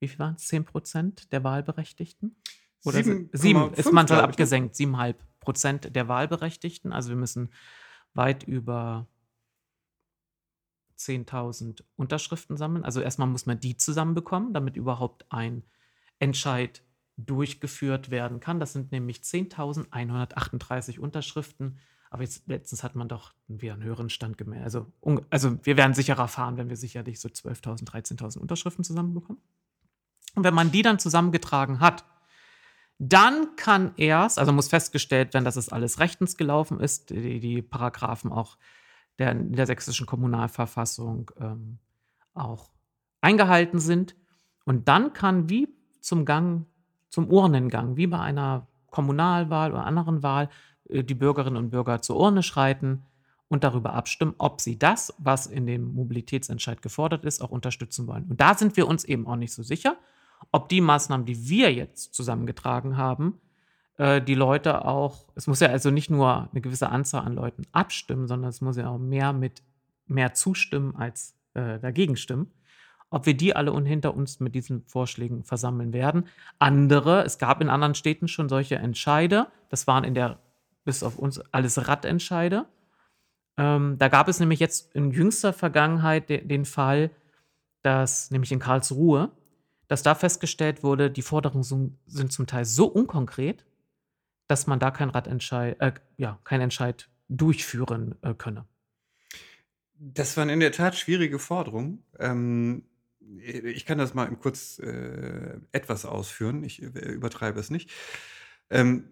Wie 0.01 0.09
viel 0.09 0.19
waren 0.19 0.35
es? 0.35 0.49
10 0.49 0.65
Prozent 0.65 1.33
der 1.33 1.43
Wahlberechtigten? 1.45 2.37
Oder 2.85 3.03
sieben, 3.03 3.73
ist 3.75 3.93
manchmal 3.93 4.21
ne? 4.21 4.25
abgesenkt, 4.25 4.77
siebeneinhalb 4.77 5.23
Prozent 5.41 5.95
der 5.97 6.09
Wahlberechtigten. 6.09 6.93
Also 6.93 7.09
wir 7.11 7.17
müssen 7.17 7.51
weit 8.13 8.43
über 8.45 9.07
10.000 10.99 11.83
Unterschriften 11.97 12.57
sammeln. 12.57 12.85
Also 12.85 13.01
erstmal 13.01 13.29
muss 13.29 13.47
man 13.47 13.59
die 13.59 13.77
zusammenbekommen, 13.77 14.53
damit 14.53 14.77
überhaupt 14.77 15.27
ein 15.31 15.65
Entscheid 16.19 16.83
durchgeführt 17.17 18.11
werden 18.11 18.41
kann. 18.41 18.61
Das 18.61 18.73
sind 18.73 18.93
nämlich 18.93 19.19
10.138 19.19 20.99
Unterschriften. 20.99 21.79
Aber 22.11 22.23
jetzt 22.23 22.47
letztens 22.47 22.83
hat 22.83 22.95
man 22.95 23.09
doch 23.09 23.35
wieder 23.49 23.73
einen 23.75 23.83
höheren 23.83 24.09
Stand 24.09 24.39
gemeldet. 24.39 24.65
Also, 24.65 24.93
also 25.31 25.59
wir 25.65 25.77
werden 25.77 25.95
sicherer 25.95 26.29
fahren, 26.29 26.57
wenn 26.57 26.69
wir 26.69 26.77
sicherlich 26.77 27.19
so 27.21 27.29
12.000, 27.29 27.87
13.000 27.87 28.39
Unterschriften 28.39 28.85
zusammenbekommen. 28.85 29.43
Und 30.35 30.45
wenn 30.45 30.55
man 30.55 30.71
die 30.71 30.83
dann 30.83 30.99
zusammengetragen 30.99 31.81
hat, 31.81 32.05
dann 32.99 33.57
kann 33.57 33.93
erst, 33.97 34.39
also 34.39 34.53
muss 34.53 34.69
festgestellt 34.69 35.35
werden, 35.35 35.45
dass 35.45 35.57
es 35.57 35.69
alles 35.69 35.99
rechtens 35.99 36.37
gelaufen 36.37 36.81
ist, 36.81 37.11
die, 37.11 37.41
die 37.41 37.63
Paragraphen 37.63 38.31
auch 38.31 38.57
der 39.19 39.35
niedersächsischen 39.35 40.07
Kommunalverfassung 40.07 41.31
ähm, 41.39 41.79
auch 42.35 42.71
eingehalten 43.21 43.79
sind. 43.79 44.17
Und 44.65 44.89
dann 44.89 45.13
kann 45.13 45.49
wie 45.49 45.69
zum 46.01 46.25
Gang, 46.25 46.67
zum 47.11 47.31
Urnengang, 47.31 47.97
wie 47.97 48.07
bei 48.07 48.19
einer 48.19 48.67
Kommunalwahl 48.91 49.73
oder 49.73 49.85
anderen 49.85 50.23
Wahl, 50.23 50.49
äh, 50.89 51.03
die 51.05 51.15
Bürgerinnen 51.15 51.57
und 51.57 51.71
Bürger 51.71 52.03
zur 52.03 52.17
Urne 52.17 52.43
schreiten 52.43 53.05
und 53.49 53.65
darüber 53.65 53.95
abstimmen, 53.95 54.35
ob 54.39 54.61
sie 54.61 54.79
das, 54.79 55.15
was 55.19 55.47
in 55.47 55.67
dem 55.67 55.95
Mobilitätsentscheid 55.95 56.83
gefordert 56.83 57.25
ist, 57.25 57.43
auch 57.43 57.51
unterstützen 57.51 58.07
wollen. 58.07 58.25
Und 58.25 58.41
da 58.41 58.55
sind 58.55 58.77
wir 58.77 58.89
uns 58.89 59.05
eben 59.05 59.27
auch 59.27 59.37
nicht 59.37 59.53
so 59.53 59.63
sicher, 59.63 59.97
ob 60.53 60.69
die 60.69 60.81
Maßnahmen, 60.81 61.27
die 61.27 61.49
wir 61.49 61.73
jetzt 61.73 62.15
zusammengetragen 62.15 62.97
haben, 62.97 63.41
äh, 63.97 64.21
die 64.21 64.35
Leute 64.35 64.85
auch, 64.85 65.29
es 65.35 65.47
muss 65.47 65.61
ja 65.61 65.69
also 65.69 65.91
nicht 65.91 66.11
nur 66.11 66.49
eine 66.51 66.61
gewisse 66.61 66.89
Anzahl 66.89 67.25
an 67.25 67.35
Leuten 67.35 67.63
abstimmen, 67.73 68.27
sondern 68.27 68.51
es 68.51 68.61
muss 68.61 68.77
ja 68.77 68.89
auch 68.89 68.99
mehr 68.99 69.33
mit 69.33 69.63
mehr 70.07 70.35
zustimmen 70.35 70.95
als 70.97 71.37
äh, 71.55 71.79
dagegen 71.79 72.17
stimmen. 72.17 72.53
Ob 73.11 73.27
wir 73.27 73.37
die 73.37 73.55
alle 73.55 73.73
und 73.73 73.87
hinter 73.87 74.15
uns 74.15 74.41
mit 74.41 74.55
diesen 74.55 74.85
Vorschlägen 74.87 75.45
versammeln 75.45 75.93
werden. 75.93 76.27
Andere, 76.59 77.25
es 77.25 77.39
gab 77.39 77.61
in 77.61 77.69
anderen 77.69 77.95
Städten 77.95 78.29
schon 78.29 78.49
solche 78.49 78.77
Entscheide, 78.77 79.47
das 79.69 79.87
waren 79.87 80.05
in 80.05 80.15
der, 80.15 80.41
bis 80.85 81.03
auf 81.03 81.19
uns, 81.19 81.39
alles 81.53 81.87
Radentscheide. 81.87 82.67
Ähm, 83.57 83.97
da 83.99 84.09
gab 84.09 84.27
es 84.29 84.41
nämlich 84.41 84.59
jetzt 84.59 84.95
in 84.95 85.13
jüngster 85.13 85.53
Vergangenheit 85.53 86.29
de, 86.29 86.45
den 86.45 86.65
Fall, 86.65 87.11
dass 87.83 88.31
nämlich 88.33 88.51
in 88.51 88.59
Karlsruhe, 88.59 89.31
dass 89.95 90.03
da 90.03 90.17
festgestellt 90.17 90.83
wurde, 90.83 91.09
die 91.09 91.23
Forderungen 91.23 91.63
sind, 91.63 92.33
zum 92.33 92.49
Teil 92.49 92.65
so 92.65 92.87
unkonkret, 92.87 93.65
dass 94.49 94.67
man 94.67 94.81
da 94.81 94.91
kein 94.91 95.09
Radentscheid, 95.09 95.81
äh, 95.81 95.93
ja, 96.17 96.41
kein 96.43 96.61
Entscheid 96.61 97.09
durchführen 97.29 98.17
äh, 98.23 98.35
könne. 98.35 98.67
Das 100.01 100.37
waren 100.37 100.49
in 100.49 100.59
der 100.59 100.73
Tat 100.73 100.97
schwierige 100.97 101.39
Forderungen. 101.39 102.03
Ähm, 102.19 102.83
ich 103.39 103.87
kann 103.87 103.99
das 103.99 104.15
mal 104.15 104.27
kurz 104.35 104.81
äh, 104.81 105.61
etwas 105.71 106.07
ausführen. 106.07 106.65
Ich 106.65 106.83
äh, 106.83 106.87
übertreibe 106.87 107.61
es 107.61 107.71
nicht. 107.71 107.89
Ähm, 108.71 109.05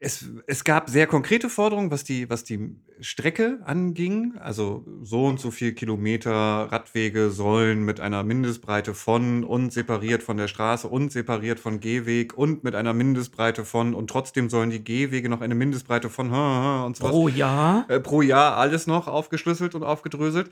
es, 0.00 0.26
es 0.46 0.62
gab 0.62 0.88
sehr 0.88 1.08
konkrete 1.08 1.50
Forderungen, 1.50 1.90
was 1.90 2.04
die, 2.04 2.30
was 2.30 2.44
die 2.44 2.76
Strecke 3.00 3.58
anging. 3.64 4.34
Also 4.38 4.84
so 5.02 5.24
und 5.26 5.40
so 5.40 5.50
viel 5.50 5.72
Kilometer 5.72 6.32
Radwege 6.32 7.30
sollen 7.30 7.84
mit 7.84 7.98
einer 7.98 8.22
Mindestbreite 8.22 8.94
von 8.94 9.42
und 9.42 9.72
separiert 9.72 10.22
von 10.22 10.36
der 10.36 10.46
Straße 10.46 10.86
und 10.86 11.10
separiert 11.10 11.58
von 11.58 11.80
Gehweg 11.80 12.38
und 12.38 12.62
mit 12.62 12.76
einer 12.76 12.94
Mindestbreite 12.94 13.64
von 13.64 13.92
und 13.94 14.08
trotzdem 14.08 14.48
sollen 14.48 14.70
die 14.70 14.84
Gehwege 14.84 15.28
noch 15.28 15.40
eine 15.40 15.56
Mindestbreite 15.56 16.10
von 16.10 16.30
und 16.30 16.96
so 16.96 17.08
Pro 17.08 17.28
Jahr? 17.28 17.84
Äh, 17.88 17.98
pro 17.98 18.22
Jahr 18.22 18.56
alles 18.56 18.86
noch 18.86 19.08
aufgeschlüsselt 19.08 19.74
und 19.74 19.82
aufgedröselt 19.82 20.50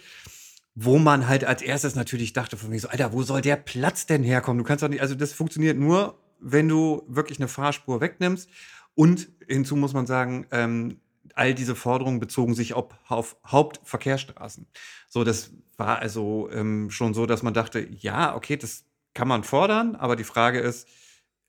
wo 0.79 0.99
man 0.99 1.27
halt 1.27 1.43
als 1.47 1.63
erstes 1.63 1.95
natürlich 1.95 2.35
dachte 2.35 2.59
von 2.59 2.69
mir 2.69 2.79
so, 2.79 2.89
Alter, 2.89 3.15
wo 3.15 3.23
soll 3.23 3.41
der 3.41 3.57
Platz 3.57 4.05
denn 4.05 4.23
herkommen? 4.23 4.59
Du 4.59 4.65
kannst 4.65 4.83
doch 4.85 4.89
nicht, 4.89 5.01
also 5.01 5.15
das 5.15 5.33
funktioniert 5.33 5.79
nur, 5.79 6.19
wenn 6.39 6.69
du 6.69 7.03
wirklich 7.09 7.39
eine 7.39 7.49
Fahrspur 7.49 8.03
wegnimmst. 8.03 8.51
Und 8.97 9.29
hinzu 9.47 9.77
muss 9.77 9.93
man 9.93 10.07
sagen, 10.07 10.47
ähm, 10.51 10.99
all 11.35 11.55
diese 11.55 11.77
Forderungen 11.77 12.19
bezogen 12.19 12.55
sich 12.55 12.75
auf, 12.75 13.37
Hauptverkehrsstraßen. 13.47 14.67
So, 15.09 15.23
das 15.23 15.53
war 15.77 16.01
also 16.01 16.49
ähm, 16.51 16.91
schon 16.91 17.15
so, 17.15 17.27
dass 17.27 17.43
man 17.43 17.55
dachte, 17.55 17.87
ja, 17.99 18.35
okay, 18.35 18.57
das 18.57 18.85
kann 19.15 19.29
man 19.29 19.45
fordern, 19.45 19.95
aber 19.95 20.17
die 20.17 20.25
Frage 20.25 20.59
ist, 20.59 20.89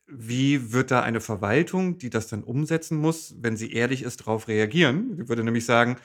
wie 0.07 0.71
wird 0.71 0.91
da 0.91 1.01
eine 1.01 1.19
Verwaltung, 1.19 1.97
die 1.97 2.09
das 2.09 2.27
dann 2.27 2.43
umsetzen 2.43 2.97
muss, 2.97 3.35
wenn 3.41 3.57
sie 3.57 3.71
ehrlich 3.73 4.03
ist, 4.03 4.21
darauf 4.21 4.47
reagieren? 4.47 5.15
Sie 5.17 5.27
würde 5.27 5.43
nämlich 5.43 5.65
sagen, 5.65 5.97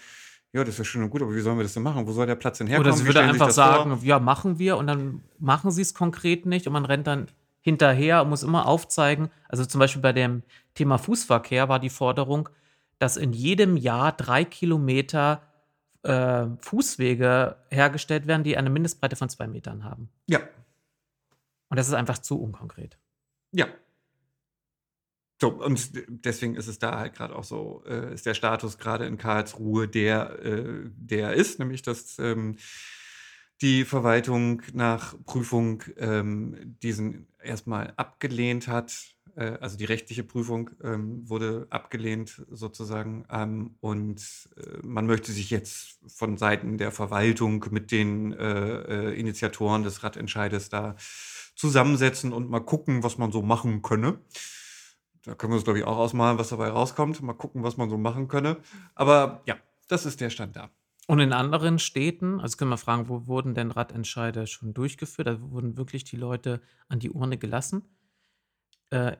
ja, 0.53 0.65
das 0.65 0.79
ist 0.79 0.87
schön 0.87 1.03
und 1.03 1.11
gut, 1.11 1.23
aber 1.23 1.35
wie 1.35 1.41
sollen 1.41 1.57
wir 1.57 1.63
das 1.63 1.75
denn 1.75 1.83
machen? 1.83 2.07
Wo 2.07 2.13
soll 2.13 2.27
der 2.27 2.35
Platz 2.35 2.59
denn 2.59 2.67
herkommen? 2.67 2.89
Oder 2.89 2.97
sie 2.97 3.07
würde 3.07 3.21
einfach 3.21 3.51
sagen, 3.51 3.97
vor? 3.97 4.07
ja, 4.07 4.19
machen 4.19 4.59
wir 4.59 4.77
und 4.77 4.87
dann 4.87 5.23
machen 5.39 5.71
sie 5.71 5.83
es 5.83 5.95
konkret 5.95 6.47
nicht 6.47 6.67
und 6.67 6.73
man 6.73 6.85
rennt 6.85 7.07
dann 7.07 7.29
hinterher 7.63 8.23
und 8.23 8.29
muss 8.29 8.43
immer 8.43 8.67
aufzeigen. 8.67 9.31
Also 9.49 9.65
zum 9.65 9.79
Beispiel 9.79 10.03
bei 10.03 10.13
dem 10.13 10.43
Thema 10.75 10.99
Fußverkehr 10.99 11.69
war 11.71 11.79
die 11.79 11.91
Forderung, 11.91 12.51
dass 12.99 13.17
in 13.17 13.33
jedem 13.33 13.77
Jahr 13.77 14.13
drei 14.13 14.45
Kilometer 14.45 15.43
äh, 16.03 16.47
Fußwege 16.59 17.57
hergestellt 17.71 18.27
werden, 18.27 18.45
die 18.45 18.57
eine 18.57 18.71
Mindestbreite 18.71 19.17
von 19.17 19.29
zwei 19.29 19.47
Metern 19.47 19.85
haben. 19.85 20.11
Ja. 20.27 20.41
Und 21.69 21.79
das 21.79 21.89
ist 21.89 21.95
einfach 21.95 22.19
zu 22.19 22.41
unkonkret. 22.41 22.99
Ja. 23.53 23.67
So, 25.41 25.49
und 25.49 25.91
deswegen 26.25 26.55
ist 26.55 26.69
es 26.69 26.79
da 26.79 26.99
halt 26.99 27.15
gerade 27.15 27.35
auch 27.35 27.43
so, 27.43 27.83
äh, 27.87 28.15
ist 28.15 28.27
der 28.27 28.35
Status 28.35 28.79
gerade 28.79 29.07
in 29.07 29.19
Karlsruhe 29.19 29.89
der, 29.89 30.39
äh, 30.45 30.91
der 30.95 31.33
ist, 31.33 31.59
nämlich 31.59 31.83
dass 31.83 32.19
ähm, 32.21 32.59
die 33.61 33.85
Verwaltung 33.85 34.63
nach 34.73 35.15
Prüfung 35.25 35.83
ähm, 35.97 36.77
diesen 36.83 37.29
erstmal 37.43 37.93
abgelehnt 37.97 38.69
hat. 38.69 39.15
Äh, 39.37 39.59
also 39.61 39.77
die 39.77 39.85
rechtliche 39.85 40.25
Prüfung 40.25 40.71
ähm, 40.83 41.29
wurde 41.29 41.67
abgelehnt 41.71 42.45
sozusagen. 42.51 43.25
Ähm, 43.31 43.77
und 43.81 44.49
äh, 44.57 44.87
man 44.87 45.07
möchte 45.07 45.33
sich 45.33 45.51
jetzt 45.51 46.01
von 46.09 46.37
Seiten 46.37 46.79
der 46.79 46.93
Verwaltung 46.93 47.65
mit 47.71 47.91
den 47.93 48.33
äh, 48.33 49.11
äh 49.11 49.21
Initiatoren 49.21 49.83
des 49.83 50.03
Radentscheides 50.03 50.69
da 50.69 50.97
zusammensetzen 51.55 52.33
und 52.33 52.51
mal 52.51 52.61
gucken, 52.61 53.03
was 53.03 53.19
man 53.19 53.31
so 53.31 53.43
machen 53.43 53.83
könne. 53.83 54.19
Da 55.25 55.35
können 55.35 55.53
wir 55.53 55.57
uns, 55.57 55.65
glaube 55.65 55.79
ich, 55.79 55.85
auch 55.85 55.99
ausmalen, 55.99 56.39
was 56.39 56.49
dabei 56.49 56.69
rauskommt. 56.69 57.23
Mal 57.23 57.35
gucken, 57.35 57.63
was 57.63 57.77
man 57.77 57.89
so 57.89 57.97
machen 57.97 58.27
könne. 58.27 58.57
Aber 58.95 59.43
ja, 59.47 59.57
das 59.87 60.05
ist 60.05 60.21
der 60.21 60.31
Stand 60.31 60.57
da. 60.57 60.71
Und 61.09 61.19
in 61.19 61.33
anderen 61.33 61.79
Städten, 61.79 62.41
also 62.41 62.57
können 62.57 62.71
wir 62.71 62.79
fragen, 62.79 63.09
wo 63.09 63.27
wurden 63.27 63.55
denn 63.55 63.71
Radentscheide 63.71 64.47
schon 64.47 64.73
durchgeführt? 64.73 65.27
Da 65.27 65.41
wurden 65.41 65.77
wirklich 65.77 66.05
die 66.05 66.17
Leute 66.17 66.61
an 66.89 67.01
die 67.01 67.11
Urne 67.11 67.39
gelassen. 67.39 67.83
Äh, 68.91 69.17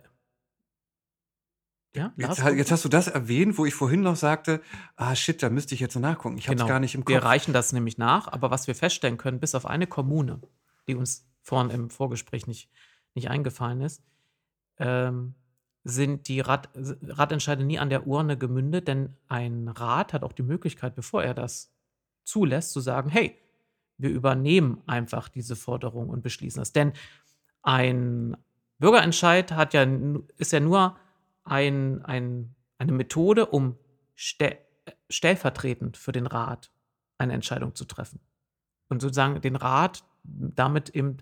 ja, 1.95 2.13
jetzt, 2.17 2.39
jetzt, 2.39 2.71
hast 2.71 2.85
du 2.87 2.89
das 2.89 3.09
erwähnt, 3.09 3.59
wo 3.59 3.67
ich 3.67 3.75
vorhin 3.75 4.01
noch 4.01 4.17
sagte, 4.17 4.63
ah 4.97 5.15
shit, 5.15 5.43
da 5.43 5.51
müsste 5.51 5.75
ich 5.75 5.81
jetzt 5.81 5.95
nachgucken. 5.97 6.39
Ich 6.39 6.47
habe 6.47 6.55
es 6.55 6.61
genau. 6.61 6.69
gar 6.69 6.81
nicht 6.81 6.95
im 6.95 7.05
Kopf. 7.05 7.13
Wir 7.13 7.23
reichen 7.23 7.53
das 7.53 7.73
nämlich 7.73 7.99
nach, 7.99 8.29
aber 8.29 8.51
was 8.51 8.67
wir 8.67 8.75
feststellen 8.75 9.19
können, 9.19 9.41
bis 9.41 9.55
auf 9.55 9.67
eine 9.67 9.87
Kommune, 9.87 10.41
die 10.89 10.95
uns 10.95 11.29
vorhin 11.43 11.71
im 11.71 11.91
Vorgespräch 11.91 12.47
nicht, 12.47 12.71
nicht 13.15 13.29
eingefallen 13.29 13.83
ist, 13.83 14.03
ähm, 14.79 15.35
sind 15.85 16.29
die 16.29 16.41
Rat, 16.41 16.69
Ratentscheide 16.75 17.65
nie 17.65 17.79
an 17.79 17.91
der 17.91 18.07
Urne 18.07 18.39
gemündet, 18.39 18.89
denn 18.89 19.17
ein 19.29 19.69
Rat 19.69 20.13
hat 20.13 20.23
auch 20.23 20.33
die 20.33 20.43
Möglichkeit, 20.43 20.95
bevor 20.95 21.25
er 21.25 21.35
das 21.35 21.73
zulässt, 22.25 22.73
zu 22.73 22.81
sagen, 22.81 23.11
hey, 23.11 23.37
wir 23.99 24.11
übernehmen 24.11 24.83
einfach 24.87 25.29
diese 25.29 25.57
Forderung 25.57 26.09
und 26.09 26.23
beschließen 26.23 26.61
das. 26.61 26.73
Denn 26.73 26.93
ein 27.63 28.37
Bürgerentscheid 28.79 29.53
hat 29.53 29.75
ja, 29.75 29.87
ist 30.39 30.53
ja 30.53 30.61
nur 30.61 30.97
ein, 31.45 32.05
ein, 32.05 32.55
eine 32.79 32.93
Methode, 32.93 33.47
um 33.47 33.77
ste 34.15 34.59
stellvertretend 35.09 35.97
für 35.97 36.11
den 36.11 36.27
Rat 36.27 36.73
eine 37.19 37.35
Entscheidung 37.35 37.75
zu 37.75 37.85
treffen. 37.85 38.19
Und 38.89 39.01
sozusagen 39.01 39.41
den 39.41 39.57
Rat 39.57 40.05
damit 40.25 40.91
eben, 40.91 41.19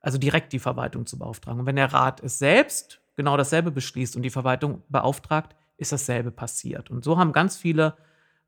also 0.00 0.18
direkt 0.18 0.52
die 0.52 0.58
Verwaltung 0.58 1.06
zu 1.06 1.18
beauftragen. 1.18 1.60
Und 1.60 1.66
wenn 1.66 1.76
der 1.76 1.92
Rat 1.92 2.22
es 2.22 2.38
selbst 2.38 3.00
genau 3.16 3.36
dasselbe 3.36 3.70
beschließt 3.70 4.16
und 4.16 4.22
die 4.22 4.30
Verwaltung 4.30 4.82
beauftragt, 4.88 5.54
ist 5.76 5.92
dasselbe 5.92 6.30
passiert. 6.30 6.90
Und 6.90 7.04
so 7.04 7.18
haben 7.18 7.32
ganz 7.32 7.56
viele 7.56 7.96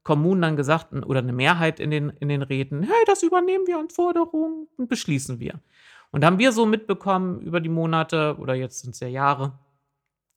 Kommunen 0.03 0.43
dann 0.43 0.57
gesagt, 0.57 0.93
oder 0.93 1.19
eine 1.19 1.33
Mehrheit 1.33 1.81
in 1.81 1.91
den, 1.91 2.11
in 2.11 2.29
den 2.29 2.43
Räten, 2.43 2.83
hey, 2.83 3.05
das 3.07 3.23
übernehmen 3.23 3.67
wir 3.67 3.79
an 3.79 3.91
Forderungen 3.91 4.69
und 4.77 4.89
beschließen 4.89 5.41
wir. 5.41 5.61
Und 6.13 6.25
haben 6.25 6.39
wir 6.39 6.53
so 6.53 6.65
mitbekommen 6.65 7.41
über 7.41 7.61
die 7.61 7.69
Monate 7.69 8.37
oder 8.39 8.55
jetzt 8.55 8.81
sind 8.81 8.95
es 8.95 9.01
ja 9.01 9.09
Jahre, 9.09 9.59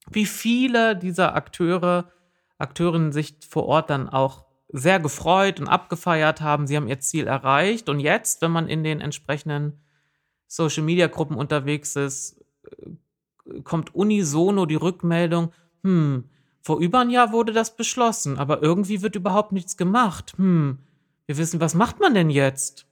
wie 0.09 0.25
viele 0.25 0.95
dieser 0.95 1.35
Akteure, 1.35 2.11
Akteurinnen 2.57 3.11
sich 3.11 3.37
vor 3.47 3.67
Ort 3.67 3.89
dann 3.89 4.09
auch 4.09 4.45
sehr 4.67 4.99
gefreut 4.99 5.59
und 5.59 5.67
abgefeiert 5.67 6.41
haben. 6.41 6.67
Sie 6.67 6.75
haben 6.75 6.87
ihr 6.87 6.99
Ziel 6.99 7.27
erreicht. 7.27 7.89
Und 7.89 7.99
jetzt, 7.99 8.41
wenn 8.41 8.51
man 8.51 8.67
in 8.67 8.83
den 8.83 9.01
entsprechenden 9.01 9.79
Social-Media-Gruppen 10.47 11.37
unterwegs 11.37 11.95
ist, 11.95 12.43
kommt 13.63 13.95
unisono 13.95 14.65
die 14.65 14.75
Rückmeldung, 14.75 15.51
hm, 15.83 16.25
vor 16.61 16.79
über 16.79 16.99
ein 16.99 17.09
Jahr 17.09 17.31
wurde 17.31 17.53
das 17.53 17.75
beschlossen, 17.75 18.37
aber 18.37 18.61
irgendwie 18.61 19.01
wird 19.01 19.15
überhaupt 19.15 19.51
nichts 19.51 19.77
gemacht. 19.77 20.33
Hm, 20.37 20.79
wir 21.25 21.37
wissen, 21.37 21.61
was 21.61 21.73
macht 21.73 21.99
man 21.99 22.13
denn 22.13 22.29
jetzt? 22.29 22.85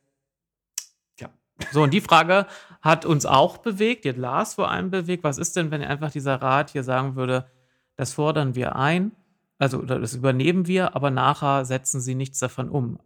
Ja. 1.20 1.30
So, 1.72 1.84
und 1.84 1.94
die 1.94 2.02
Frage 2.02 2.48
hat 2.82 3.06
uns 3.06 3.26
auch 3.26 3.58
bewegt, 3.58 4.06
die 4.06 4.10
hat 4.10 4.18
Lars 4.18 4.54
vor 4.54 4.72
allem 4.72 4.90
bewegt. 4.90 5.24
Was 5.24 5.38
ist 5.38 5.56
denn, 5.56 5.72
wenn 5.72 5.84
einfach 5.84 6.12
dieser 6.12 6.42
Rat 6.42 6.70
hier 6.70 6.84
sagen 6.84 7.16
würde, 7.16 7.50
das 7.96 8.14
fordern 8.14 8.56
wir 8.56 8.76
ein, 8.76 9.12
also 9.60 9.82
das 9.82 10.14
übernehmen 10.14 10.68
wir, 10.68 10.96
aber 10.96 11.10
nachher 11.10 11.66
setzen 11.66 12.00
sie 12.00 12.16
nichts 12.16 12.40
davon 12.40 12.70
um? 12.70 13.00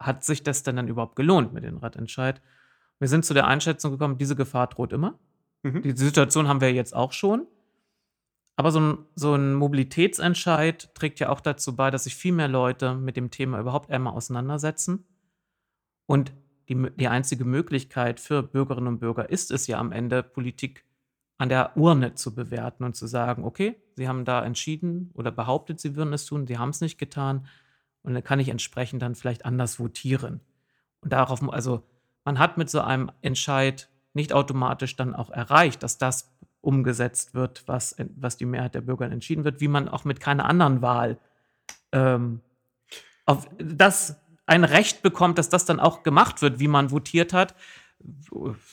Hat 0.00 0.24
sich 0.24 0.42
das 0.42 0.64
denn 0.64 0.76
dann 0.76 0.88
überhaupt 0.88 1.16
gelohnt 1.16 1.52
mit 1.52 1.64
dem 1.64 1.78
Ratentscheid? 1.78 2.42
Wir 2.98 3.08
sind 3.08 3.24
zu 3.24 3.32
der 3.32 3.46
Einschätzung 3.46 3.92
gekommen, 3.92 4.18
diese 4.18 4.36
Gefahr 4.36 4.66
droht 4.66 4.92
immer. 4.92 5.18
Mhm. 5.64 5.82
Die 5.82 5.96
Situation 5.96 6.46
haben 6.46 6.60
wir 6.60 6.72
jetzt 6.72 6.94
auch 6.94 7.12
schon. 7.12 7.46
Aber 8.56 8.70
so 8.70 8.78
ein, 8.78 8.98
so 9.16 9.34
ein 9.34 9.54
Mobilitätsentscheid 9.54 10.94
trägt 10.94 11.18
ja 11.18 11.30
auch 11.30 11.40
dazu 11.40 11.74
bei, 11.74 11.90
dass 11.90 12.04
sich 12.04 12.14
viel 12.14 12.32
mehr 12.32 12.46
Leute 12.46 12.94
mit 12.94 13.16
dem 13.16 13.32
Thema 13.32 13.58
überhaupt 13.58 13.90
einmal 13.90 14.12
auseinandersetzen. 14.12 15.04
Und 16.06 16.32
die, 16.68 16.90
die 16.96 17.08
einzige 17.08 17.44
Möglichkeit 17.44 18.20
für 18.20 18.42
Bürgerinnen 18.42 18.86
und 18.86 19.00
Bürger 19.00 19.28
ist 19.28 19.50
es 19.50 19.66
ja 19.66 19.78
am 19.78 19.90
Ende, 19.90 20.22
Politik 20.22 20.84
an 21.36 21.48
der 21.48 21.76
Urne 21.76 22.14
zu 22.14 22.34
bewerten 22.34 22.84
und 22.84 22.94
zu 22.94 23.08
sagen, 23.08 23.44
okay, 23.44 23.74
sie 23.96 24.06
haben 24.06 24.24
da 24.24 24.44
entschieden 24.44 25.10
oder 25.14 25.32
behauptet, 25.32 25.80
sie 25.80 25.96
würden 25.96 26.12
es 26.12 26.26
tun, 26.26 26.46
sie 26.46 26.58
haben 26.58 26.70
es 26.70 26.80
nicht 26.80 26.96
getan. 26.96 27.46
Und 28.02 28.14
dann 28.14 28.22
kann 28.22 28.38
ich 28.38 28.50
entsprechend 28.50 29.02
dann 29.02 29.16
vielleicht 29.16 29.44
anders 29.44 29.80
votieren. 29.80 30.40
Und 31.00 31.12
darauf, 31.12 31.42
also 31.52 31.82
man 32.24 32.38
hat 32.38 32.56
mit 32.56 32.70
so 32.70 32.80
einem 32.80 33.10
Entscheid 33.20 33.88
nicht 34.14 34.32
automatisch 34.32 34.96
dann 34.96 35.14
auch 35.14 35.30
erreicht, 35.30 35.82
dass 35.82 35.98
das 35.98 36.30
umgesetzt 36.60 37.34
wird, 37.34 37.64
was, 37.66 37.96
was 38.16 38.36
die 38.36 38.46
Mehrheit 38.46 38.74
der 38.74 38.80
Bürger 38.80 39.10
entschieden 39.10 39.44
wird, 39.44 39.60
wie 39.60 39.68
man 39.68 39.88
auch 39.88 40.04
mit 40.04 40.20
keiner 40.20 40.46
anderen 40.46 40.80
Wahl 40.82 41.18
ähm, 41.92 42.40
auf 43.26 43.48
das 43.58 44.16
ein 44.46 44.64
Recht 44.64 45.02
bekommt, 45.02 45.38
dass 45.38 45.48
das 45.48 45.64
dann 45.64 45.80
auch 45.80 46.02
gemacht 46.02 46.42
wird, 46.42 46.58
wie 46.58 46.68
man 46.68 46.90
votiert 46.90 47.32
hat. 47.32 47.54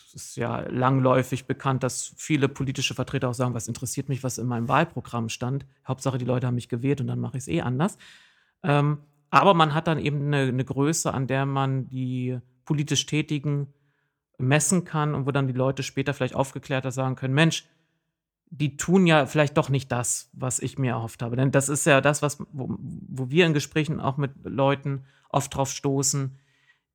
Es 0.06 0.14
ist 0.14 0.36
ja 0.36 0.62
langläufig 0.70 1.46
bekannt, 1.46 1.84
dass 1.84 2.14
viele 2.18 2.50
politische 2.50 2.94
Vertreter 2.94 3.30
auch 3.30 3.34
sagen, 3.34 3.54
was 3.54 3.70
interessiert 3.70 4.10
mich, 4.10 4.24
was 4.24 4.38
in 4.38 4.48
meinem 4.48 4.68
Wahlprogramm 4.68 5.30
stand. 5.30 5.66
Hauptsache, 5.88 6.18
die 6.18 6.26
Leute 6.26 6.48
haben 6.48 6.56
mich 6.56 6.68
gewählt 6.68 7.00
und 7.00 7.08
dann 7.08 7.20
mache 7.20 7.38
ich 7.38 7.44
es 7.44 7.48
eh 7.48 7.62
anders. 7.62 7.98
Ähm, 8.64 8.98
aber 9.30 9.54
man 9.54 9.74
hat 9.74 9.88
dann 9.88 10.00
eben 10.00 10.26
eine, 10.26 10.50
eine 10.50 10.66
Größe, 10.66 11.14
an 11.14 11.28
der 11.28 11.46
man 11.46 11.88
die 11.88 12.40
politisch 12.66 13.06
Tätigen 13.06 13.68
messen 14.42 14.84
kann 14.84 15.16
und 15.16 15.26
wo 15.26 15.32
dann 15.32 15.48
die 15.48 15.54
Leute 15.54 15.84
später 15.84 16.14
vielleicht 16.14 16.36
aufgeklärter 16.36 16.92
sagen 16.92 17.16
können, 17.16 17.34
Mensch, 17.34 17.68
die 18.50 18.76
tun 18.76 19.08
ja 19.08 19.26
vielleicht 19.26 19.58
doch 19.58 19.70
nicht 19.70 19.92
das, 19.92 20.30
was 20.34 20.60
ich 20.60 20.78
mir 20.78 20.92
erhofft 20.92 21.22
habe. 21.22 21.38
Denn 21.38 21.52
das 21.52 21.70
ist 21.70 21.86
ja 21.86 22.02
das, 22.02 22.22
was, 22.22 22.40
wo, 22.52 22.76
wo 22.80 23.30
wir 23.30 23.46
in 23.46 23.54
Gesprächen 23.54 24.00
auch 24.00 24.18
mit 24.18 24.32
Leuten 24.44 25.06
oft 25.30 25.56
drauf 25.56 25.72
stoßen, 25.72 26.38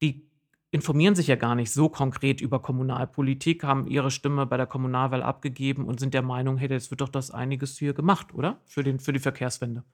die 0.02 0.26
informieren 0.70 1.14
sich 1.14 1.28
ja 1.28 1.36
gar 1.36 1.54
nicht 1.54 1.72
so 1.72 1.88
konkret 1.88 2.42
über 2.42 2.60
Kommunalpolitik, 2.60 3.64
haben 3.64 3.86
ihre 3.86 4.10
Stimme 4.10 4.44
bei 4.44 4.58
der 4.58 4.66
Kommunalwahl 4.66 5.22
abgegeben 5.22 5.86
und 5.86 5.98
sind 5.98 6.12
der 6.12 6.22
Meinung, 6.22 6.58
hey, 6.58 6.68
jetzt 6.68 6.90
wird 6.90 7.00
doch 7.00 7.08
das 7.08 7.30
einiges 7.30 7.78
hier 7.78 7.94
gemacht, 7.94 8.34
oder? 8.34 8.60
Für, 8.66 8.82
den, 8.82 9.00
für 9.00 9.14
die 9.14 9.18
Verkehrswende. 9.18 9.84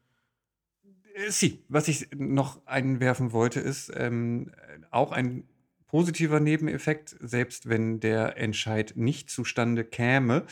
Äh, 1.14 1.30
sie, 1.30 1.64
was 1.68 1.86
ich 1.86 2.08
noch 2.16 2.66
einwerfen 2.66 3.32
wollte, 3.32 3.60
ist 3.60 3.92
ähm, 3.94 4.50
auch 4.90 5.12
ein 5.12 5.44
positiver 5.92 6.40
Nebeneffekt, 6.40 7.14
selbst 7.20 7.68
wenn 7.68 8.00
der 8.00 8.38
Entscheid 8.38 8.94
nicht 8.96 9.28
zustande 9.28 9.84
käme, 9.84 10.44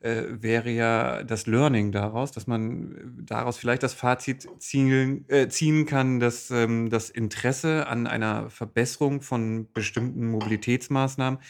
äh, 0.00 0.22
wäre 0.30 0.70
ja 0.70 1.24
das 1.24 1.48
Learning 1.48 1.90
daraus, 1.90 2.30
dass 2.30 2.46
man 2.46 3.12
daraus 3.26 3.58
vielleicht 3.58 3.82
das 3.82 3.92
Fazit 3.92 4.46
ziehen, 4.60 5.24
äh, 5.28 5.48
ziehen 5.48 5.84
kann, 5.84 6.20
dass 6.20 6.48
ähm, 6.52 6.90
das 6.90 7.10
Interesse 7.10 7.88
an 7.88 8.06
einer 8.06 8.50
Verbesserung 8.50 9.20
von 9.20 9.66
bestimmten 9.74 10.30
Mobilitätsmaßnahmen 10.30 11.40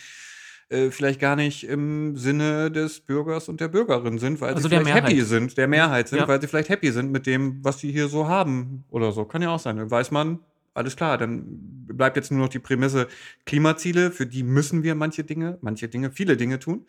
äh, 0.71 0.91
vielleicht 0.91 1.21
gar 1.21 1.37
nicht 1.37 1.65
im 1.65 2.17
Sinne 2.17 2.71
des 2.71 3.01
Bürgers 3.01 3.51
und 3.51 3.61
der 3.61 3.69
Bürgerin 3.69 4.19
sind, 4.19 4.41
weil 4.41 4.55
also 4.55 4.63
sie 4.63 4.69
vielleicht 4.71 4.87
Mehrheit. 4.87 5.05
happy 5.05 5.21
sind, 5.21 5.59
der 5.59 5.69
Mehrheit 5.69 6.09
sind, 6.09 6.21
ja. 6.21 6.29
weil 6.29 6.41
sie 6.41 6.47
vielleicht 6.49 6.71
happy 6.71 6.91
sind 6.93 7.13
mit 7.13 7.27
dem, 7.27 7.63
was 7.63 7.79
sie 7.79 7.93
hier 7.93 8.09
so 8.09 8.27
haben 8.27 8.85
oder 8.89 9.13
so. 9.13 9.27
Kann 9.27 9.43
ja 9.43 9.51
auch 9.51 9.61
sein. 9.61 9.91
Weiß 9.91 10.11
man, 10.11 10.39
alles 10.75 10.97
klar, 10.97 11.19
dann 11.19 11.45
bleibt 11.87 12.17
jetzt 12.17 12.31
nur 12.31 12.41
noch 12.41 12.49
die 12.49 12.59
Prämisse 12.59 13.09
Klimaziele, 13.47 14.11
für 14.11 14.27
die 14.27 14.43
müssen 14.43 14.83
wir 14.83 14.95
manche 14.95 15.25
Dinge, 15.25 15.59
manche 15.61 15.89
Dinge, 15.89 16.11
viele 16.11 16.37
Dinge 16.37 16.59
tun. 16.59 16.87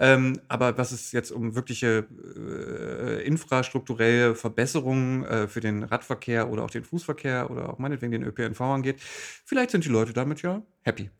Ähm, 0.00 0.38
aber 0.46 0.78
was 0.78 0.92
es 0.92 1.10
jetzt 1.10 1.32
um 1.32 1.56
wirkliche 1.56 2.06
äh, 2.36 3.26
infrastrukturelle 3.26 4.36
Verbesserungen 4.36 5.24
äh, 5.24 5.48
für 5.48 5.60
den 5.60 5.82
Radverkehr 5.82 6.50
oder 6.50 6.62
auch 6.62 6.70
den 6.70 6.84
Fußverkehr 6.84 7.50
oder 7.50 7.68
auch 7.70 7.78
meinetwegen 7.78 8.12
den 8.12 8.22
ÖPNV 8.22 8.60
angeht, 8.60 9.00
vielleicht 9.00 9.72
sind 9.72 9.84
die 9.84 9.88
Leute 9.88 10.12
damit 10.12 10.42
ja 10.42 10.62
happy. 10.82 11.10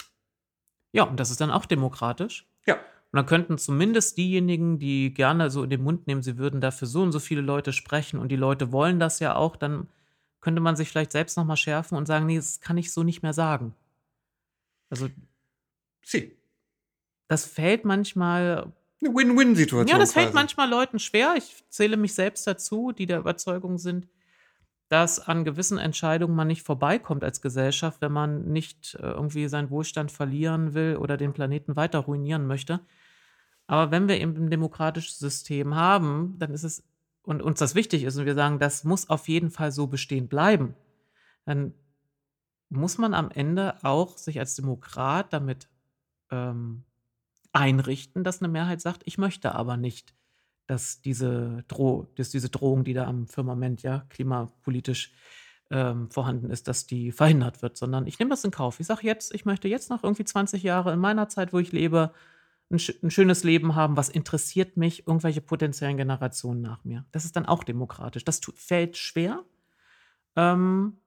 Ja, 0.92 1.04
und 1.04 1.18
das 1.18 1.31
ist 1.31 1.40
dann 1.40 1.50
auch 1.50 1.66
demokratisch. 1.66 2.46
Ja. 2.66 2.74
Und 2.74 3.16
dann 3.16 3.26
könnten 3.26 3.59
zumindest 3.59 4.16
diejenigen, 4.16 4.78
die 4.78 5.12
gerne 5.12 5.50
so 5.50 5.64
in 5.64 5.70
den 5.70 5.83
Mund 5.83 6.07
nehmen, 6.07 6.22
sie 6.22 6.38
würden 6.38 6.61
dafür 6.61 6.87
so 6.87 7.02
und 7.02 7.11
so 7.11 7.18
viele 7.18 7.40
Leute 7.40 7.72
sprechen 7.72 8.20
und 8.20 8.28
die 8.28 8.37
Leute 8.37 8.70
wollen 8.70 9.00
das 9.00 9.18
ja 9.18 9.35
auch, 9.35 9.57
dann 9.57 9.88
könnte 10.49 10.63
man 10.63 10.77
sich 10.77 10.89
vielleicht 10.89 11.13
selbst 11.13 11.37
nochmal 11.37 11.59
schärfen 11.59 11.99
und 11.99 12.07
sagen, 12.07 12.25
nee, 12.25 12.37
das 12.37 12.63
kann 12.63 12.79
ich 12.79 12.91
so 12.91 13.03
nicht 13.03 13.23
mehr 13.23 13.35
sagen. 13.35 13.75
Also, 14.89 15.11
sie. 16.03 16.39
Das 17.29 17.45
fällt 17.45 17.85
manchmal. 17.85 18.73
Eine 19.03 19.15
Win-Win-Situation. 19.15 19.89
Ja, 19.89 19.99
das 19.99 20.15
quasi. 20.15 20.25
fällt 20.25 20.35
manchmal 20.35 20.71
Leuten 20.71 21.01
schwer. 21.01 21.35
Ich 21.37 21.67
zähle 21.69 21.99
mich 21.99 22.15
selbst 22.15 22.47
dazu, 22.47 22.93
die 22.93 23.05
der 23.05 23.19
Überzeugung 23.19 23.77
sind, 23.77 24.09
dass 24.89 25.21
an 25.21 25.45
gewissen 25.45 25.77
Entscheidungen 25.77 26.35
man 26.35 26.49
nicht 26.49 26.63
vorbeikommt 26.63 27.25
als 27.25 27.43
Gesellschaft, 27.43 28.01
wenn 28.01 28.13
man 28.13 28.51
nicht 28.51 28.95
äh, 28.95 29.03
irgendwie 29.03 29.49
seinen 29.49 29.69
Wohlstand 29.69 30.11
verlieren 30.11 30.73
will 30.73 30.97
oder 30.97 31.19
den 31.19 31.35
Planeten 31.35 31.77
weiter 31.77 31.99
ruinieren 31.99 32.47
möchte. 32.47 32.81
Aber 33.67 33.91
wenn 33.91 34.09
wir 34.09 34.19
eben 34.19 34.35
ein 34.35 34.51
demokratisches 34.51 35.19
System 35.19 35.75
haben, 35.75 36.37
dann 36.39 36.55
ist 36.55 36.65
es 36.65 36.88
und 37.29 37.43
uns 37.43 37.59
das 37.59 37.75
wichtig 37.75 38.05
ist 38.05 38.17
und 38.17 38.25
wir 38.25 38.35
sagen, 38.35 38.59
das 38.59 38.85
muss 38.85 39.11
auf 39.11 39.29
jeden 39.29 39.51
Fall 39.51 39.71
so 39.71 39.87
bestehen 39.87 40.29
bleiben, 40.29 40.75
dann 41.45 41.75
muss 42.71 42.97
man 42.97 43.12
am 43.12 43.31
Ende 43.31 43.75
auch 43.85 44.17
sich 44.17 44.38
als 44.38 44.55
Demokrat 44.55 45.31
damit 45.35 45.69
ähm, 46.31 46.85
einrichten, 47.53 48.25
dass 48.25 48.41
eine 48.41 48.49
Mehrheit 48.49 48.81
sagt, 48.81 49.03
ich 49.05 49.19
möchte 49.19 49.55
aber 49.55 49.77
nicht, 49.77 50.14
dass 50.67 51.03
diese, 51.03 51.64
Droh 51.69 52.07
dass 52.17 52.31
diese 52.31 52.49
Drohung, 52.49 52.85
die 52.85 52.94
da 52.94 53.07
am 53.07 53.27
Firmament 53.27 53.83
ja 53.83 54.07
klimapolitisch 54.09 55.13
ähm, 55.71 56.11
vorhanden 56.11 56.48
ist, 56.48 56.67
dass 56.67 56.87
die 56.87 57.13
verhindert 57.13 57.61
wird, 57.61 57.77
sondern 57.77 58.07
ich 58.07 58.19
nehme 58.19 58.31
das 58.31 58.44
in 58.44 58.52
Kauf. 58.52 58.81
Ich 58.81 58.87
sage 58.87 59.07
jetzt, 59.07 59.35
ich 59.35 59.44
möchte 59.44 59.69
jetzt 59.69 59.90
noch 59.90 60.02
irgendwie 60.02 60.25
20 60.25 60.63
Jahre 60.63 60.94
in 60.94 60.98
meiner 60.98 61.29
Zeit, 61.29 61.52
wo 61.52 61.59
ich 61.59 61.73
lebe, 61.73 62.15
ein, 62.71 62.81
ein, 63.02 63.10
schönes 63.10 63.44
Leben 63.44 63.75
haben, 63.75 63.96
was 63.96 64.08
interessiert 64.08 64.77
mich, 64.77 65.06
irgendwelche 65.06 65.40
potenziellen 65.40 65.96
Generationen 65.96 66.60
nach 66.60 66.85
mir. 66.85 67.06
Das 67.12 67.25
ist 67.25 67.37
dann 67.37 67.46
auch 67.46 67.64
demokratisch. 67.64 68.25
Das 68.25 68.40
tut, 68.40 68.58
fällt 68.58 68.96
schwer, 68.96 69.44
ähm, 70.37 70.98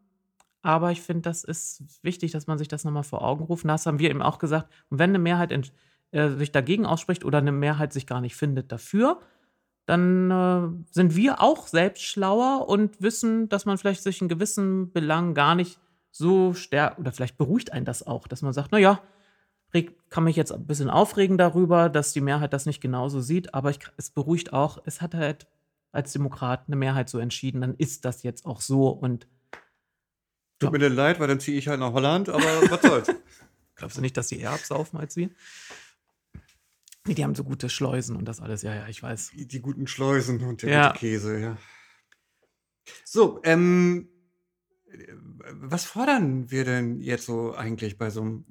aber 0.62 0.92
ich 0.92 1.02
finde, 1.02 1.22
das 1.22 1.44
ist 1.44 1.84
wichtig, 2.04 2.32
dass 2.32 2.48
man 2.48 2.58
sich 2.58 2.68
das 2.68 2.84
nochmal 2.84 3.04
vor 3.04 3.24
Augen 3.24 3.46
ruft. 3.46 3.66
Das 3.66 3.86
haben 3.86 4.00
wir 4.00 4.10
eben 4.10 4.22
auch 4.22 4.38
gesagt. 4.38 4.72
Und 4.90 5.00
wenn 5.00 5.12
eine 5.12 5.20
Mehrheit 5.20 5.52
äh, 6.12 6.30
sich 6.30 6.52
dagegen 6.52 6.86
ausspricht 6.86 7.26
oder 7.26 7.40
eine 7.40 7.52
Mehrheit 7.52 7.94
sich 7.94 8.06
gar 8.06 8.22
nicht 8.22 8.36
findet 8.36 8.72
dafür, 8.72 9.20
dann 9.86 10.30
äh, 10.30 10.92
sind 10.92 11.16
wir 11.16 11.42
auch 11.42 11.68
selbst 11.68 12.04
schlauer 12.04 12.68
und 12.70 13.02
wissen, 13.02 13.50
dass 13.50 13.66
man 13.66 13.78
vielleicht 13.78 14.04
sich 14.04 14.22
in 14.22 14.30
gewissen 14.30 14.92
Belangen 14.92 15.34
gar 15.34 15.56
nicht 15.56 15.80
so 16.12 16.54
stärkt 16.54 17.00
oder 17.00 17.12
vielleicht 17.12 17.38
beruhigt 17.38 17.74
einen 17.74 17.86
das 17.86 18.06
auch, 18.06 18.28
dass 18.28 18.42
man 18.42 18.54
sagt, 18.54 18.72
naja, 18.72 19.02
kann 20.10 20.24
mich 20.26 20.36
jetzt 20.36 20.52
ein 20.52 20.66
bisschen 20.66 20.90
aufregen 20.90 21.38
darüber, 21.38 21.90
dass 21.90 22.14
die 22.14 22.22
Mehrheit 22.22 22.54
das 22.54 22.66
nicht 22.66 22.82
genauso 22.82 23.22
sieht, 23.22 23.54
aber 23.54 23.70
ich, 23.70 23.80
es 23.98 24.10
beruhigt 24.10 24.54
auch, 24.54 24.80
es 24.86 25.02
hat 25.02 25.14
halt 25.14 25.48
als 25.92 26.14
Demokrat 26.14 26.66
eine 26.68 26.76
Mehrheit 26.76 27.10
so 27.10 27.20
entschieden, 27.20 27.62
dann 27.62 27.76
ist 27.76 28.06
das 28.06 28.24
jetzt 28.24 28.46
auch 28.46 28.62
so 28.62 28.90
und 28.90 29.28
Tut 30.60 30.68
ja. 30.68 30.72
mir 30.74 30.80
denn 30.80 30.94
leid, 30.94 31.20
weil 31.20 31.28
dann 31.28 31.40
ziehe 31.40 31.58
ich 31.58 31.68
halt 31.68 31.80
nach 31.80 31.92
Holland, 31.92 32.30
aber 32.30 32.44
was 32.70 32.82
soll's. 32.84 33.08
Glaubst 33.76 33.98
du 33.98 34.02
nicht, 34.02 34.16
dass 34.16 34.28
die 34.28 34.40
eher 34.40 34.52
absaufen 34.52 35.00
als 35.00 35.16
wir? 35.16 35.32
Nee, 37.08 37.16
die 37.16 37.24
haben 37.24 37.34
so 37.34 37.44
gute 37.44 37.68
Schleusen 37.68 38.16
und 38.16 38.26
das 38.26 38.40
alles, 38.42 38.62
ja, 38.62 38.76
ja, 38.76 38.88
ich 38.88 39.02
weiß. 39.02 39.32
Die, 39.34 39.48
die 39.48 39.60
guten 39.60 39.88
Schleusen 39.88 40.40
und 40.44 40.62
der 40.62 40.70
ja. 40.70 40.88
gute 40.90 41.00
Käse, 41.00 41.40
ja. 41.40 41.58
So, 43.04 43.40
ähm, 43.44 44.08
was 45.52 45.86
fordern 45.86 46.52
wir 46.52 46.64
denn 46.64 47.00
jetzt 47.00 47.26
so 47.26 47.56
eigentlich 47.56 47.98
bei 47.98 48.12
so 48.12 48.22
einem 48.22 48.46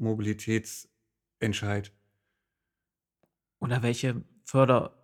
Mobilitätsentscheid? 1.41 1.93
Oder 3.61 3.82
welche 3.82 4.22
Förder 4.45 4.95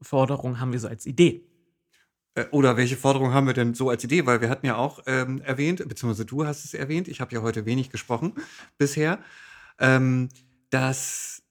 Forderung 0.00 0.58
haben 0.60 0.72
wir 0.72 0.80
so 0.80 0.88
als 0.88 1.06
Idee? 1.06 1.44
Äh, 2.34 2.46
oder 2.50 2.76
welche 2.76 2.96
Forderung 2.96 3.32
haben 3.32 3.46
wir 3.46 3.54
denn 3.54 3.74
so 3.74 3.90
als 3.90 4.02
Idee? 4.04 4.26
Weil 4.26 4.40
wir 4.40 4.50
hatten 4.50 4.66
ja 4.66 4.76
auch 4.76 5.00
ähm, 5.06 5.40
erwähnt, 5.42 5.86
beziehungsweise 5.88 6.26
du 6.26 6.44
hast 6.46 6.64
es 6.64 6.74
erwähnt, 6.74 7.08
ich 7.08 7.20
habe 7.20 7.34
ja 7.34 7.42
heute 7.42 7.64
wenig 7.64 7.90
gesprochen 7.90 8.34
bisher, 8.78 9.18
ähm, 9.78 10.28
dass 10.70 11.42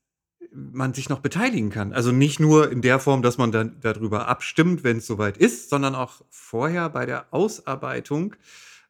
man 0.53 0.93
sich 0.93 1.07
noch 1.07 1.19
beteiligen 1.19 1.69
kann. 1.69 1.93
Also 1.93 2.11
nicht 2.11 2.41
nur 2.41 2.69
in 2.69 2.81
der 2.81 2.99
Form, 2.99 3.21
dass 3.21 3.37
man 3.37 3.53
dann 3.53 3.77
darüber 3.79 4.27
abstimmt, 4.27 4.83
wenn 4.83 4.97
es 4.97 5.07
soweit 5.07 5.37
ist, 5.37 5.69
sondern 5.69 5.95
auch 5.95 6.21
vorher 6.29 6.89
bei 6.89 7.05
der 7.05 7.33
Ausarbeitung 7.33 8.35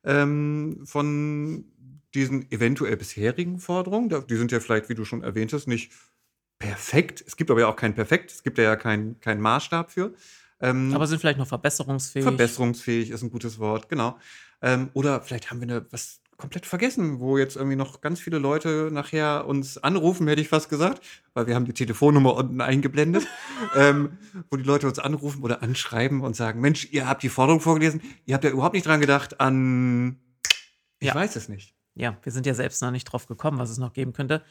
ähm, 0.04 0.82
von 0.86 1.66
diesen 2.14 2.52
eventuell 2.52 2.98
bisherigen 2.98 3.60
Forderungen. 3.60 4.10
Die 4.28 4.36
sind 4.36 4.52
ja 4.52 4.60
vielleicht, 4.60 4.90
wie 4.90 4.96
du 4.96 5.06
schon 5.06 5.24
erwähnt 5.24 5.54
hast, 5.54 5.68
nicht 5.68 5.92
perfekt. 6.60 7.24
Es 7.26 7.36
gibt 7.36 7.52
aber 7.52 7.62
ja 7.62 7.68
auch 7.68 7.76
kein 7.76 7.96
Perfekt. 7.96 8.32
Es 8.32 8.44
gibt 8.44 8.58
ja 8.58 8.76
keinen 8.76 9.20
kein 9.20 9.42
Maßstab 9.42 9.92
für. 9.92 10.14
Ähm, 10.62 10.94
aber 10.94 11.08
sind 11.08 11.20
vielleicht 11.20 11.40
noch 11.40 11.48
verbesserungsfähig. 11.48 12.24
Verbesserungsfähig 12.24 13.10
ist 13.10 13.24
ein 13.24 13.32
gutes 13.32 13.58
Wort, 13.60 13.90
genau. 13.90 14.18
Ähm, 14.62 14.90
oder 14.94 15.22
vielleicht 15.22 15.50
haben 15.50 15.60
wir 15.60 15.68
eine, 15.68 15.86
was 15.92 16.22
komplett 16.38 16.66
vergessen, 16.66 17.20
wo 17.20 17.38
jetzt 17.38 17.56
irgendwie 17.56 17.76
noch 17.76 18.02
ganz 18.02 18.20
viele 18.20 18.40
Leute 18.40 18.90
nachher 18.92 19.48
uns 19.48 19.78
anrufen, 19.78 20.28
hätte 20.28 20.42
ich 20.42 20.50
fast 20.50 20.70
gesagt, 20.70 21.02
weil 21.34 21.46
wir 21.48 21.56
haben 21.56 21.66
die 21.66 21.74
Telefonnummer 21.74 22.36
unten 22.36 22.62
eingeblendet, 22.62 23.28
ähm, 23.76 24.18
wo 24.50 24.58
die 24.58 24.64
Leute 24.64 24.88
uns 24.88 25.00
anrufen 25.00 25.44
oder 25.44 25.62
anschreiben 25.62 26.22
und 26.22 26.36
sagen, 26.36 26.60
Mensch, 26.60 26.88
ihr 26.92 27.08
habt 27.08 27.24
die 27.24 27.30
Forderung 27.30 27.62
vorgelesen, 27.62 28.02
ihr 28.26 28.34
habt 28.34 28.44
ja 28.44 28.50
überhaupt 28.50 28.74
nicht 28.74 28.86
dran 28.86 29.00
gedacht 29.00 29.40
an, 29.40 30.20
ich 31.00 31.08
ja. 31.08 31.16
weiß 31.16 31.36
es 31.36 31.48
nicht. 31.48 31.76
Ja, 31.96 32.18
wir 32.24 32.32
sind 32.32 32.46
ja 32.46 32.54
selbst 32.54 32.82
noch 32.82 32.92
nicht 32.92 33.06
drauf 33.06 33.28
gekommen, 33.28 33.60
was 33.60 33.70
es 33.70 33.78
noch 33.78 33.94
geben 33.94 34.14
könnte. 34.14 34.44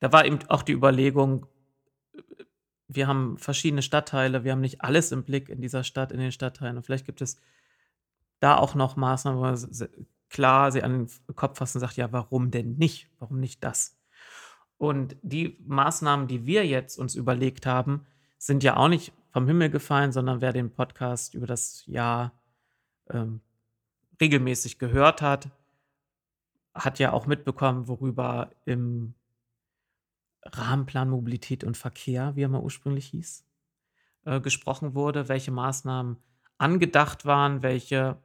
Da 0.00 0.12
war 0.12 0.24
eben 0.24 0.38
auch 0.48 0.62
die 0.62 0.72
Überlegung, 0.72 1.46
wir 2.88 3.06
haben 3.06 3.38
verschiedene 3.38 3.82
Stadtteile, 3.82 4.44
wir 4.44 4.52
haben 4.52 4.60
nicht 4.60 4.82
alles 4.82 5.12
im 5.12 5.24
Blick 5.24 5.48
in 5.48 5.60
dieser 5.60 5.84
Stadt, 5.84 6.12
in 6.12 6.20
den 6.20 6.32
Stadtteilen. 6.32 6.76
Und 6.76 6.84
vielleicht 6.84 7.06
gibt 7.06 7.20
es 7.22 7.38
da 8.40 8.56
auch 8.56 8.74
noch 8.74 8.96
Maßnahmen, 8.96 9.38
wo 9.38 9.44
man 9.44 9.58
klar 10.28 10.72
sie 10.72 10.82
an 10.82 11.06
den 11.06 11.34
Kopf 11.36 11.58
fasst 11.58 11.74
und 11.76 11.80
sagt, 11.80 11.96
ja, 11.96 12.12
warum 12.12 12.50
denn 12.50 12.76
nicht? 12.76 13.10
Warum 13.18 13.40
nicht 13.40 13.64
das? 13.64 13.96
Und 14.76 15.16
die 15.22 15.56
Maßnahmen, 15.66 16.26
die 16.26 16.46
wir 16.46 16.66
jetzt 16.66 16.98
uns 16.98 17.14
überlegt 17.14 17.66
haben, 17.66 18.06
sind 18.38 18.62
ja 18.62 18.76
auch 18.76 18.88
nicht 18.88 19.12
vom 19.30 19.46
Himmel 19.46 19.70
gefallen, 19.70 20.12
sondern 20.12 20.40
wer 20.40 20.52
den 20.52 20.70
Podcast 20.70 21.34
über 21.34 21.46
das 21.46 21.84
Jahr 21.86 22.32
ähm, 23.08 23.40
regelmäßig 24.20 24.78
gehört 24.78 25.22
hat, 25.22 25.48
hat 26.74 26.98
ja 26.98 27.12
auch 27.12 27.26
mitbekommen, 27.26 27.88
worüber 27.88 28.50
im 28.64 29.14
Rahmenplan 30.44 31.08
Mobilität 31.08 31.64
und 31.64 31.76
Verkehr, 31.76 32.36
wie 32.36 32.42
er 32.42 32.48
mal 32.48 32.62
ursprünglich 32.62 33.06
hieß, 33.06 33.44
äh, 34.24 34.40
gesprochen 34.40 34.94
wurde, 34.94 35.28
welche 35.28 35.50
Maßnahmen 35.50 36.18
angedacht 36.58 37.24
waren, 37.24 37.62
welche 37.62 38.18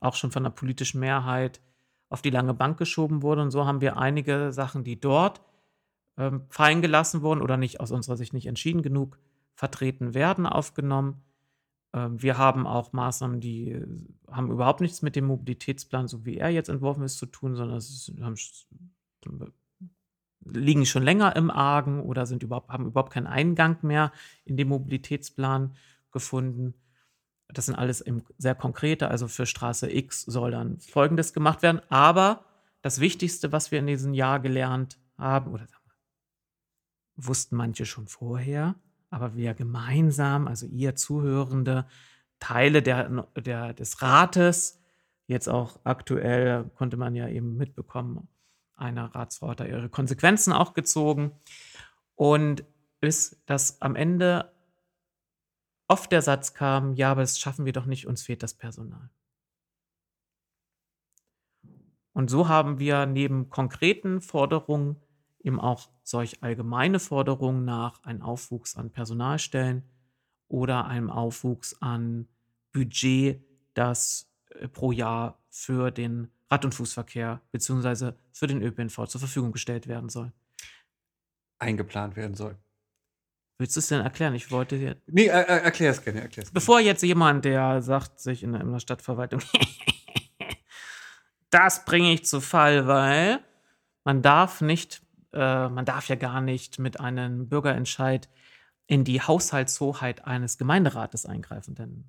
auch 0.00 0.14
schon 0.14 0.30
von 0.32 0.42
der 0.42 0.50
politischen 0.50 1.00
Mehrheit 1.00 1.60
auf 2.08 2.22
die 2.22 2.30
lange 2.30 2.54
Bank 2.54 2.78
geschoben 2.78 3.22
wurden. 3.22 3.40
Und 3.40 3.50
so 3.50 3.66
haben 3.66 3.80
wir 3.80 3.96
einige 3.96 4.52
Sachen, 4.52 4.82
die 4.84 5.00
dort 5.00 5.40
ähm, 6.16 6.42
fallen 6.48 6.82
gelassen 6.82 7.22
wurden 7.22 7.42
oder 7.42 7.56
nicht 7.56 7.80
aus 7.80 7.90
unserer 7.90 8.16
Sicht 8.16 8.32
nicht 8.32 8.46
entschieden 8.46 8.82
genug 8.82 9.18
vertreten 9.54 10.14
werden, 10.14 10.46
aufgenommen. 10.46 11.22
Ähm, 11.92 12.22
wir 12.22 12.38
haben 12.38 12.66
auch 12.66 12.92
Maßnahmen, 12.92 13.40
die 13.40 13.72
äh, 13.72 13.86
haben 14.30 14.50
überhaupt 14.50 14.80
nichts 14.80 15.02
mit 15.02 15.16
dem 15.16 15.26
Mobilitätsplan, 15.26 16.08
so 16.08 16.24
wie 16.24 16.36
er 16.36 16.50
jetzt 16.50 16.68
entworfen 16.68 17.02
ist, 17.02 17.18
zu 17.18 17.26
tun, 17.26 17.54
sondern 17.56 17.78
es 17.78 18.12
haben 18.20 18.36
liegen 20.44 20.86
schon 20.86 21.02
länger 21.02 21.36
im 21.36 21.50
Argen 21.50 22.00
oder 22.00 22.26
sind 22.26 22.42
überhaupt, 22.42 22.70
haben 22.70 22.86
überhaupt 22.86 23.12
keinen 23.12 23.26
Eingang 23.26 23.78
mehr 23.82 24.12
in 24.44 24.56
den 24.56 24.68
Mobilitätsplan 24.68 25.74
gefunden. 26.12 26.74
Das 27.48 27.66
sind 27.66 27.74
alles 27.74 28.04
sehr 28.38 28.54
konkrete, 28.54 29.08
also 29.08 29.28
für 29.28 29.44
Straße 29.44 29.92
X 29.92 30.22
soll 30.22 30.52
dann 30.52 30.78
Folgendes 30.78 31.32
gemacht 31.32 31.62
werden. 31.62 31.80
Aber 31.88 32.44
das 32.80 33.00
Wichtigste, 33.00 33.52
was 33.52 33.70
wir 33.70 33.80
in 33.80 33.86
diesem 33.86 34.14
Jahr 34.14 34.40
gelernt 34.40 34.98
haben, 35.18 35.52
oder 35.52 35.66
wussten 37.16 37.56
manche 37.56 37.84
schon 37.84 38.06
vorher, 38.06 38.76
aber 39.10 39.34
wir 39.34 39.54
gemeinsam, 39.54 40.46
also 40.46 40.66
ihr 40.66 40.94
Zuhörende, 40.96 41.86
Teile 42.38 42.82
der, 42.82 43.26
der, 43.36 43.74
des 43.74 44.00
Rates, 44.00 44.80
jetzt 45.26 45.48
auch 45.48 45.78
aktuell 45.84 46.70
konnte 46.76 46.96
man 46.96 47.14
ja 47.14 47.28
eben 47.28 47.56
mitbekommen, 47.56 48.28
einer 48.76 49.14
Ratsfrau 49.14 49.48
hat 49.50 49.60
da 49.60 49.66
ihre 49.66 49.90
Konsequenzen 49.90 50.52
auch 50.52 50.72
gezogen. 50.72 51.32
Und 52.14 52.64
bis 53.00 53.42
das 53.46 53.82
am 53.82 53.94
Ende 53.94 54.52
oft 55.86 56.10
der 56.12 56.22
Satz 56.22 56.54
kam, 56.54 56.94
ja, 56.94 57.10
aber 57.10 57.20
das 57.20 57.38
schaffen 57.38 57.66
wir 57.66 57.72
doch 57.72 57.86
nicht, 57.86 58.06
uns 58.06 58.22
fehlt 58.22 58.42
das 58.42 58.54
Personal. 58.54 59.10
Und 62.12 62.30
so 62.30 62.48
haben 62.48 62.78
wir 62.78 63.06
neben 63.06 63.50
konkreten 63.50 64.20
Forderungen 64.20 64.96
eben 65.42 65.60
auch 65.60 65.90
solch 66.02 66.42
allgemeine 66.42 67.00
Forderungen 67.00 67.64
nach 67.64 68.02
einem 68.04 68.22
Aufwuchs 68.22 68.76
an 68.76 68.90
Personalstellen 68.90 69.84
oder 70.48 70.86
einem 70.86 71.10
Aufwuchs 71.10 71.80
an 71.80 72.28
Budget, 72.72 73.42
das 73.74 74.28
äh, 74.50 74.68
pro 74.68 74.92
Jahr 74.92 75.38
für 75.50 75.90
den 75.90 76.30
Rad- 76.50 76.64
und 76.64 76.74
Fußverkehr 76.74 77.40
bzw. 77.52 78.12
für 78.32 78.46
den 78.46 78.62
ÖPNV 78.62 79.06
zur 79.06 79.20
Verfügung 79.20 79.52
gestellt 79.52 79.86
werden 79.86 80.08
soll. 80.08 80.32
Eingeplant 81.58 82.16
werden 82.16 82.34
soll. 82.34 82.56
Willst 83.58 83.76
du 83.76 83.80
es 83.80 83.88
denn 83.88 84.00
erklären? 84.00 84.34
Ich 84.34 84.50
wollte 84.50 84.78
dir. 84.78 84.96
Nee, 85.06 85.26
äh, 85.26 85.42
äh, 85.42 85.62
erklär 85.64 85.90
es 85.90 86.02
gerne, 86.02 86.22
erklär 86.22 86.46
Bevor 86.52 86.80
jetzt 86.80 87.02
jemand, 87.02 87.44
der 87.44 87.82
sagt, 87.82 88.18
sich 88.18 88.42
in, 88.42 88.54
in 88.54 88.72
der 88.72 88.80
Stadtverwaltung, 88.80 89.42
das 91.50 91.84
bringe 91.84 92.14
ich 92.14 92.24
zu 92.24 92.40
Fall, 92.40 92.86
weil 92.86 93.40
man 94.04 94.22
darf 94.22 94.62
nicht, 94.62 95.02
äh, 95.32 95.68
man 95.68 95.84
darf 95.84 96.08
ja 96.08 96.16
gar 96.16 96.40
nicht 96.40 96.78
mit 96.78 97.00
einem 97.00 97.48
Bürgerentscheid 97.48 98.28
in 98.86 99.04
die 99.04 99.20
Haushaltshoheit 99.20 100.24
eines 100.26 100.58
Gemeinderates 100.58 101.26
eingreifen, 101.26 101.74
denn 101.74 102.04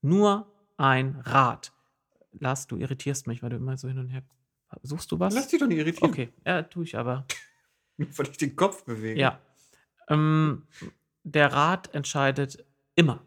nur 0.00 0.46
ein 0.76 1.20
Rat 1.24 1.72
Lars, 2.38 2.66
du 2.66 2.76
irritierst 2.76 3.26
mich, 3.26 3.42
weil 3.42 3.50
du 3.50 3.56
immer 3.56 3.76
so 3.76 3.88
hin 3.88 3.98
und 3.98 4.08
her. 4.08 4.22
Suchst 4.82 5.12
du 5.12 5.20
was? 5.20 5.34
Lass 5.34 5.48
dich 5.48 5.60
doch 5.60 5.66
nicht 5.66 5.78
irritieren. 5.78 6.10
Okay, 6.10 6.32
ja, 6.46 6.62
tue 6.62 6.84
ich 6.84 6.96
aber. 6.96 7.26
weil 7.98 8.28
ich 8.28 8.38
den 8.38 8.56
Kopf 8.56 8.84
bewege. 8.84 9.20
Ja. 9.20 9.38
Ähm, 10.08 10.66
der 11.24 11.52
Rat 11.52 11.94
entscheidet 11.94 12.64
immer 12.94 13.22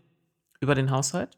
über 0.60 0.74
den 0.76 0.90
Haushalt. 0.90 1.38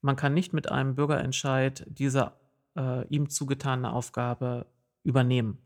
Man 0.00 0.16
kann 0.16 0.34
nicht 0.34 0.52
mit 0.52 0.70
einem 0.70 0.94
Bürgerentscheid 0.94 1.84
diese 1.86 2.32
äh, 2.76 3.06
ihm 3.08 3.28
zugetane 3.28 3.92
Aufgabe 3.92 4.66
übernehmen. 5.04 5.58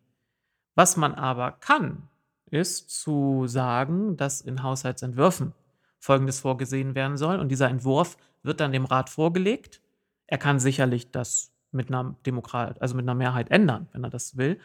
Was 0.77 0.97
man 0.97 1.15
aber 1.15 1.53
kann, 1.53 2.05
ist 2.51 2.91
zu 2.91 3.49
sagen, 3.49 4.17
dass 4.17 4.41
in 4.41 4.63
Haushaltsentwürfen 4.63 5.53
Folgendes 5.99 6.39
vorgesehen 6.39 6.95
werden 6.95 7.17
soll. 7.17 7.41
Und 7.41 7.49
dieser 7.49 7.69
Entwurf 7.69 8.17
wird 8.45 8.61
dann 8.61 8.71
dem 8.71 8.85
Rat 8.85 9.11
vorgelegt 9.11 9.81
er 10.27 10.39
kann 10.39 10.59
sicherlich 10.59 11.11
das 11.11 11.53
mit 11.73 11.89
einer 11.89 12.17
Demokrat, 12.25 12.81
also 12.81 12.97
mit 12.97 13.05
einer 13.05 13.15
Mehrheit 13.15 13.51
ändern, 13.51 13.89
wenn 13.93 14.05
er 14.05 14.11
das 14.11 14.37
will. 14.37 14.59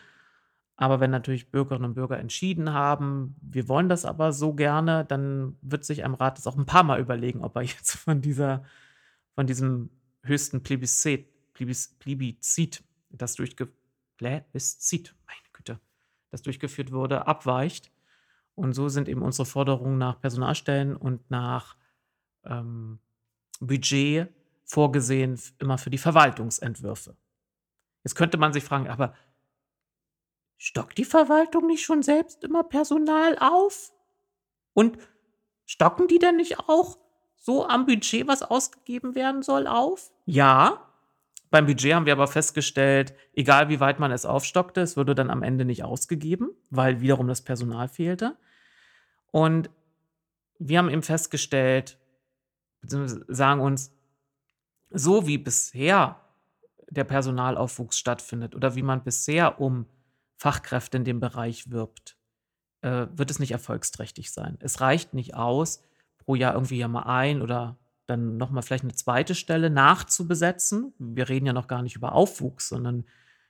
Aber 0.75 0.99
wenn 0.99 1.11
natürlich 1.11 1.51
Bürgerinnen 1.51 1.85
und 1.85 1.93
Bürger 1.93 2.17
entschieden 2.17 2.73
haben, 2.73 3.35
wir 3.41 3.67
wollen 3.67 3.89
das 3.89 4.05
aber 4.05 4.33
so 4.33 4.53
gerne, 4.53 5.05
dann 5.05 5.55
wird 5.61 5.85
sich 5.85 6.03
einem 6.03 6.15
Rat 6.15 6.37
das 6.37 6.47
auch 6.47 6.57
ein 6.57 6.65
paar 6.65 6.83
Mal 6.83 6.99
überlegen, 6.99 7.43
ob 7.43 7.55
er 7.55 7.61
jetzt 7.61 7.91
von 7.91 8.21
dieser, 8.21 8.63
von 9.35 9.45
diesem 9.45 9.89
höchsten 10.23 10.63
Plebiszit, 10.63 11.27
Plebiscit, 11.53 12.83
das 13.09 13.35
durchge 13.35 13.67
Plebiscit, 14.17 15.13
meine 15.27 15.50
das 16.31 16.41
durchgeführt 16.41 16.91
wurde, 16.91 17.27
abweicht. 17.27 17.91
Und 18.55 18.73
so 18.73 18.89
sind 18.89 19.07
eben 19.07 19.21
unsere 19.21 19.45
Forderungen 19.45 19.97
nach 19.97 20.19
Personalstellen 20.19 20.95
und 20.95 21.29
nach 21.29 21.77
ähm, 22.43 22.99
Budget 23.59 24.29
vorgesehen, 24.63 25.39
immer 25.59 25.77
für 25.77 25.89
die 25.89 25.97
Verwaltungsentwürfe. 25.97 27.15
Jetzt 28.03 28.15
könnte 28.15 28.37
man 28.37 28.53
sich 28.53 28.63
fragen, 28.63 28.87
aber 28.87 29.13
stockt 30.57 30.97
die 30.97 31.05
Verwaltung 31.05 31.67
nicht 31.67 31.83
schon 31.83 32.01
selbst 32.01 32.43
immer 32.43 32.63
Personal 32.63 33.37
auf? 33.39 33.91
Und 34.73 34.97
stocken 35.65 36.07
die 36.07 36.19
denn 36.19 36.37
nicht 36.37 36.59
auch 36.59 36.97
so 37.35 37.67
am 37.67 37.85
Budget, 37.85 38.27
was 38.27 38.43
ausgegeben 38.43 39.15
werden 39.15 39.41
soll, 39.41 39.67
auf? 39.67 40.11
Ja. 40.25 40.90
Beim 41.51 41.65
Budget 41.65 41.93
haben 41.93 42.05
wir 42.05 42.13
aber 42.13 42.27
festgestellt, 42.27 43.13
egal 43.33 43.67
wie 43.67 43.81
weit 43.81 43.99
man 43.99 44.11
es 44.11 44.25
aufstockte, 44.25 44.81
es 44.81 44.95
wurde 44.95 45.13
dann 45.13 45.29
am 45.29 45.43
Ende 45.43 45.65
nicht 45.65 45.83
ausgegeben, 45.83 46.49
weil 46.69 47.01
wiederum 47.01 47.27
das 47.27 47.41
Personal 47.41 47.89
fehlte. 47.89 48.37
Und 49.31 49.69
wir 50.59 50.79
haben 50.79 50.89
eben 50.89 51.03
festgestellt, 51.03 51.99
beziehungsweise 52.79 53.25
sagen 53.27 53.59
uns, 53.59 53.93
so 54.89 55.27
wie 55.27 55.37
bisher 55.37 56.21
der 56.89 57.03
Personalaufwuchs 57.03 57.97
stattfindet 57.97 58.55
oder 58.55 58.75
wie 58.75 58.81
man 58.81 59.03
bisher 59.03 59.59
um 59.59 59.87
Fachkräfte 60.37 60.97
in 60.97 61.03
dem 61.03 61.19
Bereich 61.19 61.69
wirbt, 61.69 62.17
äh, 62.81 63.07
wird 63.11 63.29
es 63.29 63.39
nicht 63.39 63.51
erfolgsträchtig 63.51 64.31
sein. 64.31 64.57
Es 64.61 64.79
reicht 64.79 65.13
nicht 65.13 65.35
aus, 65.35 65.83
pro 66.17 66.35
Jahr 66.35 66.53
irgendwie 66.53 66.77
ja 66.77 66.87
mal 66.87 67.03
ein 67.03 67.41
oder 67.41 67.77
dann 68.07 68.37
nochmal 68.37 68.63
vielleicht 68.63 68.83
eine 68.83 68.95
zweite 68.95 69.35
Stelle 69.35 69.69
nachzubesetzen. 69.69 70.93
Wir 70.97 71.29
reden 71.29 71.45
ja 71.45 71.53
noch 71.53 71.67
gar 71.67 71.81
nicht 71.81 71.95
über 71.95 72.13
Aufwuchs, 72.13 72.69
sondern 72.69 73.05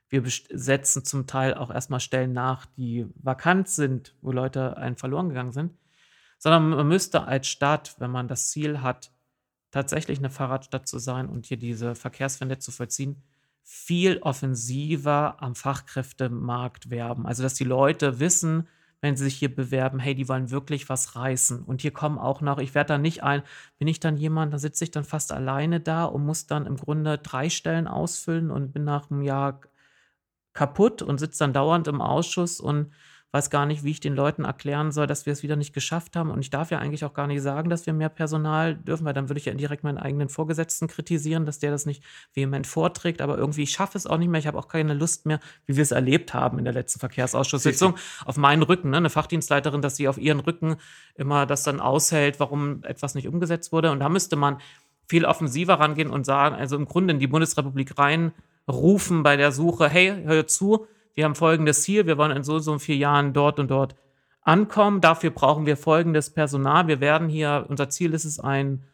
wir 0.08 0.22
besetzen 0.22 1.04
zum 1.04 1.26
Teil 1.26 1.54
auch 1.54 1.70
erstmal 1.70 2.00
Stellen 2.00 2.32
nach, 2.32 2.66
die 2.66 3.06
vakant 3.14 3.68
sind, 3.68 4.14
wo 4.20 4.30
Leute 4.30 4.76
einen 4.76 4.96
verloren 4.96 5.30
gegangen 5.30 5.52
sind. 5.52 5.72
Sondern 6.38 6.70
man 6.70 6.88
müsste 6.88 7.24
als 7.24 7.48
Stadt, 7.48 7.96
wenn 7.98 8.10
man 8.10 8.28
das 8.28 8.50
Ziel 8.50 8.82
hat, 8.82 9.12
tatsächlich 9.70 10.18
eine 10.18 10.28
Fahrradstadt 10.28 10.86
zu 10.86 10.98
sein 10.98 11.28
und 11.28 11.46
hier 11.46 11.56
diese 11.56 11.94
Verkehrswende 11.94 12.58
zu 12.58 12.70
vollziehen, 12.72 13.22
viel 13.62 14.18
offensiver 14.18 15.36
am 15.40 15.54
Fachkräftemarkt 15.54 16.90
werben. 16.90 17.26
Also, 17.26 17.42
dass 17.42 17.54
die 17.54 17.64
Leute 17.64 18.20
wissen, 18.20 18.68
wenn 19.02 19.16
sie 19.16 19.24
sich 19.24 19.34
hier 19.34 19.54
bewerben, 19.54 19.98
hey, 19.98 20.14
die 20.14 20.28
wollen 20.28 20.50
wirklich 20.50 20.88
was 20.88 21.16
reißen. 21.16 21.64
Und 21.64 21.82
hier 21.82 21.90
kommen 21.92 22.18
auch 22.18 22.40
noch, 22.40 22.58
ich 22.58 22.74
werde 22.74 22.88
da 22.94 22.98
nicht 22.98 23.22
ein, 23.22 23.42
bin 23.78 23.88
ich 23.88 24.00
dann 24.00 24.16
jemand, 24.16 24.54
da 24.54 24.58
sitze 24.58 24.84
ich 24.84 24.92
dann 24.92 25.04
fast 25.04 25.32
alleine 25.32 25.80
da 25.80 26.04
und 26.04 26.24
muss 26.24 26.46
dann 26.46 26.66
im 26.66 26.76
Grunde 26.76 27.18
drei 27.18 27.50
Stellen 27.50 27.88
ausfüllen 27.88 28.50
und 28.50 28.72
bin 28.72 28.84
nach 28.84 29.10
einem 29.10 29.22
Jahr 29.22 29.60
kaputt 30.54 31.02
und 31.02 31.18
sitze 31.18 31.40
dann 31.40 31.52
dauernd 31.52 31.88
im 31.88 32.00
Ausschuss 32.00 32.60
und 32.60 32.92
weiß 33.32 33.48
gar 33.48 33.64
nicht, 33.64 33.82
wie 33.82 33.90
ich 33.90 34.00
den 34.00 34.14
Leuten 34.14 34.44
erklären 34.44 34.92
soll, 34.92 35.06
dass 35.06 35.24
wir 35.24 35.32
es 35.32 35.42
wieder 35.42 35.56
nicht 35.56 35.72
geschafft 35.72 36.16
haben. 36.16 36.30
Und 36.30 36.40
ich 36.40 36.50
darf 36.50 36.70
ja 36.70 36.78
eigentlich 36.78 37.02
auch 37.04 37.14
gar 37.14 37.26
nicht 37.26 37.40
sagen, 37.40 37.70
dass 37.70 37.86
wir 37.86 37.94
mehr 37.94 38.10
Personal 38.10 38.76
dürfen, 38.76 39.06
weil 39.06 39.14
dann 39.14 39.30
würde 39.30 39.38
ich 39.38 39.46
ja 39.46 39.52
indirekt 39.52 39.84
meinen 39.84 39.96
eigenen 39.96 40.28
Vorgesetzten 40.28 40.86
kritisieren, 40.86 41.46
dass 41.46 41.58
der 41.58 41.70
das 41.70 41.86
nicht 41.86 42.04
vehement 42.34 42.66
vorträgt. 42.66 43.22
Aber 43.22 43.38
irgendwie, 43.38 43.62
ich 43.62 43.70
schaffe 43.70 43.96
es 43.96 44.06
auch 44.06 44.18
nicht 44.18 44.28
mehr. 44.28 44.38
Ich 44.38 44.46
habe 44.46 44.58
auch 44.58 44.68
keine 44.68 44.92
Lust 44.92 45.24
mehr, 45.24 45.40
wie 45.64 45.76
wir 45.76 45.82
es 45.82 45.92
erlebt 45.92 46.34
haben 46.34 46.58
in 46.58 46.64
der 46.64 46.74
letzten 46.74 47.00
Verkehrsausschusssitzung, 47.00 47.94
auf 48.26 48.36
meinen 48.36 48.62
Rücken, 48.62 48.90
ne? 48.90 48.98
eine 48.98 49.10
Fachdienstleiterin, 49.10 49.80
dass 49.80 49.96
sie 49.96 50.08
auf 50.08 50.18
ihren 50.18 50.40
Rücken 50.40 50.76
immer 51.14 51.46
das 51.46 51.62
dann 51.62 51.80
aushält, 51.80 52.38
warum 52.38 52.84
etwas 52.84 53.14
nicht 53.14 53.28
umgesetzt 53.28 53.72
wurde. 53.72 53.92
Und 53.92 54.00
da 54.00 54.10
müsste 54.10 54.36
man 54.36 54.58
viel 55.08 55.24
offensiver 55.24 55.74
rangehen 55.74 56.10
und 56.10 56.26
sagen, 56.26 56.54
also 56.54 56.76
im 56.76 56.84
Grunde 56.84 57.14
in 57.14 57.18
die 57.18 57.26
Bundesrepublik 57.28 57.98
reinrufen 57.98 59.22
bei 59.22 59.38
der 59.38 59.52
Suche, 59.52 59.88
hey, 59.88 60.22
hör 60.24 60.46
zu, 60.46 60.86
wir 61.14 61.24
haben 61.24 61.34
folgendes 61.34 61.82
Ziel, 61.82 62.06
wir 62.06 62.18
wollen 62.18 62.36
in 62.36 62.42
so 62.42 62.58
so 62.58 62.78
vier 62.78 62.96
Jahren 62.96 63.32
dort 63.32 63.58
und 63.58 63.70
dort 63.70 63.96
ankommen. 64.42 65.00
Dafür 65.00 65.30
brauchen 65.30 65.66
wir 65.66 65.76
folgendes 65.76 66.30
Personal. 66.30 66.88
Wir 66.88 67.00
werden 67.00 67.28
hier, 67.28 67.66
unser 67.68 67.88
Ziel 67.90 68.14
ist 68.14 68.24
es, 68.24 68.40
ein, 68.40 68.84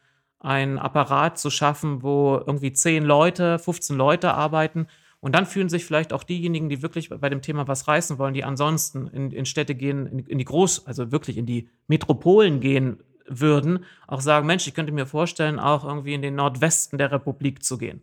ein 0.40 0.78
Apparat 0.78 1.38
zu 1.38 1.50
schaffen, 1.50 2.02
wo 2.02 2.42
irgendwie 2.46 2.72
zehn 2.72 3.04
Leute, 3.04 3.58
15 3.58 3.96
Leute 3.96 4.34
arbeiten. 4.34 4.86
Und 5.20 5.34
dann 5.34 5.46
fühlen 5.46 5.68
sich 5.68 5.84
vielleicht 5.84 6.12
auch 6.12 6.22
diejenigen, 6.22 6.68
die 6.68 6.82
wirklich 6.82 7.08
bei 7.10 7.28
dem 7.28 7.42
Thema 7.42 7.66
was 7.66 7.88
reißen 7.88 8.18
wollen, 8.18 8.34
die 8.34 8.44
ansonsten 8.44 9.08
in, 9.08 9.32
in 9.32 9.46
Städte 9.46 9.74
gehen, 9.74 10.06
in, 10.06 10.18
in 10.20 10.38
die 10.38 10.46
Groß-, 10.46 10.86
also 10.86 11.10
wirklich 11.10 11.36
in 11.36 11.46
die 11.46 11.68
Metropolen 11.88 12.60
gehen 12.60 12.98
würden, 13.26 13.84
auch 14.06 14.20
sagen, 14.20 14.46
Mensch, 14.46 14.66
ich 14.66 14.74
könnte 14.74 14.92
mir 14.92 15.06
vorstellen, 15.06 15.58
auch 15.58 15.84
irgendwie 15.84 16.14
in 16.14 16.22
den 16.22 16.36
Nordwesten 16.36 16.98
der 16.98 17.10
Republik 17.10 17.62
zu 17.64 17.78
gehen. 17.78 18.02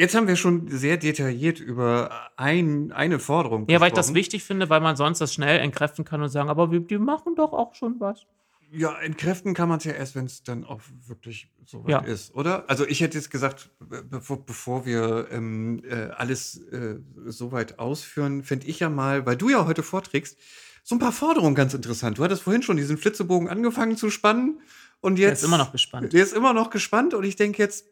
Jetzt 0.00 0.14
haben 0.14 0.26
wir 0.26 0.36
schon 0.36 0.66
sehr 0.66 0.96
detailliert 0.96 1.60
über 1.60 2.30
ein, 2.36 2.90
eine 2.90 3.18
Forderung 3.18 3.68
Ja, 3.68 3.80
weil 3.80 3.88
ich 3.88 3.92
das 3.92 4.14
wichtig 4.14 4.42
finde, 4.42 4.70
weil 4.70 4.80
man 4.80 4.96
sonst 4.96 5.20
das 5.20 5.34
schnell 5.34 5.60
entkräften 5.60 6.06
kann 6.06 6.22
und 6.22 6.30
sagen, 6.30 6.48
aber 6.48 6.72
wir, 6.72 6.80
die 6.80 6.96
machen 6.96 7.34
doch 7.34 7.52
auch 7.52 7.74
schon 7.74 8.00
was. 8.00 8.24
Ja, 8.72 8.98
entkräften 8.98 9.52
kann 9.52 9.68
man 9.68 9.76
es 9.76 9.84
ja 9.84 9.92
erst, 9.92 10.14
wenn 10.14 10.24
es 10.24 10.42
dann 10.42 10.64
auch 10.64 10.80
wirklich 11.06 11.50
so 11.66 11.84
weit 11.84 11.90
ja. 11.90 11.98
ist, 11.98 12.34
oder? 12.34 12.64
Also 12.70 12.86
ich 12.86 13.02
hätte 13.02 13.18
jetzt 13.18 13.30
gesagt, 13.30 13.68
bevor, 14.08 14.46
bevor 14.46 14.86
wir 14.86 15.28
ähm, 15.32 15.82
äh, 15.84 16.08
alles 16.16 16.56
äh, 16.68 16.96
so 17.26 17.52
weit 17.52 17.78
ausführen, 17.78 18.42
fände 18.42 18.68
ich 18.68 18.80
ja 18.80 18.88
mal, 18.88 19.26
weil 19.26 19.36
du 19.36 19.50
ja 19.50 19.66
heute 19.66 19.82
vorträgst, 19.82 20.38
so 20.82 20.94
ein 20.94 20.98
paar 20.98 21.12
Forderungen 21.12 21.54
ganz 21.54 21.74
interessant. 21.74 22.16
Du 22.16 22.24
hattest 22.24 22.40
vorhin 22.40 22.62
schon 22.62 22.78
diesen 22.78 22.96
Flitzebogen 22.96 23.50
angefangen 23.50 23.98
zu 23.98 24.08
spannen 24.08 24.62
und 25.02 25.18
jetzt. 25.18 25.28
Der 25.28 25.32
ist 25.32 25.44
immer 25.44 25.58
noch 25.58 25.72
gespannt. 25.72 26.10
Der 26.14 26.22
ist 26.22 26.32
immer 26.32 26.54
noch 26.54 26.70
gespannt 26.70 27.12
und 27.12 27.24
ich 27.24 27.36
denke 27.36 27.62
jetzt, 27.62 27.84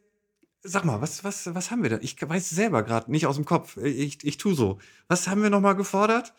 Sag 0.62 0.84
mal, 0.84 1.00
was, 1.00 1.22
was, 1.22 1.54
was 1.54 1.70
haben 1.70 1.82
wir 1.82 1.90
da? 1.90 1.98
Ich 2.00 2.16
weiß 2.20 2.50
selber 2.50 2.82
gerade 2.82 3.10
nicht 3.10 3.26
aus 3.26 3.36
dem 3.36 3.44
Kopf. 3.44 3.76
Ich, 3.76 4.24
ich 4.24 4.36
tu 4.38 4.54
so. 4.54 4.78
Was 5.06 5.28
haben 5.28 5.42
wir 5.42 5.50
nochmal 5.50 5.76
gefordert? 5.76 6.34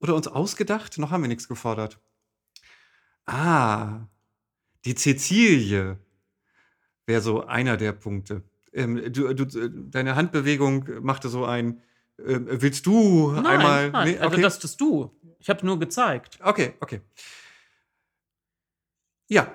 Oder 0.00 0.14
uns 0.14 0.28
ausgedacht? 0.28 0.98
Noch 0.98 1.10
haben 1.10 1.22
wir 1.22 1.28
nichts 1.28 1.46
gefordert. 1.46 2.00
Ah, 3.26 4.06
die 4.84 4.94
Cäcilie 4.94 5.98
wäre 7.06 7.20
so 7.20 7.46
einer 7.46 7.76
der 7.76 7.92
Punkte. 7.92 8.42
Ähm, 8.72 9.12
du, 9.12 9.34
du, 9.34 9.68
deine 9.68 10.16
Handbewegung 10.16 10.88
machte 11.02 11.28
so 11.28 11.44
ein. 11.44 11.82
Äh, 12.18 12.40
willst 12.62 12.86
du 12.86 13.32
nein, 13.32 13.46
einmal? 13.46 13.90
Nein, 13.90 14.08
nee, 14.08 14.14
also 14.14 14.26
okay. 14.26 14.36
also 14.36 14.42
das 14.42 14.58
tust 14.58 14.80
du. 14.80 15.10
Ich 15.38 15.50
habe 15.50 15.66
nur 15.66 15.78
gezeigt. 15.78 16.38
Okay, 16.42 16.74
okay. 16.80 17.00
Ja, 19.28 19.54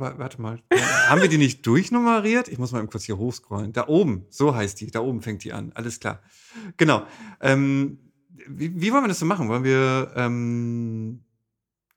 aber 0.00 0.18
warte 0.18 0.40
mal, 0.40 0.60
haben 1.08 1.20
wir 1.20 1.28
die 1.28 1.38
nicht 1.38 1.66
durchnummeriert? 1.66 2.48
Ich 2.48 2.58
muss 2.58 2.72
mal 2.72 2.84
kurz 2.86 3.04
hier 3.04 3.18
hochscrollen. 3.18 3.72
Da 3.72 3.88
oben, 3.88 4.26
so 4.30 4.54
heißt 4.54 4.80
die, 4.80 4.90
da 4.90 5.00
oben 5.00 5.22
fängt 5.22 5.44
die 5.44 5.52
an. 5.52 5.72
Alles 5.74 6.00
klar. 6.00 6.20
Genau. 6.76 7.02
Ähm, 7.40 7.98
wie, 8.48 8.80
wie, 8.80 8.92
wollen 8.92 9.04
wir 9.04 9.08
das 9.08 9.18
so 9.18 9.26
machen? 9.26 9.48
Wollen 9.48 9.64
wir 9.64 10.12
ähm, 10.16 11.24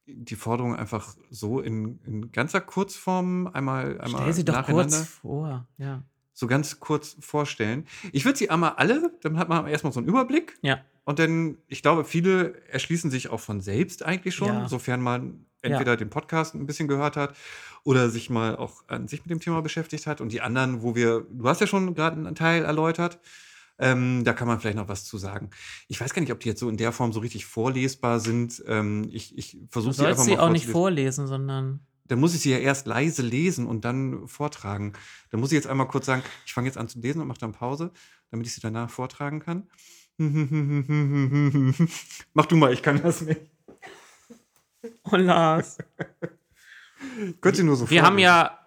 die 0.06 0.36
Forderung 0.36 0.76
einfach 0.76 1.16
so 1.30 1.62
in, 1.62 1.99
in 2.06 2.32
ganzer 2.32 2.62
Kurzform 2.62 3.47
einmal, 3.47 3.99
einmal 4.01 4.22
Stell 4.22 4.34
sie 4.34 4.45
doch 4.45 4.66
kurz 4.66 4.97
vor, 4.97 5.68
ja. 5.78 6.04
So 6.36 6.47
ganz 6.47 6.80
kurz 6.80 7.16
vorstellen. 7.20 7.86
Ich 8.12 8.26
würde 8.26 8.39
sie 8.39 8.49
einmal 8.49 8.74
alle, 8.78 9.14
dann 9.22 9.38
hat 9.38 9.49
man 9.49 9.68
erstmal 9.68 9.93
so 9.93 9.99
einen 9.99 10.10
Überblick. 10.10 10.58
Ja. 10.64 10.82
Und 11.06 11.20
dann, 11.20 11.60
ich 11.68 11.84
glaube, 11.84 12.06
viele 12.06 12.66
erschließen 12.70 13.12
sich 13.12 13.30
auch 13.30 13.39
von 13.39 13.62
selbst 13.62 14.04
eigentlich 14.04 14.34
schon, 14.34 14.47
ja. 14.47 14.68
sofern 14.68 15.01
man 15.01 15.45
entweder 15.64 15.93
ja. 15.93 15.97
den 15.97 16.09
Podcast 16.09 16.53
ein 16.53 16.66
bisschen 16.66 16.88
gehört 16.88 17.18
hat 17.18 17.36
oder 17.84 18.09
sich 18.09 18.30
mal 18.30 18.55
auch 18.55 18.84
an 18.88 19.07
sich 19.07 19.22
mit 19.22 19.32
dem 19.32 19.39
Thema 19.39 19.61
beschäftigt 19.61 20.05
hat. 20.07 20.22
Und 20.22 20.32
die 20.32 20.41
anderen, 20.41 20.82
wo 20.84 20.95
wir, 20.95 21.26
du 21.32 21.47
hast 21.47 21.61
ja 21.61 21.68
schon 21.68 21.95
gerade 21.95 22.18
einen 22.18 22.36
Teil 22.36 22.64
erläutert, 22.64 23.20
ähm, 23.80 24.24
da 24.24 24.34
kann 24.34 24.47
man 24.47 24.59
vielleicht 24.59 24.78
noch 24.78 24.88
was 24.88 25.03
zu 25.05 25.18
sagen. 25.18 25.49
Ich 25.88 25.99
weiß 25.99 26.14
gar 26.14 26.22
nicht, 26.22 26.32
ob 26.32 26.39
die 26.39 26.49
jetzt 26.49 26.59
so 26.59 26.70
in 26.70 26.78
der 26.78 26.91
Form 26.91 27.11
so 27.11 27.20
richtig 27.20 27.45
vorlesbar 27.45 28.20
sind. 28.20 28.64
Ähm, 28.68 29.09
ich 29.11 29.36
ich 29.38 29.57
versuche 29.70 29.93
sie 29.93 30.05
einfach 30.05 30.20
mal 30.20 30.26
sie 30.26 30.38
auch 30.38 30.49
nicht 30.49 30.68
vorlesen, 30.68 31.28
sondern. 31.28 31.80
Dann 32.05 32.20
muss 32.20 32.36
ich 32.36 32.41
sie 32.41 32.51
ja 32.51 32.57
erst 32.59 32.86
leise 32.86 33.22
lesen 33.22 33.66
und 33.66 33.86
dann 33.86 34.28
vortragen. 34.28 34.93
Dann 35.32 35.39
muss 35.39 35.51
ich 35.51 35.55
jetzt 35.55 35.68
einmal 35.68 35.88
kurz 35.88 36.05
sagen, 36.05 36.22
ich 36.45 36.53
fange 36.53 36.68
jetzt 36.68 36.78
an 36.78 36.88
zu 36.88 36.99
lesen 36.99 37.22
und 37.22 37.28
mache 37.28 37.39
dann 37.39 37.53
Pause, 37.53 37.91
damit 38.30 38.45
ich 38.45 38.53
sie 38.53 38.61
danach 38.61 38.89
vortragen 38.89 39.39
kann. 39.39 39.68
Mach 42.34 42.45
du 42.45 42.55
mal, 42.55 42.74
ich 42.74 42.84
kann 42.84 43.01
das 43.01 43.22
nicht. 43.22 43.41
Oh, 45.11 45.15
Lars. 45.15 45.77
Könnt 47.41 47.57
ihr 47.57 47.63
nur 47.63 47.75
so 47.75 47.89
Wir 47.89 48.03
haben 48.03 48.19
ja 48.19 48.59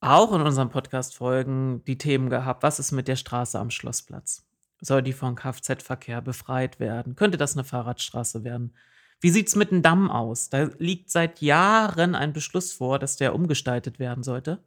auch 0.00 0.32
in 0.32 0.42
unseren 0.42 0.70
Podcast-Folgen 0.70 1.84
die 1.84 1.98
Themen 1.98 2.30
gehabt. 2.30 2.62
Was 2.62 2.78
ist 2.78 2.92
mit 2.92 3.08
der 3.08 3.16
Straße 3.16 3.58
am 3.58 3.70
Schlossplatz? 3.70 4.44
Soll 4.80 5.02
die 5.02 5.12
vom 5.12 5.34
Kfz-Verkehr 5.34 6.20
befreit 6.20 6.78
werden? 6.78 7.16
Könnte 7.16 7.36
das 7.36 7.54
eine 7.56 7.64
Fahrradstraße 7.64 8.44
werden? 8.44 8.74
Wie 9.20 9.30
sieht 9.30 9.48
es 9.48 9.56
mit 9.56 9.72
dem 9.72 9.82
Damm 9.82 10.10
aus? 10.10 10.50
Da 10.50 10.70
liegt 10.78 11.10
seit 11.10 11.40
Jahren 11.40 12.14
ein 12.14 12.32
Beschluss 12.32 12.72
vor, 12.72 13.00
dass 13.00 13.16
der 13.16 13.34
umgestaltet 13.34 13.98
werden 13.98 14.22
sollte 14.22 14.62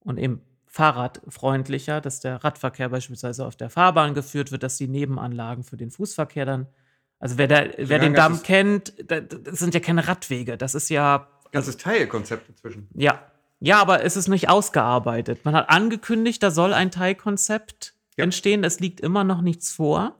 und 0.00 0.18
eben 0.18 0.42
fahrradfreundlicher, 0.66 2.02
dass 2.02 2.20
der 2.20 2.44
Radverkehr 2.44 2.90
beispielsweise 2.90 3.46
auf 3.46 3.56
der 3.56 3.70
Fahrbahn 3.70 4.12
geführt 4.12 4.52
wird, 4.52 4.62
dass 4.62 4.76
die 4.76 4.88
Nebenanlagen 4.88 5.64
für 5.64 5.78
den 5.78 5.90
Fußverkehr 5.90 6.44
dann 6.44 6.66
also 7.22 7.38
wer, 7.38 7.46
da, 7.46 7.66
wer 7.78 8.00
den 8.00 8.14
Damm 8.14 8.42
kennt, 8.42 8.92
das 9.06 9.60
sind 9.60 9.74
ja 9.74 9.80
keine 9.80 10.08
Radwege. 10.08 10.58
Das 10.58 10.74
ist 10.74 10.88
ja. 10.88 11.28
Ganzes 11.52 11.76
Teilkonzept 11.76 12.48
inzwischen. 12.48 12.88
Ja. 12.94 13.22
Ja, 13.60 13.80
aber 13.80 14.02
es 14.02 14.16
ist 14.16 14.26
nicht 14.26 14.48
ausgearbeitet. 14.48 15.44
Man 15.44 15.54
hat 15.54 15.70
angekündigt, 15.70 16.42
da 16.42 16.50
soll 16.50 16.72
ein 16.72 16.90
Teilkonzept 16.90 17.94
ja. 18.16 18.24
entstehen. 18.24 18.64
Es 18.64 18.80
liegt 18.80 18.98
immer 18.98 19.22
noch 19.22 19.40
nichts 19.40 19.70
vor. 19.70 20.16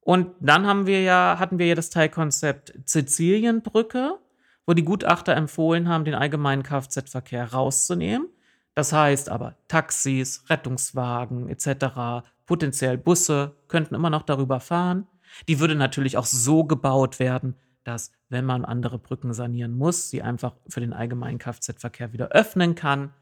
Und 0.00 0.34
dann 0.40 0.66
haben 0.66 0.86
wir 0.86 1.00
ja, 1.00 1.36
hatten 1.38 1.58
wir 1.58 1.64
ja 1.64 1.74
das 1.74 1.88
Teilkonzept 1.88 2.74
Sizilienbrücke, 2.84 4.18
wo 4.66 4.74
die 4.74 4.84
Gutachter 4.84 5.34
empfohlen 5.34 5.88
haben, 5.88 6.04
den 6.04 6.14
allgemeinen 6.14 6.62
Kfz-Verkehr 6.62 7.50
rauszunehmen. 7.50 8.28
Das 8.74 8.92
heißt 8.92 9.30
aber, 9.30 9.56
Taxis, 9.68 10.44
Rettungswagen 10.50 11.48
etc., 11.48 12.26
potenziell 12.44 12.98
Busse 12.98 13.56
könnten 13.68 13.94
immer 13.94 14.10
noch 14.10 14.22
darüber 14.22 14.60
fahren. 14.60 15.06
Die 15.48 15.60
würde 15.60 15.74
natürlich 15.74 16.16
auch 16.16 16.26
so 16.26 16.64
gebaut 16.64 17.18
werden, 17.18 17.56
dass, 17.84 18.12
wenn 18.28 18.44
man 18.44 18.64
andere 18.64 18.98
Brücken 18.98 19.32
sanieren 19.32 19.76
muss, 19.76 20.10
sie 20.10 20.22
einfach 20.22 20.54
für 20.68 20.80
den 20.80 20.92
allgemeinen 20.92 21.38
Kfz-Verkehr 21.38 22.12
wieder 22.12 22.28
öffnen 22.28 22.74
kann. 22.74 23.12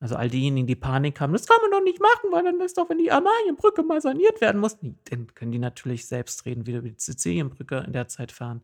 Also 0.00 0.16
all 0.16 0.30
diejenigen, 0.30 0.66
die 0.66 0.76
Panik 0.76 1.20
haben, 1.20 1.34
das 1.34 1.46
kann 1.46 1.58
man 1.60 1.70
doch 1.70 1.84
nicht 1.84 2.00
machen, 2.00 2.32
weil 2.32 2.42
dann 2.42 2.58
ist 2.60 2.78
doch, 2.78 2.88
wenn 2.88 2.96
die 2.96 3.12
Amalienbrücke 3.12 3.82
mal 3.82 4.00
saniert 4.00 4.40
werden 4.40 4.58
muss, 4.58 4.78
dann 5.10 5.26
können 5.34 5.52
die 5.52 5.58
natürlich 5.58 6.06
selbst 6.06 6.46
reden, 6.46 6.66
wieder 6.66 6.78
über 6.78 6.88
die 6.88 6.98
Sizilienbrücke 6.98 7.84
in 7.86 7.92
der 7.92 8.08
Zeit 8.08 8.32
fahren. 8.32 8.62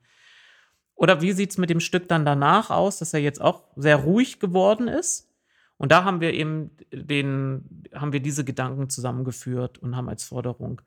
Oder 0.94 1.20
wie 1.20 1.32
sieht 1.32 1.50
es 1.50 1.58
mit 1.58 1.68
dem 1.68 1.80
Stück 1.80 2.08
dann 2.08 2.24
danach 2.24 2.70
aus, 2.70 2.98
dass 2.98 3.12
er 3.12 3.20
jetzt 3.20 3.42
auch 3.42 3.64
sehr 3.76 3.96
ruhig 3.96 4.40
geworden 4.40 4.88
ist? 4.88 5.30
Und 5.76 5.92
da 5.92 6.04
haben 6.04 6.22
wir 6.22 6.32
eben 6.32 6.70
den, 6.90 7.84
haben 7.94 8.14
wir 8.14 8.20
diese 8.20 8.44
Gedanken 8.44 8.88
zusammengeführt 8.88 9.76
und 9.78 9.94
haben 9.94 10.08
als 10.08 10.24
Forderung, 10.24 10.80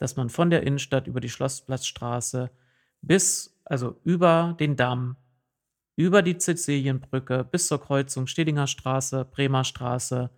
dass 0.00 0.16
man 0.16 0.30
von 0.30 0.50
der 0.50 0.62
Innenstadt 0.62 1.06
über 1.06 1.20
die 1.20 1.28
Schlossplatzstraße 1.28 2.50
bis, 3.02 3.54
also 3.64 4.00
über 4.02 4.56
den 4.58 4.74
Damm, 4.74 5.16
über 5.94 6.22
die 6.22 6.40
Sizilienbrücke 6.40 7.44
bis 7.44 7.66
zur 7.66 7.80
Kreuzung 7.80 8.26
Stedinger 8.26 8.66
Straße, 8.66 9.26
Bremer 9.26 9.62
Straße, 9.62 10.30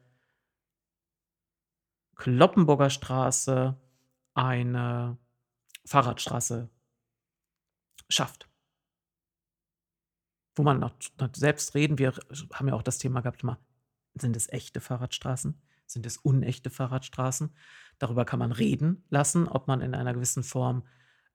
Kloppenburger 2.17 2.91
Straße 2.91 3.81
eine 4.35 5.17
Fahrradstraße 5.87 6.69
schafft. 8.09 8.49
Wo 10.57 10.65
man 10.65 10.81
noch, 10.81 10.93
noch 11.19 11.31
selbst 11.35 11.75
reden, 11.77 11.99
wir 11.99 12.15
haben 12.53 12.69
ja 12.69 12.75
auch 12.75 12.83
das 12.83 12.99
Thema 12.99 13.21
gehabt, 13.21 13.45
immer, 13.45 13.59
sind 14.15 14.37
es 14.37 14.49
echte 14.49 14.81
Fahrradstraßen? 14.81 15.63
Sind 15.87 16.07
es 16.07 16.17
unechte 16.17 16.71
Fahrradstraßen? 16.71 17.55
Darüber 18.03 18.25
kann 18.25 18.41
man 18.41 18.51
reden 18.51 19.05
lassen, 19.11 19.47
ob 19.47 19.69
man 19.69 19.81
in 19.81 19.95
einer 19.95 20.13
gewissen 20.13 20.43
Form 20.43 20.83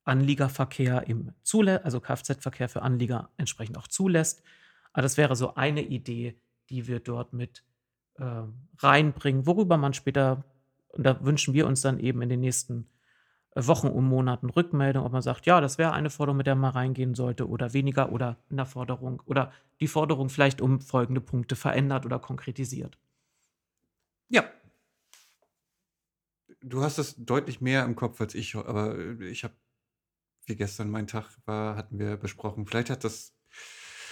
Anliegerverkehr 0.03 1.07
im 1.07 1.31
zulässt, 1.41 1.85
also 1.85 2.01
Kfz-Verkehr 2.01 2.67
für 2.67 2.81
Anlieger 2.81 3.29
entsprechend 3.37 3.77
auch 3.77 3.87
zulässt. 3.87 4.43
Aber 4.91 5.01
das 5.01 5.15
wäre 5.15 5.37
so 5.37 5.55
eine 5.55 5.81
Idee, 5.81 6.37
die 6.69 6.85
wir 6.85 6.99
dort 6.99 7.31
mit 7.31 7.63
äh, 8.15 8.41
reinbringen, 8.79 9.47
worüber 9.47 9.77
man 9.77 9.93
später, 9.93 10.43
und 10.89 11.05
da 11.05 11.23
wünschen 11.23 11.53
wir 11.53 11.67
uns 11.67 11.79
dann 11.79 12.01
eben 12.01 12.21
in 12.21 12.27
den 12.27 12.41
nächsten 12.41 12.89
Wochen 13.55 13.87
und 13.87 14.03
Monaten 14.03 14.49
Rückmeldung, 14.49 15.05
ob 15.05 15.13
man 15.13 15.21
sagt, 15.21 15.45
ja, 15.45 15.61
das 15.61 15.77
wäre 15.77 15.93
eine 15.93 16.09
Forderung, 16.09 16.35
mit 16.35 16.47
der 16.47 16.55
man 16.55 16.73
reingehen 16.73 17.15
sollte 17.15 17.47
oder 17.47 17.71
weniger 17.71 18.11
oder 18.11 18.35
in 18.49 18.57
der 18.57 18.65
Forderung 18.65 19.21
oder 19.25 19.53
die 19.79 19.87
Forderung 19.87 20.27
vielleicht 20.27 20.59
um 20.59 20.81
folgende 20.81 21.21
Punkte 21.21 21.55
verändert 21.55 22.05
oder 22.05 22.19
konkretisiert. 22.19 22.97
Ja. 24.27 24.43
Du 26.67 26.83
hast 26.83 26.97
es 26.97 27.15
deutlich 27.17 27.61
mehr 27.61 27.85
im 27.85 27.95
Kopf 27.95 28.19
als 28.19 28.35
ich, 28.35 28.55
aber 28.55 28.97
ich 29.21 29.43
habe, 29.43 29.53
wie 30.45 30.55
gestern 30.55 30.89
mein 30.89 31.07
Tag 31.07 31.29
war, 31.45 31.75
hatten 31.75 31.99
wir 31.99 32.17
besprochen. 32.17 32.65
Vielleicht 32.65 32.89
hat 32.89 33.03
das. 33.03 33.33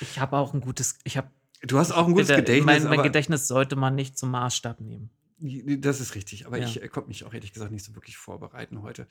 Ich 0.02 0.20
habe 0.20 0.38
auch 0.38 0.54
ein 0.54 0.62
gutes, 0.62 1.00
ich 1.04 1.18
habe. 1.18 1.30
Du 1.62 1.78
hast 1.78 1.92
auch 1.92 2.08
ein 2.08 2.14
gutes 2.14 2.30
Gedächtnis. 2.30 2.66
Mein, 2.66 2.84
mein 2.84 3.04
Gedächtnis 3.04 3.48
sollte 3.48 3.76
man 3.76 3.96
nicht 3.96 4.18
zum 4.18 4.32
Maßstab 4.32 4.82
nehmen. 4.82 5.10
Das 5.38 6.00
ist 6.00 6.16
richtig, 6.16 6.46
aber 6.46 6.58
ja. 6.58 6.68
ich 6.68 6.90
konnte 6.92 7.10
mich 7.10 7.24
auch 7.26 7.34
ehrlich 7.34 7.52
gesagt 7.52 7.72
nicht 7.72 7.84
so 7.84 7.94
wirklich 7.96 8.18
vorbereiten 8.18 8.82
heute. 8.82 9.08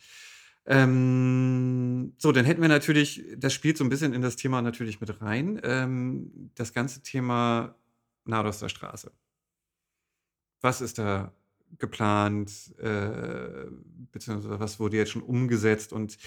Ähm, 0.66 2.14
so, 2.16 2.32
dann 2.32 2.46
hätten 2.46 2.62
wir 2.62 2.68
natürlich, 2.68 3.22
das 3.36 3.52
spielt 3.52 3.76
so 3.76 3.84
ein 3.84 3.90
bisschen 3.90 4.14
in 4.14 4.22
das 4.22 4.36
Thema 4.36 4.62
natürlich 4.62 5.00
mit 5.00 5.20
rein, 5.20 5.60
ähm, 5.62 6.50
das 6.54 6.72
ganze 6.72 7.02
Thema 7.02 7.74
Nadoster 8.24 8.70
Straße. 8.70 9.12
Was 10.62 10.80
ist 10.80 10.96
da 10.98 11.34
geplant, 11.78 12.74
äh, 12.78 13.66
beziehungsweise 14.12 14.60
was 14.60 14.80
wurde 14.80 14.96
jetzt 14.96 15.10
schon 15.10 15.22
umgesetzt? 15.22 15.92
Und 15.92 16.18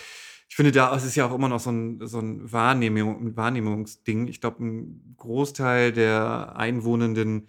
ich 0.49 0.55
finde, 0.55 0.71
da 0.71 0.95
ist 0.95 1.03
es 1.03 1.15
ja 1.15 1.25
auch 1.25 1.35
immer 1.35 1.49
noch 1.49 1.59
so 1.59 1.71
ein, 1.71 1.99
so 2.07 2.19
ein, 2.19 2.51
Wahrnehmung, 2.51 3.35
Wahrnehmungsding. 3.35 4.27
Ich 4.27 4.39
glaube, 4.41 4.63
ein 4.63 5.15
Großteil 5.17 5.91
der 5.91 6.55
Einwohnenden 6.55 7.47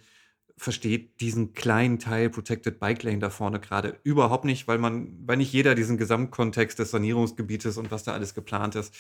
versteht 0.56 1.20
diesen 1.20 1.52
kleinen 1.52 2.00
Teil 2.00 2.30
Protected 2.30 2.80
Bike 2.80 3.04
Lane 3.04 3.20
da 3.20 3.30
vorne 3.30 3.60
gerade 3.60 4.00
überhaupt 4.02 4.44
nicht, 4.44 4.66
weil 4.66 4.78
man, 4.78 5.16
weil 5.24 5.36
nicht 5.36 5.52
jeder 5.52 5.76
diesen 5.76 5.96
Gesamtkontext 5.96 6.78
des 6.78 6.90
Sanierungsgebietes 6.90 7.78
und 7.78 7.92
was 7.92 8.02
da 8.02 8.12
alles 8.12 8.34
geplant 8.34 8.74
ist, 8.74 8.94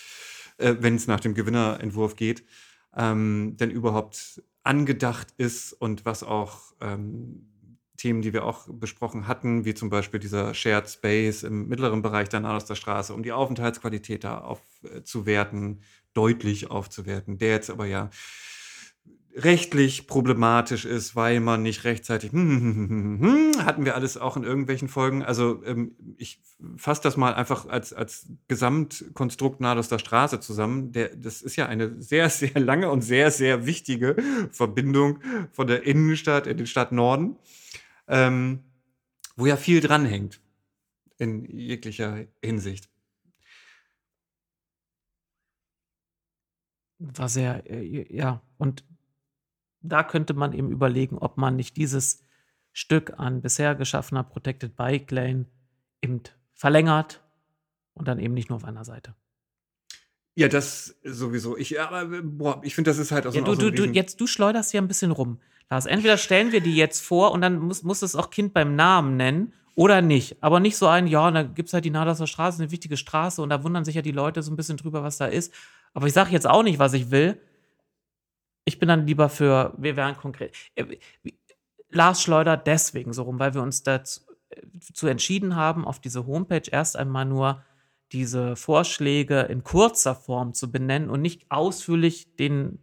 äh, 0.58 0.76
wenn 0.78 0.94
es 0.94 1.08
nach 1.08 1.20
dem 1.20 1.34
Gewinnerentwurf 1.34 2.14
geht, 2.14 2.44
ähm, 2.96 3.56
denn 3.58 3.70
überhaupt 3.70 4.42
angedacht 4.62 5.28
ist 5.36 5.72
und 5.72 6.04
was 6.04 6.22
auch 6.22 6.74
ähm, 6.80 7.47
Themen, 7.98 8.22
die 8.22 8.32
wir 8.32 8.44
auch 8.44 8.66
besprochen 8.70 9.28
hatten, 9.28 9.64
wie 9.64 9.74
zum 9.74 9.90
Beispiel 9.90 10.20
dieser 10.20 10.54
Shared 10.54 10.88
Space 10.88 11.42
im 11.42 11.68
mittleren 11.68 12.00
Bereich 12.00 12.28
der 12.28 12.40
Nahoster 12.40 12.76
Straße, 12.76 13.12
um 13.12 13.22
die 13.22 13.32
Aufenthaltsqualität 13.32 14.24
da 14.24 14.38
aufzuwerten, 14.38 15.82
deutlich 16.14 16.70
aufzuwerten, 16.70 17.38
der 17.38 17.50
jetzt 17.50 17.70
aber 17.70 17.86
ja 17.86 18.10
rechtlich 19.38 20.06
problematisch 20.06 20.84
ist, 20.84 21.14
weil 21.14 21.40
man 21.40 21.62
nicht 21.62 21.84
rechtzeitig 21.84 22.32
hatten 22.32 23.84
wir 23.84 23.94
alles 23.94 24.16
auch 24.16 24.36
in 24.36 24.42
irgendwelchen 24.42 24.88
Folgen. 24.88 25.22
Also 25.22 25.62
ähm, 25.64 25.92
ich 26.16 26.40
fasse 26.76 27.02
das 27.02 27.16
mal 27.16 27.34
einfach 27.34 27.66
als, 27.66 27.92
als 27.92 28.26
Gesamtkonstrukt 28.48 29.60
Nadoster 29.60 29.98
Straße 29.98 30.40
zusammen. 30.40 30.92
Der, 30.92 31.14
das 31.14 31.42
ist 31.42 31.56
ja 31.56 31.66
eine 31.66 32.00
sehr, 32.02 32.30
sehr 32.30 32.58
lange 32.58 32.90
und 32.90 33.02
sehr, 33.02 33.30
sehr 33.30 33.66
wichtige 33.66 34.16
Verbindung 34.50 35.20
von 35.52 35.66
der 35.66 35.84
Innenstadt 35.84 36.46
in 36.46 36.56
den 36.56 36.66
Stadtnorden, 36.66 37.36
ähm, 38.08 38.64
wo 39.36 39.46
ja 39.46 39.56
viel 39.56 39.80
dranhängt 39.80 40.40
in 41.18 41.44
jeglicher 41.44 42.26
Hinsicht. 42.42 42.88
War 46.98 47.28
sehr, 47.28 47.70
äh, 47.70 48.14
ja, 48.14 48.42
und 48.56 48.84
da 49.80 50.02
könnte 50.02 50.34
man 50.34 50.52
eben 50.52 50.70
überlegen, 50.70 51.18
ob 51.18 51.36
man 51.36 51.54
nicht 51.54 51.76
dieses 51.76 52.24
Stück 52.72 53.18
an 53.18 53.40
bisher 53.40 53.74
geschaffener 53.74 54.24
Protected 54.24 54.74
Bike 54.76 55.10
Lane 55.10 55.46
eben 56.02 56.22
verlängert 56.52 57.22
und 57.94 58.08
dann 58.08 58.18
eben 58.18 58.34
nicht 58.34 58.48
nur 58.48 58.56
auf 58.56 58.64
einer 58.64 58.84
Seite. 58.84 59.14
Ja, 60.34 60.48
das 60.48 60.96
sowieso. 61.02 61.56
Ich, 61.56 61.80
aber, 61.80 62.22
boah, 62.22 62.60
ich 62.62 62.74
finde, 62.74 62.90
das 62.90 62.98
ist 62.98 63.10
halt 63.10 63.26
auch 63.26 63.34
ja, 63.34 63.40
so, 63.40 63.46
du, 63.46 63.54
so 63.54 63.70
du, 63.70 63.86
du, 63.86 63.92
jetzt, 63.92 64.20
du 64.20 64.26
schleuderst 64.26 64.70
hier 64.70 64.80
ein 64.80 64.86
bisschen 64.86 65.10
rum. 65.10 65.40
Lars, 65.70 65.86
entweder 65.86 66.16
stellen 66.16 66.52
wir 66.52 66.60
die 66.60 66.76
jetzt 66.76 67.00
vor 67.00 67.32
und 67.32 67.42
dann 67.42 67.58
muss, 67.58 67.82
muss 67.82 68.02
es 68.02 68.16
auch 68.16 68.30
Kind 68.30 68.54
beim 68.54 68.74
Namen 68.74 69.16
nennen 69.16 69.52
oder 69.74 70.00
nicht. 70.00 70.42
Aber 70.42 70.60
nicht 70.60 70.76
so 70.76 70.86
ein, 70.86 71.06
ja, 71.06 71.30
da 71.30 71.42
gibt 71.42 71.68
es 71.68 71.72
halt 71.74 71.84
die 71.84 71.90
Nadersser 71.90 72.26
Straße, 72.26 72.62
eine 72.62 72.70
wichtige 72.70 72.96
Straße 72.96 73.42
und 73.42 73.50
da 73.50 73.62
wundern 73.62 73.84
sich 73.84 73.94
ja 73.94 74.02
die 74.02 74.12
Leute 74.12 74.42
so 74.42 74.50
ein 74.50 74.56
bisschen 74.56 74.78
drüber, 74.78 75.02
was 75.02 75.18
da 75.18 75.26
ist. 75.26 75.52
Aber 75.94 76.06
ich 76.06 76.12
sage 76.12 76.30
jetzt 76.30 76.46
auch 76.46 76.62
nicht, 76.62 76.78
was 76.78 76.94
ich 76.94 77.10
will. 77.10 77.40
Ich 78.64 78.78
bin 78.78 78.88
dann 78.88 79.06
lieber 79.06 79.28
für, 79.28 79.74
wir 79.78 79.96
wären 79.96 80.16
konkret. 80.16 80.54
Äh, 80.74 80.98
Lars 81.90 82.22
schleudert 82.22 82.66
deswegen 82.66 83.12
so 83.12 83.22
rum, 83.22 83.38
weil 83.38 83.54
wir 83.54 83.62
uns 83.62 83.82
dazu 83.82 84.20
äh, 84.50 85.10
entschieden 85.10 85.56
haben, 85.56 85.86
auf 85.86 86.00
diese 86.00 86.26
Homepage 86.26 86.70
erst 86.70 86.96
einmal 86.96 87.24
nur 87.24 87.64
diese 88.12 88.56
Vorschläge 88.56 89.40
in 89.42 89.64
kurzer 89.64 90.14
Form 90.14 90.54
zu 90.54 90.70
benennen 90.70 91.10
und 91.10 91.20
nicht 91.20 91.50
ausführlich 91.50 92.36
den 92.36 92.78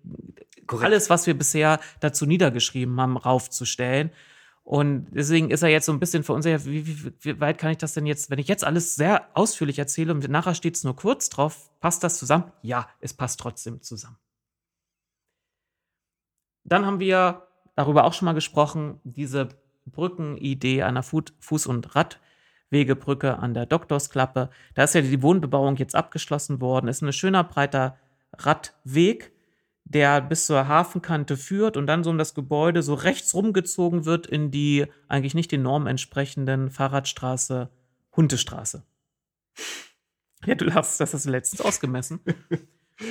Korrekt. 0.67 0.85
alles, 0.85 1.09
was 1.09 1.27
wir 1.27 1.37
bisher 1.37 1.79
dazu 1.99 2.25
niedergeschrieben 2.25 2.99
haben, 2.99 3.17
raufzustellen. 3.17 4.11
Und 4.63 5.07
deswegen 5.11 5.51
ist 5.51 5.61
er 5.61 5.69
jetzt 5.69 5.85
so 5.85 5.91
ein 5.91 5.99
bisschen 5.99 6.23
verunsichert, 6.23 6.65
wie, 6.65 6.87
wie, 6.87 7.13
wie, 7.19 7.39
weit 7.39 7.59
kann 7.59 7.69
ich 7.71 7.77
das 7.77 7.93
denn 7.93 8.07
jetzt, 8.07 8.31
wenn 8.31 8.39
ich 8.39 8.47
jetzt 8.47 8.63
alles 8.63 8.95
sehr 8.95 9.29
ausführlich 9.35 9.77
erzähle 9.77 10.11
und 10.11 10.27
nachher 10.27 10.55
steht 10.55 10.75
es 10.75 10.83
nur 10.83 10.95
kurz 10.95 11.29
drauf, 11.29 11.69
passt 11.79 12.03
das 12.03 12.17
zusammen? 12.17 12.51
Ja, 12.63 12.89
es 12.99 13.13
passt 13.13 13.39
trotzdem 13.39 13.83
zusammen. 13.83 14.17
Dann 16.63 16.83
haben 16.83 16.99
wir 16.99 17.47
darüber 17.75 18.05
auch 18.05 18.13
schon 18.13 18.25
mal 18.25 18.33
gesprochen, 18.33 18.99
diese 19.03 19.49
Brückenidee 19.85 20.81
einer 20.81 21.03
Fuß- 21.03 21.67
und 21.67 21.93
Radwegebrücke 22.71 23.39
an 23.39 23.53
der 23.53 23.65
Doktorsklappe. 23.65 24.49
Da 24.73 24.83
ist 24.83 24.95
ja 24.95 25.01
die 25.01 25.21
Wohnbebauung 25.21 25.77
jetzt 25.77 25.95
abgeschlossen 25.95 26.61
worden. 26.61 26.87
Ist 26.87 27.01
ein 27.01 27.13
schöner 27.13 27.43
breiter 27.43 27.97
Radweg, 28.37 29.31
der 29.85 30.21
bis 30.21 30.47
zur 30.47 30.67
Hafenkante 30.67 31.37
führt 31.37 31.77
und 31.77 31.87
dann 31.87 32.03
so 32.03 32.09
um 32.09 32.17
das 32.17 32.33
Gebäude 32.33 32.81
so 32.81 32.95
rechts 32.95 33.33
rumgezogen 33.33 34.05
wird 34.05 34.27
in 34.27 34.51
die 34.51 34.87
eigentlich 35.07 35.35
nicht 35.35 35.51
den 35.51 35.61
Normen 35.61 35.87
entsprechenden 35.87 36.71
Fahrradstraße 36.71 37.69
Huntestraße. 38.15 38.83
Ja, 40.45 40.55
du 40.55 40.73
hast 40.73 40.99
das 40.99 41.25
letztens 41.25 41.61
ausgemessen. 41.61 42.19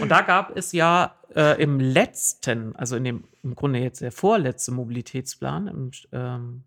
Und 0.00 0.09
da 0.09 0.22
gab 0.22 0.57
es 0.57 0.72
ja 0.72 1.14
äh, 1.34 1.61
im 1.62 1.78
letzten, 1.78 2.74
also 2.74 2.96
in 2.96 3.05
dem 3.05 3.24
im 3.42 3.55
Grunde 3.55 3.80
jetzt 3.80 4.00
der 4.00 4.12
vorletzte 4.12 4.72
Mobilitätsplan, 4.72 5.66
im 5.66 5.90
ähm, 6.12 6.64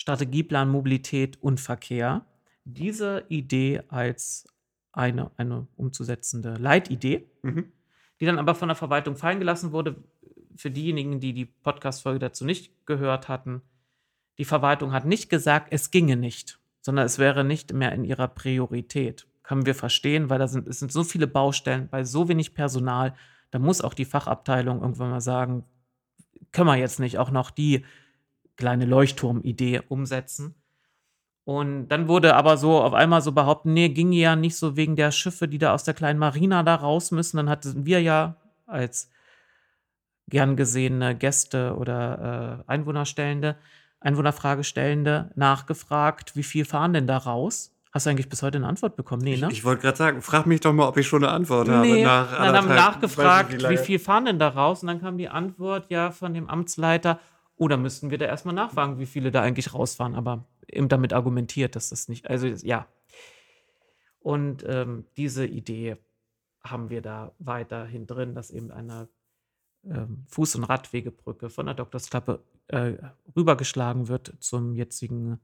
Strategieplan 0.00 0.70
Mobilität 0.70 1.36
und 1.42 1.60
Verkehr, 1.60 2.24
diese 2.64 3.26
Idee 3.28 3.82
als 3.88 4.46
eine, 4.92 5.30
eine 5.36 5.68
umzusetzende 5.76 6.54
Leitidee, 6.54 7.30
mhm. 7.42 7.70
die 8.18 8.24
dann 8.24 8.38
aber 8.38 8.54
von 8.54 8.68
der 8.68 8.76
Verwaltung 8.76 9.14
fallen 9.16 9.40
gelassen 9.40 9.72
wurde. 9.72 10.02
Für 10.56 10.70
diejenigen, 10.70 11.20
die 11.20 11.34
die 11.34 11.44
Podcast-Folge 11.44 12.18
dazu 12.18 12.46
nicht 12.46 12.86
gehört 12.86 13.28
hatten, 13.28 13.60
die 14.38 14.46
Verwaltung 14.46 14.92
hat 14.92 15.04
nicht 15.04 15.28
gesagt, 15.28 15.68
es 15.70 15.90
ginge 15.90 16.16
nicht, 16.16 16.58
sondern 16.80 17.04
es 17.04 17.18
wäre 17.18 17.44
nicht 17.44 17.74
mehr 17.74 17.92
in 17.92 18.04
ihrer 18.04 18.28
Priorität. 18.28 19.26
Können 19.42 19.66
wir 19.66 19.74
verstehen, 19.74 20.30
weil 20.30 20.38
da 20.38 20.48
sind, 20.48 20.66
es 20.66 20.78
sind 20.78 20.90
so 20.90 21.04
viele 21.04 21.26
Baustellen, 21.26 21.88
bei 21.90 22.04
so 22.04 22.26
wenig 22.26 22.54
Personal, 22.54 23.14
da 23.50 23.58
muss 23.58 23.82
auch 23.82 23.92
die 23.92 24.06
Fachabteilung 24.06 24.80
irgendwann 24.80 25.10
mal 25.10 25.20
sagen, 25.20 25.66
können 26.52 26.68
wir 26.68 26.76
jetzt 26.76 27.00
nicht 27.00 27.18
auch 27.18 27.30
noch 27.30 27.50
die 27.50 27.84
kleine 28.60 28.84
Leuchtturmidee 28.84 29.80
umsetzen. 29.88 30.54
Und 31.44 31.88
dann 31.88 32.06
wurde 32.06 32.36
aber 32.36 32.56
so 32.56 32.80
auf 32.80 32.94
einmal 32.94 33.22
so 33.22 33.32
behauptet, 33.32 33.72
nee, 33.72 33.88
ging 33.88 34.12
ja 34.12 34.36
nicht 34.36 34.56
so 34.56 34.76
wegen 34.76 34.94
der 34.94 35.10
Schiffe, 35.10 35.48
die 35.48 35.58
da 35.58 35.74
aus 35.74 35.82
der 35.82 35.94
kleinen 35.94 36.20
Marina 36.20 36.62
da 36.62 36.76
raus 36.76 37.10
müssen. 37.10 37.38
Dann 37.38 37.48
hatten 37.48 37.86
wir 37.86 38.00
ja 38.00 38.36
als 38.66 39.10
gern 40.28 40.54
gesehene 40.54 41.16
Gäste 41.16 41.74
oder 41.76 42.62
äh, 42.68 42.70
Einwohnerstellende, 42.70 43.56
Einwohnerfragestellende 43.98 45.32
nachgefragt, 45.34 46.36
wie 46.36 46.44
viel 46.44 46.64
fahren 46.64 46.92
denn 46.92 47.08
da 47.08 47.16
raus? 47.16 47.74
Hast 47.92 48.06
du 48.06 48.10
eigentlich 48.10 48.28
bis 48.28 48.42
heute 48.42 48.58
eine 48.58 48.68
Antwort 48.68 48.94
bekommen? 48.94 49.22
Nee, 49.22 49.36
ne? 49.36 49.48
Ich, 49.50 49.58
ich 49.58 49.64
wollte 49.64 49.82
gerade 49.82 49.96
sagen, 49.96 50.22
frag 50.22 50.46
mich 50.46 50.60
doch 50.60 50.72
mal, 50.72 50.86
ob 50.86 50.96
ich 50.96 51.08
schon 51.08 51.24
eine 51.24 51.32
Antwort 51.32 51.68
habe. 51.68 51.84
Nee, 51.84 52.04
Nach 52.04 52.30
dann 52.30 52.56
haben 52.56 52.68
nachgefragt, 52.68 53.52
wie, 53.52 53.56
lange. 53.56 53.78
viel 53.78 53.98
fahren 53.98 54.26
denn 54.26 54.38
da 54.38 54.48
raus? 54.48 54.82
Und 54.82 54.86
dann 54.86 55.00
kam 55.00 55.18
die 55.18 55.28
Antwort 55.28 55.86
ja 55.88 56.12
von 56.12 56.32
dem 56.32 56.48
Amtsleiter, 56.48 57.18
da 57.68 57.76
müssten 57.76 58.10
wir 58.10 58.18
da 58.18 58.26
erstmal 58.26 58.54
nachfragen, 58.54 58.98
wie 58.98 59.06
viele 59.06 59.30
da 59.30 59.42
eigentlich 59.42 59.74
rausfahren. 59.74 60.14
Aber 60.14 60.46
eben 60.68 60.88
damit 60.88 61.12
argumentiert, 61.12 61.76
dass 61.76 61.90
das 61.90 62.08
nicht, 62.08 62.28
also 62.28 62.46
ja. 62.46 62.86
Und 64.20 64.64
ähm, 64.66 65.06
diese 65.16 65.46
Idee 65.46 65.96
haben 66.62 66.90
wir 66.90 67.00
da 67.00 67.32
weiterhin 67.38 68.06
drin, 68.06 68.34
dass 68.34 68.50
eben 68.50 68.70
eine 68.70 69.08
ähm, 69.84 70.26
Fuß- 70.30 70.56
und 70.56 70.64
Radwegebrücke 70.64 71.48
von 71.48 71.66
der 71.66 71.74
Doktorsklappe 71.74 72.42
äh, 72.68 72.94
rübergeschlagen 73.34 74.08
wird 74.08 74.34
zum 74.40 74.74
jetzigen 74.74 75.40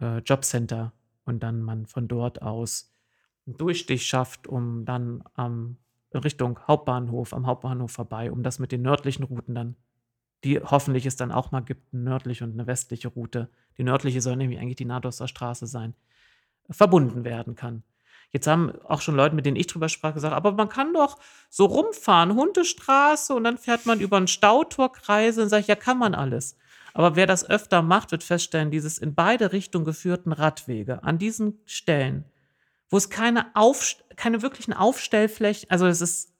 äh, 0.00 0.18
Jobcenter 0.18 0.92
und 1.24 1.42
dann 1.42 1.62
man 1.62 1.86
von 1.86 2.08
dort 2.08 2.42
aus 2.42 2.92
einen 3.46 3.56
Durchstich 3.56 4.06
schafft, 4.06 4.46
um 4.46 4.84
dann 4.84 5.22
am 5.34 5.76
Richtung 6.12 6.58
Hauptbahnhof, 6.66 7.32
am 7.32 7.46
Hauptbahnhof 7.46 7.90
vorbei, 7.90 8.30
um 8.32 8.42
das 8.42 8.58
mit 8.58 8.72
den 8.72 8.82
nördlichen 8.82 9.22
Routen 9.22 9.54
dann, 9.54 9.76
die 10.44 10.60
hoffentlich 10.60 11.06
es 11.06 11.16
dann 11.16 11.32
auch 11.32 11.50
mal 11.50 11.60
gibt, 11.60 11.92
eine 11.92 12.02
nördliche 12.02 12.44
und 12.44 12.52
eine 12.52 12.66
westliche 12.66 13.08
Route. 13.08 13.48
Die 13.78 13.84
nördliche 13.84 14.20
soll 14.20 14.36
nämlich 14.36 14.58
eigentlich 14.58 14.76
die 14.76 14.84
Nadosser 14.84 15.28
Straße 15.28 15.66
sein, 15.66 15.94
verbunden 16.70 17.24
werden 17.24 17.54
kann. 17.54 17.82
Jetzt 18.32 18.46
haben 18.46 18.72
auch 18.82 19.00
schon 19.00 19.14
Leute, 19.14 19.34
mit 19.34 19.46
denen 19.46 19.56
ich 19.56 19.66
drüber 19.66 19.88
sprach, 19.88 20.14
gesagt, 20.14 20.34
aber 20.34 20.52
man 20.52 20.68
kann 20.68 20.92
doch 20.92 21.18
so 21.48 21.64
rumfahren, 21.64 22.34
Hundestraße 22.34 23.34
und 23.34 23.44
dann 23.44 23.56
fährt 23.56 23.86
man 23.86 24.00
über 24.00 24.16
einen 24.16 24.28
Stautorkreise 24.28 25.42
und 25.42 25.52
ich, 25.52 25.68
ja, 25.68 25.76
kann 25.76 25.98
man 25.98 26.14
alles. 26.14 26.56
Aber 26.92 27.14
wer 27.14 27.26
das 27.26 27.48
öfter 27.48 27.82
macht, 27.82 28.10
wird 28.10 28.24
feststellen, 28.24 28.70
dieses 28.70 28.98
in 28.98 29.14
beide 29.14 29.52
Richtungen 29.52 29.84
geführten 29.84 30.32
Radwege 30.32 31.02
an 31.02 31.18
diesen 31.18 31.60
Stellen, 31.66 32.24
wo 32.88 32.96
es 32.96 33.10
keine, 33.10 33.54
Aufst 33.54 34.04
keine 34.16 34.42
wirklichen 34.42 34.72
Aufstellflächen, 34.72 35.70
also 35.70 35.86
es 35.86 36.00
ist, 36.00 36.32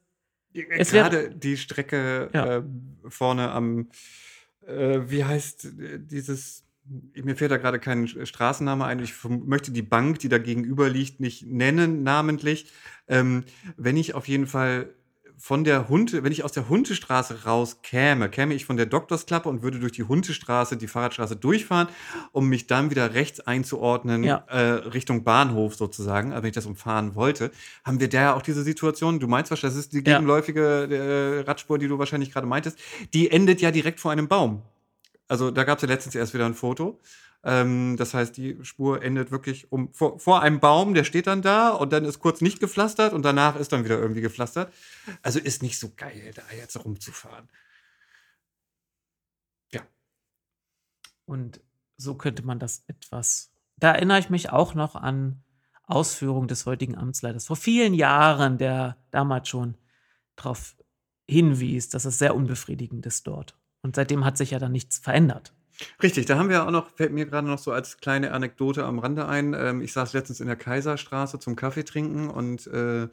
es 0.71 0.93
wäre- 0.93 1.11
Gerade 1.11 1.31
die 1.35 1.57
Strecke 1.57 2.31
Ja. 2.33 2.57
äh, 2.59 2.63
vorne 3.09 3.51
am, 3.51 3.89
äh, 4.67 5.01
wie 5.07 5.25
heißt 5.25 5.65
äh, 5.79 5.99
dieses, 6.01 6.65
mir 7.15 7.37
fällt 7.37 7.51
da 7.51 7.57
gerade 7.57 7.79
kein 7.81 8.07
Straßenname 8.07 8.85
ein. 8.85 9.01
Ich 9.01 9.13
möchte 9.25 9.73
die 9.73 9.83
Bank, 9.83 10.21
die 10.21 10.29
da 10.29 10.39
gegenüber 10.39 10.89
liegt, 10.89 11.21
nicht 11.21 11.47
nennen, 11.47 12.03
namentlich. 12.03 12.71
Ähm, 13.09 13.45
wenn 13.77 13.97
ich 13.97 14.15
auf 14.15 14.29
jeden 14.29 14.47
Fall 14.47 14.91
von 15.39 15.65
der 15.65 15.89
Hunde, 15.89 16.25
wenn 16.25 16.33
ich 16.33 16.45
aus 16.45 16.53
der 16.53 16.69
Hundestraße 16.69 17.45
rauskäme, 17.45 18.29
käme 18.31 18.55
ich 18.55 18.65
von 18.65 18.77
der 18.77 18.87
Doktorsklappe 18.87 19.49
und 19.49 19.63
würde 19.63 19.79
durch 19.79 19.93
die 19.93 20.03
Hundestraße, 20.05 20.77
die 20.77 20.87
Fahrradstraße 20.89 21.37
durchfahren, 21.37 21.89
um 22.33 22.49
mich 22.49 22.67
dann 22.67 22.91
wieder 22.91 23.15
rechts 23.15 23.41
einzuordnen, 23.41 24.25
Ja. 24.25 24.45
äh, 24.49 24.59
Richtung 24.89 25.25
Bahnhof 25.25 25.75
sozusagen, 25.75 26.31
also 26.33 26.43
wenn 26.43 26.49
ich 26.49 26.55
das 26.55 26.67
umfahren 26.67 27.15
wollte, 27.15 27.51
haben 27.85 28.01
wir 28.01 28.09
da 28.09 28.21
ja 28.21 28.35
auch 28.35 28.43
diese 28.43 28.63
Situation, 28.63 29.21
du 29.21 29.29
meinst 29.29 29.51
wahrscheinlich, 29.51 29.77
das 29.77 29.85
ist 29.85 29.93
die 29.93 30.03
gegenläufige 30.03 31.41
äh, 31.43 31.49
Radspur, 31.49 31.79
die 31.79 31.89
du 31.89 31.99
wahrscheinlich 31.99 32.33
gerade 32.33 32.47
meintest, 32.47 32.79
die 33.13 33.31
endet 33.31 33.61
ja 33.61 33.71
direkt 33.71 34.01
vor 34.01 34.13
einem 34.13 34.29
Baum. 34.29 34.63
Also 35.29 35.51
da 35.51 35.65
gab 35.65 35.79
es 35.79 35.83
ja 35.83 35.89
letztens 35.89 36.15
erst 36.15 36.35
wieder 36.35 36.47
ein 36.47 36.55
Foto. 36.55 37.01
Ähm, 37.47 37.97
das 37.97 38.13
heißt, 38.13 38.37
die 38.37 38.59
Spur 38.63 39.03
endet 39.03 39.31
wirklich 39.31 39.73
um, 39.73 39.91
vor, 39.95 40.19
vor 40.19 40.43
einem 40.43 40.61
Baum, 40.61 40.93
der 40.93 41.05
steht 41.05 41.27
dann 41.27 41.41
da 41.41 41.71
und 41.71 41.95
dann 41.95 42.05
ist 42.05 42.19
kurz 42.19 42.43
nicht 42.43 42.61
gepflastert 42.61 43.15
und 43.15 43.23
danach 43.23 43.57
ist 43.57 43.73
dann 43.73 43.85
wieder 43.85 43.99
irgendwie 43.99 44.21
gepflastert. 44.21 44.71
Also 45.23 45.39
ist 45.39 45.63
nicht 45.63 45.79
so 45.79 45.93
geil, 45.97 46.33
da 46.35 46.43
jetzt 46.55 46.85
rumzufahren. 46.85 47.49
Und 51.27 51.61
so 51.97 52.15
könnte 52.15 52.45
man 52.45 52.59
das 52.59 52.85
etwas. 52.87 53.53
Da 53.77 53.93
erinnere 53.93 54.21
ich 54.21 54.31
mich 54.31 54.51
auch 54.51 54.75
noch 54.75 54.95
an 54.95 55.43
Ausführungen 55.85 56.49
des 56.49 56.67
heutigen 56.67 56.97
Amtsleiters 56.97 57.47
vor 57.47 57.57
vielen 57.57 57.95
Jahren, 57.95 58.59
der 58.59 58.97
damals 59.11 59.49
schon 59.49 59.77
darauf 60.37 60.77
hinwies, 61.29 61.89
dass 61.89 62.05
es 62.05 62.19
sehr 62.19 62.35
unbefriedigend 62.35 63.05
ist 63.07 63.27
dort. 63.27 63.57
Und 63.83 63.97
seitdem 63.97 64.25
hat 64.25 64.37
sich 64.37 64.53
ja 64.53 64.59
dann 64.59 64.73
nichts 64.73 64.99
verändert. 64.99 65.53
Richtig, 66.03 66.27
da 66.27 66.39
haben 66.39 66.49
wir 66.49 66.67
auch 66.67 66.71
noch, 66.71 66.91
fällt 66.97 67.13
mir 67.13 67.27
gerade 67.27 67.47
noch 67.47 67.59
so 67.59 67.73
als 67.73 67.99
kleine 67.99 68.33
Anekdote 68.33 68.85
am 68.85 68.99
Rande 68.99 69.27
ein. 69.27 69.55
Ähm, 69.55 69.81
ich 69.83 69.93
saß 69.93 70.13
letztens 70.13 70.41
in 70.41 70.47
der 70.47 70.57
Kaiserstraße 70.57 71.39
zum 71.39 71.57
Kaffee 71.57 71.85
trinken 71.85 72.31
und 72.31 72.67
äh, 72.69 73.09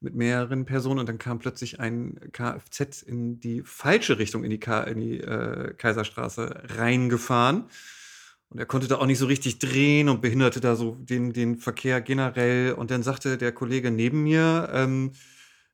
mit 0.00 0.14
mehreren 0.14 0.64
Personen 0.64 1.00
und 1.00 1.08
dann 1.08 1.18
kam 1.18 1.38
plötzlich 1.38 1.80
ein 1.80 2.18
Kfz 2.32 3.02
in 3.02 3.40
die 3.40 3.62
falsche 3.62 4.18
Richtung 4.18 4.44
in 4.44 4.50
die, 4.50 4.58
Ka 4.58 4.82
in 4.82 5.00
die 5.00 5.20
äh, 5.20 5.74
Kaiserstraße 5.74 6.64
reingefahren. 6.76 7.66
Und 8.50 8.58
er 8.58 8.66
konnte 8.66 8.88
da 8.88 8.98
auch 8.98 9.06
nicht 9.06 9.18
so 9.18 9.26
richtig 9.26 9.58
drehen 9.60 10.10
und 10.10 10.20
behinderte 10.20 10.60
da 10.60 10.76
so 10.76 10.96
den, 10.96 11.32
den 11.32 11.56
Verkehr 11.56 12.02
generell. 12.02 12.72
Und 12.72 12.90
dann 12.90 13.02
sagte 13.02 13.38
der 13.38 13.52
Kollege 13.52 13.90
neben 13.90 14.24
mir, 14.24 14.68
ähm, 14.74 15.12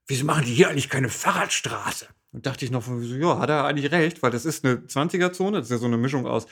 wieso 0.09 0.25
machen 0.25 0.45
die 0.45 0.55
hier 0.55 0.69
eigentlich 0.69 0.89
keine 0.89 1.09
Fahrradstraße? 1.09 2.09
Und 2.33 2.47
dachte 2.47 2.65
ich 2.65 2.71
noch, 2.71 2.85
so, 2.85 3.01
ja, 3.01 3.39
hat 3.39 3.51
er 3.51 3.65
eigentlich 3.65 3.91
recht, 3.93 4.23
weil 4.23 4.31
das 4.31 4.45
ist 4.45 4.65
eine 4.65 4.77
20er-Zone, 4.77 5.59
das 5.59 5.67
ist 5.67 5.71
ja 5.71 5.79
so 5.79 5.87
eine 5.87 5.97
Mischung 5.97 6.27
aus 6.27 6.47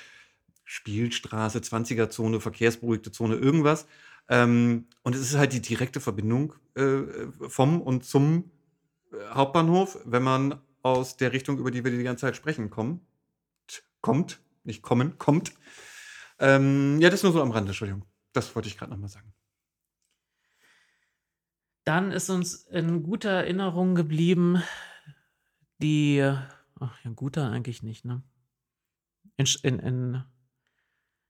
Spielstraße, 0.65 1.59
20er-Zone, 1.59 2.41
verkehrsberuhigte 2.41 3.13
Zone, 3.13 3.37
irgendwas. 3.37 3.87
Ähm, 4.29 4.87
und 5.03 5.15
es 5.15 5.21
ist 5.21 5.37
halt 5.37 5.53
die 5.53 5.61
direkte 5.61 6.01
Verbindung 6.01 6.55
äh, 6.75 7.03
vom 7.49 7.81
und 7.81 8.05
zum 8.05 8.51
äh, 9.13 9.17
Hauptbahnhof, 9.35 9.99
wenn 10.05 10.23
man 10.23 10.61
aus 10.83 11.17
der 11.17 11.33
Richtung, 11.33 11.59
über 11.59 11.71
die 11.71 11.85
wir 11.85 11.91
die 11.91 12.03
ganze 12.03 12.23
Zeit 12.23 12.37
sprechen, 12.37 12.71
kommt. 12.71 13.03
Kommt, 14.01 14.41
nicht 14.65 14.83
kommen, 14.83 15.19
kommt. 15.19 15.53
Ähm, 16.39 17.01
ja, 17.01 17.11
das 17.11 17.23
nur 17.23 17.33
so 17.33 17.43
am 17.43 17.51
Rande, 17.51 17.71
Entschuldigung. 17.71 18.05
Das 18.33 18.55
wollte 18.55 18.69
ich 18.69 18.77
gerade 18.77 18.93
nochmal 18.93 19.09
sagen. 19.09 19.33
Dann 21.87 22.11
ist 22.11 22.31
uns 22.31 22.65
in 22.65 23.05
guter 23.05 23.31
Erinnerung 23.31 23.95
geblieben, 23.95 24.61
die, 25.79 26.21
ach 26.81 27.05
ja, 27.05 27.11
guter 27.15 27.49
eigentlich 27.49 27.85
nicht, 27.85 28.05
ne? 28.05 28.23
In, 29.37 29.47
in, 29.63 29.79
in 29.79 30.25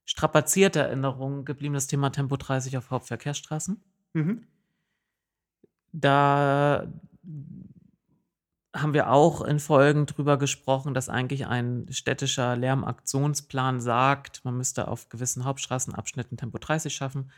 strapazierter 0.07 0.81
Erinnerung 0.81 1.45
geblieben 1.45 1.75
das 1.75 1.89
Thema 1.89 2.09
Tempo 2.09 2.39
30 2.39 2.79
auf 2.79 2.91
Hauptverkehrsstraßen. 2.91 3.85
Mhm. 4.15 4.47
Da 5.93 6.91
haben 8.75 8.95
wir 8.95 9.11
auch 9.11 9.43
in 9.43 9.59
Folgen 9.59 10.07
drüber 10.07 10.39
gesprochen, 10.39 10.95
dass 10.95 11.11
eigentlich 11.11 11.47
ein 11.47 11.87
städtischer 11.91 12.57
Lärmaktionsplan 12.57 13.83
sagt, 13.83 14.43
man 14.47 14.57
müsste 14.57 14.89
auf 14.89 15.11
gewissen 15.11 15.45
Hauptstraßenabschnitten 15.45 16.39
Tempo 16.39 16.57
30 16.57 16.95
schaffen. 16.95 17.31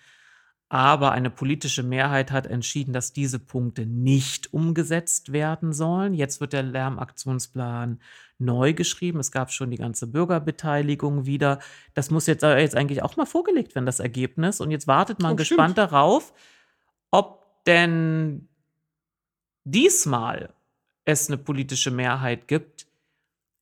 Aber 0.70 1.12
eine 1.12 1.30
politische 1.30 1.82
Mehrheit 1.82 2.30
hat 2.30 2.46
entschieden, 2.46 2.92
dass 2.92 3.14
diese 3.14 3.38
Punkte 3.38 3.86
nicht 3.86 4.52
umgesetzt 4.52 5.32
werden 5.32 5.72
sollen. 5.72 6.12
Jetzt 6.12 6.40
wird 6.42 6.52
der 6.52 6.62
Lärmaktionsplan 6.62 8.00
neu 8.38 8.74
geschrieben. 8.74 9.18
Es 9.18 9.32
gab 9.32 9.50
schon 9.50 9.70
die 9.70 9.78
ganze 9.78 10.06
Bürgerbeteiligung 10.06 11.24
wieder. 11.24 11.58
Das 11.94 12.10
muss 12.10 12.26
jetzt, 12.26 12.42
jetzt 12.42 12.76
eigentlich 12.76 13.02
auch 13.02 13.16
mal 13.16 13.24
vorgelegt 13.24 13.74
werden, 13.74 13.86
das 13.86 13.98
Ergebnis. 13.98 14.60
Und 14.60 14.70
jetzt 14.70 14.86
wartet 14.86 15.20
man 15.20 15.32
Oh, 15.32 15.36
gespannt 15.36 15.72
stimmt. 15.72 15.90
darauf, 15.92 16.34
ob 17.10 17.64
denn 17.64 18.48
diesmal 19.64 20.50
es 21.06 21.28
eine 21.28 21.38
politische 21.38 21.90
Mehrheit 21.90 22.46
gibt, 22.46 22.87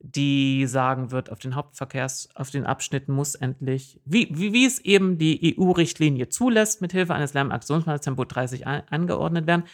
die 0.01 0.66
sagen 0.66 1.11
wird, 1.11 1.30
auf 1.30 1.38
den 1.38 1.55
Hauptverkehrs, 1.55 2.28
auf 2.34 2.51
den 2.51 2.66
Abschnitten 2.66 3.12
muss 3.12 3.34
endlich, 3.34 4.01
wie, 4.05 4.28
wie, 4.30 4.53
wie 4.53 4.66
es 4.66 4.78
eben 4.80 5.18
die 5.18 5.57
EU-Richtlinie 5.59 6.28
zulässt, 6.28 6.80
mit 6.80 6.92
Hilfe 6.92 7.14
eines 7.14 7.34
Lärmaktionsplans 7.34 8.03
Tempo 8.03 8.24
30 8.24 8.66
an, 8.66 8.82
angeordnet 8.90 9.47
werden. 9.47 9.64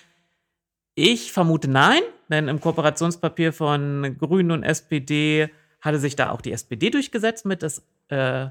Ich 0.94 1.32
vermute 1.32 1.68
nein, 1.68 2.02
denn 2.28 2.48
im 2.48 2.60
Kooperationspapier 2.60 3.52
von 3.52 4.16
Grünen 4.18 4.50
und 4.50 4.62
SPD 4.62 5.50
hatte 5.80 5.98
sich 5.98 6.16
da 6.16 6.30
auch 6.30 6.40
die 6.40 6.52
SPD 6.52 6.90
durchgesetzt 6.90 7.44
mit 7.44 7.62
das 7.62 7.82
äh, 8.08 8.48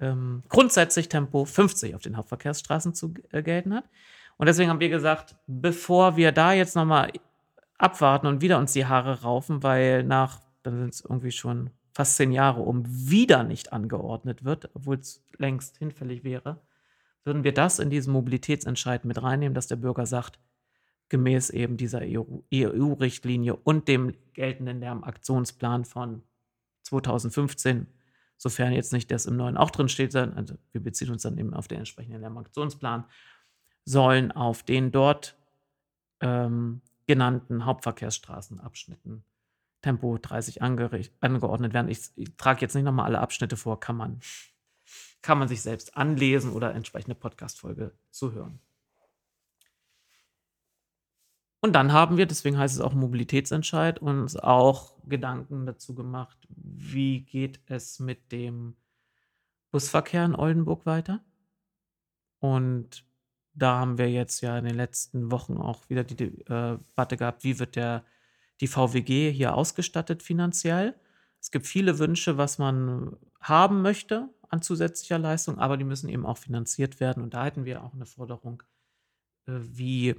ähm, 0.00 0.42
grundsätzlich 0.48 1.08
Tempo 1.08 1.44
50 1.44 1.94
auf 1.94 2.02
den 2.02 2.16
Hauptverkehrsstraßen 2.16 2.94
zu 2.94 3.14
äh, 3.32 3.42
gelten 3.42 3.74
hat. 3.74 3.84
Und 4.36 4.46
deswegen 4.46 4.68
haben 4.68 4.80
wir 4.80 4.88
gesagt, 4.88 5.36
bevor 5.46 6.16
wir 6.16 6.32
da 6.32 6.52
jetzt 6.52 6.76
nochmal 6.76 7.12
abwarten 7.78 8.26
und 8.26 8.40
wieder 8.40 8.58
uns 8.58 8.72
die 8.72 8.86
Haare 8.86 9.22
raufen, 9.22 9.62
weil 9.62 10.02
nach, 10.02 10.40
dann 10.66 10.78
sind 10.78 10.94
es 10.94 11.00
irgendwie 11.00 11.30
schon 11.30 11.70
fast 11.92 12.16
zehn 12.16 12.32
Jahre 12.32 12.60
um, 12.60 12.84
wieder 12.86 13.44
nicht 13.44 13.72
angeordnet 13.72 14.44
wird, 14.44 14.70
obwohl 14.74 14.96
es 14.96 15.24
längst 15.38 15.78
hinfällig 15.78 16.24
wäre, 16.24 16.60
würden 17.24 17.44
wir 17.44 17.54
das 17.54 17.78
in 17.78 17.90
diesen 17.90 18.12
Mobilitätsentscheid 18.12 19.04
mit 19.04 19.22
reinnehmen, 19.22 19.54
dass 19.54 19.66
der 19.66 19.76
Bürger 19.76 20.06
sagt, 20.06 20.38
gemäß 21.08 21.50
eben 21.50 21.76
dieser 21.76 22.00
EU-Richtlinie 22.02 23.54
und 23.54 23.88
dem 23.88 24.14
geltenden 24.32 24.80
Lärmaktionsplan 24.80 25.84
von 25.84 26.22
2015, 26.82 27.86
sofern 28.36 28.72
jetzt 28.72 28.92
nicht 28.92 29.10
das 29.10 29.26
im 29.26 29.36
neuen 29.36 29.56
auch 29.56 29.70
drin 29.70 29.88
steht, 29.88 30.14
also 30.14 30.56
wir 30.72 30.82
beziehen 30.82 31.10
uns 31.10 31.22
dann 31.22 31.38
eben 31.38 31.54
auf 31.54 31.68
den 31.68 31.78
entsprechenden 31.78 32.20
Lärmaktionsplan, 32.20 33.04
sollen 33.84 34.32
auf 34.32 34.64
den 34.64 34.90
dort 34.90 35.36
ähm, 36.20 36.82
genannten 37.06 37.64
Hauptverkehrsstraßenabschnitten 37.64 39.24
Tempo 39.86 40.18
30 40.18 40.62
angeordnet 40.62 41.72
werden. 41.72 41.88
Ich, 41.88 42.10
ich 42.16 42.36
trage 42.36 42.60
jetzt 42.60 42.74
nicht 42.74 42.82
nochmal 42.82 43.06
alle 43.06 43.20
Abschnitte 43.20 43.56
vor, 43.56 43.78
kann 43.78 43.96
man, 43.96 44.18
kann 45.22 45.38
man 45.38 45.46
sich 45.46 45.62
selbst 45.62 45.96
anlesen 45.96 46.50
oder 46.50 46.74
entsprechende 46.74 47.14
Podcast-Folge 47.14 47.92
zu 48.10 48.32
hören. 48.32 48.58
Und 51.60 51.74
dann 51.74 51.92
haben 51.92 52.16
wir, 52.16 52.26
deswegen 52.26 52.58
heißt 52.58 52.74
es 52.74 52.80
auch 52.80 52.94
Mobilitätsentscheid, 52.94 54.00
uns 54.00 54.34
auch 54.36 54.92
Gedanken 55.06 55.66
dazu 55.66 55.94
gemacht, 55.94 56.36
wie 56.48 57.20
geht 57.20 57.60
es 57.66 58.00
mit 58.00 58.32
dem 58.32 58.74
Busverkehr 59.70 60.24
in 60.24 60.34
Oldenburg 60.34 60.84
weiter. 60.84 61.24
Und 62.40 63.04
da 63.54 63.78
haben 63.78 63.98
wir 63.98 64.10
jetzt 64.10 64.40
ja 64.40 64.58
in 64.58 64.64
den 64.64 64.74
letzten 64.74 65.30
Wochen 65.30 65.58
auch 65.58 65.88
wieder 65.88 66.02
die 66.02 66.24
äh, 66.24 66.78
Debatte 66.78 67.16
gehabt, 67.16 67.44
wie 67.44 67.60
wird 67.60 67.76
der, 67.76 68.04
die 68.60 68.66
VWG 68.66 69.32
hier 69.32 69.54
ausgestattet 69.54 70.22
finanziell. 70.22 70.94
Es 71.40 71.50
gibt 71.50 71.66
viele 71.66 71.98
Wünsche, 71.98 72.38
was 72.38 72.58
man 72.58 73.16
haben 73.40 73.82
möchte 73.82 74.28
an 74.48 74.62
zusätzlicher 74.62 75.18
Leistung, 75.18 75.58
aber 75.58 75.76
die 75.76 75.84
müssen 75.84 76.08
eben 76.08 76.26
auch 76.26 76.38
finanziert 76.38 77.00
werden. 77.00 77.22
Und 77.22 77.34
da 77.34 77.44
hätten 77.44 77.64
wir 77.64 77.82
auch 77.82 77.94
eine 77.94 78.06
Forderung, 78.06 78.62
äh, 79.46 79.52
wie 79.52 80.14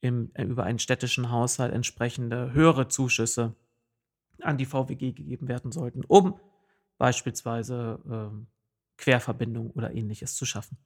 im, 0.00 0.30
äh, 0.34 0.44
über 0.44 0.64
einen 0.64 0.78
städtischen 0.78 1.30
Haushalt 1.30 1.72
entsprechende 1.72 2.52
höhere 2.52 2.88
Zuschüsse 2.88 3.54
an 4.40 4.58
die 4.58 4.66
VWG 4.66 5.12
gegeben 5.12 5.48
werden 5.48 5.72
sollten, 5.72 6.04
um 6.04 6.38
beispielsweise 6.98 8.00
äh, 8.08 8.46
Querverbindungen 8.98 9.70
oder 9.72 9.92
ähnliches 9.94 10.34
zu 10.34 10.44
schaffen. 10.44 10.78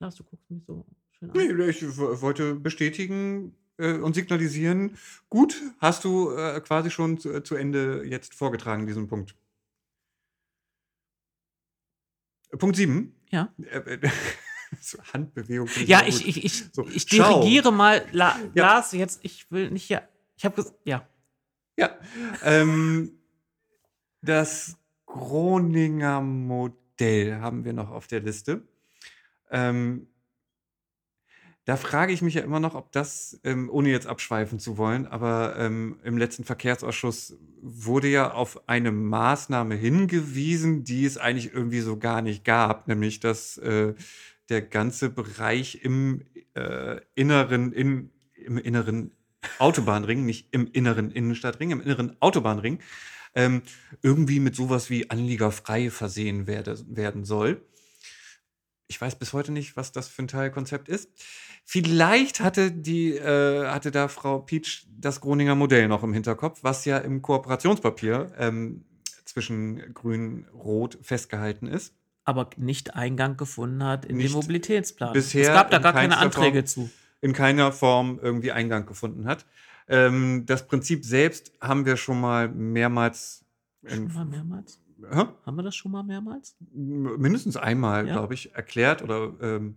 Lars, 0.00 0.14
du 0.14 0.24
guckst 0.24 0.50
mich 0.50 0.64
so 0.64 0.86
schön. 1.20 1.56
Nee, 1.56 1.68
ich 1.68 1.82
wollte 1.96 2.54
bestätigen 2.54 3.54
äh, 3.78 3.94
und 3.94 4.14
signalisieren. 4.14 4.96
Gut, 5.28 5.60
hast 5.78 6.04
du 6.04 6.30
äh, 6.32 6.60
quasi 6.60 6.90
schon 6.90 7.18
zu, 7.18 7.42
zu, 7.42 7.54
Ende 7.54 8.04
jetzt 8.04 8.34
vorgetragen, 8.34 8.86
diesen 8.86 9.08
Punkt. 9.08 9.34
Punkt 12.58 12.76
7. 12.76 13.14
Ja. 13.30 13.52
Äh, 13.58 13.98
so 14.80 14.98
Handbewegung. 15.12 15.68
Ja, 15.86 16.02
ich, 16.06 16.26
ich, 16.26 16.44
ich, 16.44 16.64
so, 16.72 16.86
ich 16.86 17.06
dirigiere 17.06 17.72
mal. 17.72 18.06
La 18.12 18.38
ja. 18.54 18.66
Lars, 18.66 18.92
jetzt, 18.92 19.20
ich 19.22 19.50
will 19.50 19.70
nicht 19.70 19.84
hier. 19.84 20.08
Ich 20.36 20.44
habe 20.44 20.64
ja. 20.84 21.06
Ja. 21.76 21.98
Ähm, 22.42 23.12
das 24.22 24.76
Groninger 25.06 26.20
Modell 26.20 27.36
haben 27.36 27.64
wir 27.64 27.72
noch 27.72 27.90
auf 27.90 28.06
der 28.06 28.20
Liste. 28.20 28.62
Ähm, 29.50 30.06
da 31.70 31.76
frage 31.76 32.12
ich 32.12 32.20
mich 32.20 32.34
ja 32.34 32.42
immer 32.42 32.58
noch, 32.58 32.74
ob 32.74 32.90
das, 32.90 33.38
ähm, 33.44 33.70
ohne 33.70 33.90
jetzt 33.90 34.08
abschweifen 34.08 34.58
zu 34.58 34.76
wollen, 34.76 35.06
aber 35.06 35.54
ähm, 35.56 36.00
im 36.02 36.18
letzten 36.18 36.42
Verkehrsausschuss 36.42 37.36
wurde 37.62 38.08
ja 38.08 38.32
auf 38.32 38.68
eine 38.68 38.90
Maßnahme 38.90 39.76
hingewiesen, 39.76 40.82
die 40.82 41.04
es 41.04 41.16
eigentlich 41.16 41.54
irgendwie 41.54 41.78
so 41.78 41.96
gar 41.96 42.22
nicht 42.22 42.44
gab, 42.44 42.88
nämlich 42.88 43.20
dass 43.20 43.56
äh, 43.58 43.94
der 44.48 44.62
ganze 44.62 45.10
Bereich 45.10 45.84
im 45.84 46.22
äh, 46.54 46.96
inneren, 47.14 47.72
in, 47.72 48.10
im 48.34 48.58
inneren 48.58 49.12
Autobahnring, 49.60 50.26
nicht 50.26 50.48
im 50.50 50.66
inneren 50.72 51.12
Innenstadtring, 51.12 51.70
im 51.70 51.80
inneren 51.80 52.16
Autobahnring, 52.20 52.80
ähm, 53.36 53.62
irgendwie 54.02 54.40
mit 54.40 54.56
sowas 54.56 54.90
wie 54.90 55.08
anliegerfrei 55.08 55.90
versehen 55.90 56.48
werde, 56.48 56.76
werden 56.88 57.24
soll. 57.24 57.62
Ich 58.90 59.00
weiß 59.00 59.14
bis 59.14 59.32
heute 59.32 59.52
nicht, 59.52 59.76
was 59.76 59.92
das 59.92 60.08
für 60.08 60.22
ein 60.22 60.28
Teilkonzept 60.28 60.88
ist. 60.88 61.08
Vielleicht 61.64 62.40
hatte 62.40 62.72
die, 62.72 63.12
äh, 63.14 63.68
hatte 63.68 63.92
da 63.92 64.08
Frau 64.08 64.40
Peach 64.40 64.88
das 64.90 65.20
Groninger 65.20 65.54
Modell 65.54 65.86
noch 65.86 66.02
im 66.02 66.12
Hinterkopf, 66.12 66.64
was 66.64 66.84
ja 66.84 66.98
im 66.98 67.22
Kooperationspapier 67.22 68.32
ähm, 68.36 68.84
zwischen 69.24 69.94
Grün-Rot 69.94 70.98
festgehalten 71.02 71.68
ist. 71.68 71.94
Aber 72.24 72.50
nicht 72.56 72.96
Eingang 72.96 73.36
gefunden 73.36 73.84
hat 73.84 74.06
in 74.06 74.16
nicht 74.16 74.30
den 74.30 74.32
Mobilitätsplan. 74.32 75.12
Bisher 75.12 75.42
es 75.42 75.48
gab 75.54 75.70
da 75.70 75.78
gar 75.78 75.92
keine 75.92 76.18
Anträge 76.18 76.58
Form, 76.58 76.66
zu. 76.66 76.90
In 77.20 77.32
keiner 77.32 77.70
Form 77.70 78.18
irgendwie 78.20 78.50
Eingang 78.50 78.86
gefunden 78.86 79.26
hat. 79.26 79.46
Ähm, 79.86 80.46
das 80.46 80.66
Prinzip 80.66 81.04
selbst 81.04 81.52
haben 81.60 81.86
wir 81.86 81.96
schon 81.96 82.20
mal 82.20 82.48
mehrmals. 82.48 83.44
Schon 83.86 84.12
mal 84.12 84.24
mehrmals? 84.24 84.80
Hä? 85.10 85.24
Haben 85.46 85.56
wir 85.56 85.62
das 85.62 85.76
schon 85.76 85.92
mal 85.92 86.02
mehrmals? 86.02 86.56
Mindestens 86.72 87.56
einmal, 87.56 88.06
ja? 88.06 88.14
glaube 88.14 88.34
ich, 88.34 88.54
erklärt 88.54 89.02
oder 89.02 89.32
ähm, 89.40 89.76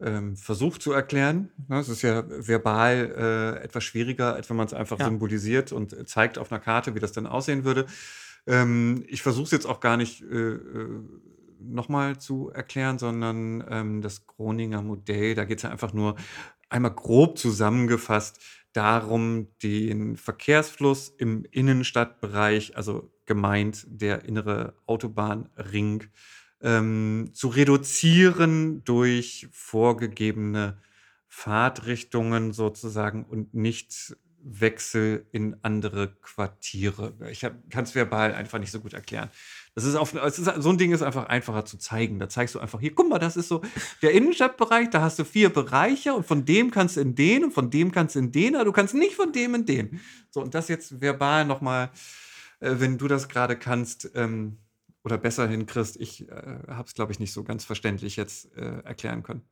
ähm, 0.00 0.36
versucht 0.36 0.82
zu 0.82 0.92
erklären. 0.92 1.50
Ne, 1.68 1.78
es 1.78 1.88
ist 1.88 2.02
ja 2.02 2.24
verbal 2.28 3.14
äh, 3.16 3.64
etwas 3.64 3.84
schwieriger, 3.84 4.34
als 4.34 4.50
wenn 4.50 4.56
man 4.56 4.66
es 4.66 4.74
einfach 4.74 4.98
ja. 4.98 5.04
symbolisiert 5.06 5.72
und 5.72 6.08
zeigt 6.08 6.38
auf 6.38 6.50
einer 6.50 6.60
Karte, 6.60 6.94
wie 6.94 7.00
das 7.00 7.12
dann 7.12 7.26
aussehen 7.26 7.64
würde. 7.64 7.86
Ähm, 8.46 9.04
ich 9.06 9.22
versuche 9.22 9.44
es 9.44 9.50
jetzt 9.52 9.66
auch 9.66 9.80
gar 9.80 9.96
nicht 9.96 10.22
äh, 10.22 10.54
äh 10.54 11.00
nochmal 11.64 12.18
zu 12.18 12.50
erklären, 12.50 12.98
sondern 12.98 13.64
ähm, 13.68 14.02
das 14.02 14.26
Groninger 14.26 14.82
Modell, 14.82 15.36
da 15.36 15.44
geht 15.44 15.58
es 15.58 15.62
ja 15.62 15.70
einfach 15.70 15.92
nur 15.92 16.16
einmal 16.68 16.92
grob 16.92 17.38
zusammengefasst 17.38 18.40
darum, 18.72 19.48
den 19.62 20.16
Verkehrsfluss 20.16 21.08
im 21.08 21.44
Innenstadtbereich, 21.50 22.76
also 22.76 23.11
gemeint 23.26 23.84
der 23.88 24.24
innere 24.24 24.74
Autobahnring, 24.86 26.04
ähm, 26.60 27.30
zu 27.32 27.48
reduzieren 27.48 28.84
durch 28.84 29.48
vorgegebene 29.50 30.78
Fahrtrichtungen 31.28 32.52
sozusagen 32.52 33.24
und 33.24 33.54
nicht 33.54 34.16
Wechsel 34.44 35.26
in 35.30 35.56
andere 35.62 36.14
Quartiere. 36.20 37.14
Ich 37.30 37.40
kann 37.40 37.84
es 37.84 37.94
verbal 37.94 38.34
einfach 38.34 38.58
nicht 38.58 38.72
so 38.72 38.80
gut 38.80 38.92
erklären. 38.92 39.30
Das 39.74 39.84
ist, 39.84 39.94
auf, 39.94 40.14
ist 40.14 40.36
so 40.36 40.68
ein 40.68 40.78
Ding 40.78 40.92
ist 40.92 41.02
einfach 41.02 41.26
einfacher 41.26 41.64
zu 41.64 41.78
zeigen. 41.78 42.18
Da 42.18 42.28
zeigst 42.28 42.54
du 42.54 42.58
einfach 42.58 42.80
hier, 42.80 42.94
guck 42.94 43.08
mal, 43.08 43.18
das 43.18 43.36
ist 43.36 43.48
so 43.48 43.62
der 44.02 44.12
Innenstadtbereich, 44.12 44.90
da 44.90 45.00
hast 45.00 45.18
du 45.18 45.24
vier 45.24 45.50
Bereiche 45.50 46.14
und 46.14 46.26
von 46.26 46.44
dem 46.44 46.70
kannst 46.70 46.96
du 46.96 47.00
in 47.00 47.14
den 47.14 47.44
und 47.44 47.52
von 47.52 47.70
dem 47.70 47.92
kannst 47.92 48.16
du 48.16 48.18
in 48.18 48.32
den, 48.32 48.56
aber 48.56 48.64
du 48.64 48.72
kannst 48.72 48.94
nicht 48.94 49.14
von 49.14 49.32
dem 49.32 49.54
in 49.54 49.64
den. 49.64 50.00
So, 50.30 50.42
und 50.42 50.54
das 50.54 50.68
jetzt 50.68 51.00
verbal 51.00 51.44
nochmal, 51.44 51.86
äh, 51.86 51.90
wenn 52.62 52.98
du 52.98 53.08
das 53.08 53.28
gerade 53.28 53.58
kannst 53.58 54.10
ähm, 54.14 54.58
oder 55.02 55.18
besser 55.18 55.48
hinkriegst, 55.48 55.96
ich 55.96 56.28
äh, 56.28 56.58
habe 56.68 56.86
es, 56.86 56.94
glaube 56.94 57.12
ich, 57.12 57.18
nicht 57.18 57.32
so 57.32 57.42
ganz 57.42 57.64
verständlich 57.64 58.16
jetzt 58.16 58.54
äh, 58.56 58.80
erklären 58.82 59.22
können. 59.22 59.42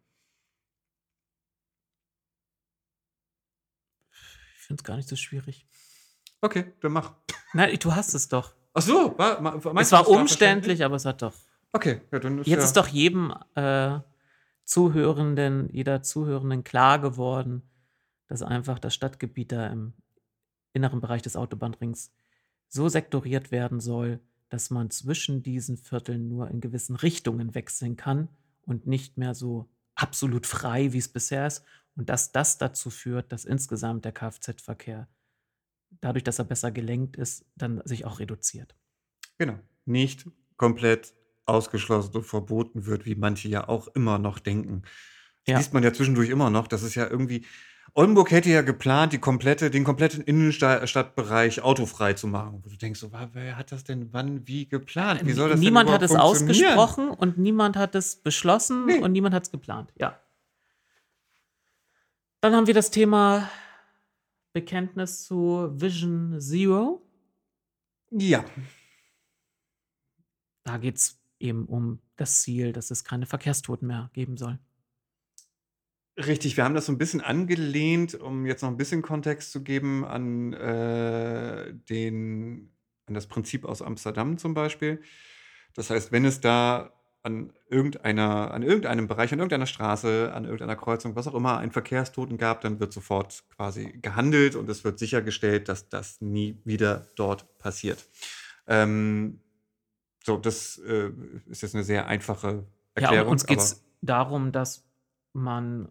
Ich 4.12 4.66
finde 4.66 4.80
es 4.80 4.84
gar 4.84 4.96
nicht 4.96 5.08
so 5.08 5.16
schwierig. 5.16 5.66
Okay, 6.40 6.72
dann 6.80 6.92
mach. 6.92 7.14
Nein, 7.52 7.76
du 7.80 7.94
hast 7.94 8.14
es 8.14 8.28
doch. 8.28 8.54
Ach 8.72 8.82
so, 8.82 9.18
war, 9.18 9.78
es 9.80 9.90
war 9.90 10.08
umständlich, 10.08 10.84
aber 10.84 10.94
es 10.94 11.04
hat 11.04 11.22
doch. 11.22 11.34
Okay, 11.72 12.00
ja, 12.12 12.20
dann 12.20 12.38
ist 12.38 12.46
Jetzt 12.46 12.58
ja 12.58 12.64
ist 12.64 12.76
doch 12.76 12.86
jedem 12.86 13.34
äh, 13.56 13.98
Zuhörenden, 14.64 15.68
jeder 15.72 16.02
Zuhörenden 16.02 16.62
klar 16.62 17.00
geworden, 17.00 17.68
dass 18.28 18.42
einfach 18.42 18.78
das 18.78 18.94
Stadtgebiet 18.94 19.50
da 19.50 19.66
im 19.66 19.94
inneren 20.72 21.00
Bereich 21.00 21.22
des 21.22 21.34
Autobahnrings 21.34 22.12
so 22.70 22.88
sektoriert 22.88 23.50
werden 23.50 23.80
soll, 23.80 24.20
dass 24.48 24.70
man 24.70 24.90
zwischen 24.90 25.42
diesen 25.42 25.76
Vierteln 25.76 26.28
nur 26.28 26.50
in 26.50 26.60
gewissen 26.60 26.96
Richtungen 26.96 27.54
wechseln 27.54 27.96
kann 27.96 28.28
und 28.62 28.86
nicht 28.86 29.18
mehr 29.18 29.34
so 29.34 29.68
absolut 29.94 30.46
frei, 30.46 30.92
wie 30.92 30.98
es 30.98 31.08
bisher 31.08 31.46
ist. 31.46 31.64
Und 31.96 32.08
dass 32.08 32.32
das 32.32 32.56
dazu 32.56 32.88
führt, 32.88 33.32
dass 33.32 33.44
insgesamt 33.44 34.04
der 34.04 34.12
Kfz-Verkehr 34.12 35.08
dadurch, 36.00 36.24
dass 36.24 36.38
er 36.38 36.44
besser 36.44 36.70
gelenkt 36.70 37.16
ist, 37.16 37.44
dann 37.56 37.82
sich 37.84 38.04
auch 38.04 38.20
reduziert. 38.20 38.74
Genau. 39.38 39.58
Nicht 39.84 40.26
komplett 40.56 41.14
ausgeschlossen 41.46 42.14
und 42.14 42.24
verboten 42.24 42.86
wird, 42.86 43.06
wie 43.06 43.16
manche 43.16 43.48
ja 43.48 43.68
auch 43.68 43.88
immer 43.88 44.18
noch 44.18 44.38
denken. 44.38 44.82
Das 45.44 45.52
ja. 45.52 45.58
liest 45.58 45.74
man 45.74 45.82
ja 45.82 45.92
zwischendurch 45.92 46.30
immer 46.30 46.50
noch. 46.50 46.68
Das 46.68 46.82
ist 46.82 46.94
ja 46.94 47.08
irgendwie. 47.08 47.44
Oldenburg 47.94 48.30
hätte 48.30 48.50
ja 48.50 48.62
geplant, 48.62 49.12
die 49.12 49.18
komplette, 49.18 49.70
den 49.70 49.84
kompletten 49.84 50.22
Innenstadtbereich 50.22 51.62
autofrei 51.62 52.12
zu 52.14 52.26
machen. 52.26 52.60
Wo 52.62 52.68
du 52.68 52.76
denkst, 52.76 53.00
so, 53.00 53.10
wer 53.32 53.56
hat 53.56 53.72
das 53.72 53.84
denn 53.84 54.12
wann 54.12 54.46
wie 54.46 54.66
geplant? 54.66 55.26
Wie 55.26 55.32
soll 55.32 55.50
das 55.50 55.60
niemand 55.60 55.90
hat 55.90 56.02
es 56.02 56.14
ausgesprochen 56.14 57.10
und 57.10 57.38
niemand 57.38 57.76
hat 57.76 57.94
es 57.94 58.16
beschlossen 58.16 58.86
nee. 58.86 58.98
und 58.98 59.12
niemand 59.12 59.34
hat 59.34 59.44
es 59.44 59.50
geplant. 59.50 59.92
Ja. 59.98 60.18
Dann 62.40 62.54
haben 62.54 62.66
wir 62.66 62.74
das 62.74 62.90
Thema 62.90 63.50
Bekenntnis 64.52 65.24
zu 65.24 65.70
Vision 65.74 66.40
Zero. 66.40 67.02
Ja. 68.10 68.44
Da 70.64 70.78
geht 70.78 70.96
es 70.96 71.18
eben 71.38 71.66
um 71.66 72.00
das 72.16 72.42
Ziel, 72.42 72.72
dass 72.72 72.90
es 72.90 73.04
keine 73.04 73.26
Verkehrstoten 73.26 73.86
mehr 73.86 74.10
geben 74.12 74.36
soll. 74.36 74.58
Richtig, 76.26 76.56
wir 76.56 76.64
haben 76.64 76.74
das 76.74 76.86
so 76.86 76.92
ein 76.92 76.98
bisschen 76.98 77.20
angelehnt, 77.20 78.14
um 78.14 78.44
jetzt 78.46 78.62
noch 78.62 78.68
ein 78.68 78.76
bisschen 78.76 79.02
Kontext 79.02 79.52
zu 79.52 79.62
geben 79.62 80.04
an, 80.04 80.52
äh, 80.52 81.72
den 81.88 82.72
an 83.06 83.14
das 83.14 83.26
Prinzip 83.26 83.64
aus 83.64 83.82
Amsterdam 83.82 84.38
zum 84.38 84.54
Beispiel. 84.54 85.02
Das 85.74 85.90
heißt, 85.90 86.12
wenn 86.12 86.24
es 86.24 86.40
da 86.40 86.92
an 87.22 87.52
irgendeiner 87.68 88.50
an 88.52 88.62
irgendeinem 88.62 89.06
Bereich, 89.06 89.32
an 89.32 89.38
irgendeiner 89.38 89.66
Straße, 89.66 90.32
an 90.32 90.44
irgendeiner 90.44 90.76
Kreuzung, 90.76 91.16
was 91.16 91.26
auch 91.26 91.34
immer, 91.34 91.58
einen 91.58 91.70
Verkehrstoten 91.70 92.38
gab, 92.38 92.62
dann 92.62 92.80
wird 92.80 92.92
sofort 92.92 93.44
quasi 93.56 93.98
gehandelt 94.00 94.56
und 94.56 94.68
es 94.68 94.84
wird 94.84 94.98
sichergestellt, 94.98 95.68
dass 95.68 95.88
das 95.88 96.20
nie 96.20 96.58
wieder 96.64 97.06
dort 97.16 97.58
passiert. 97.58 98.08
Ähm, 98.66 99.40
so, 100.24 100.38
das 100.38 100.78
äh, 100.78 101.10
ist 101.46 101.62
jetzt 101.62 101.74
eine 101.74 101.84
sehr 101.84 102.06
einfache 102.06 102.66
Ja, 102.96 103.02
Erklärung, 103.02 103.32
uns 103.32 103.46
geht 103.46 103.58
es 103.58 103.84
darum, 104.00 104.52
dass 104.52 104.86
man 105.32 105.90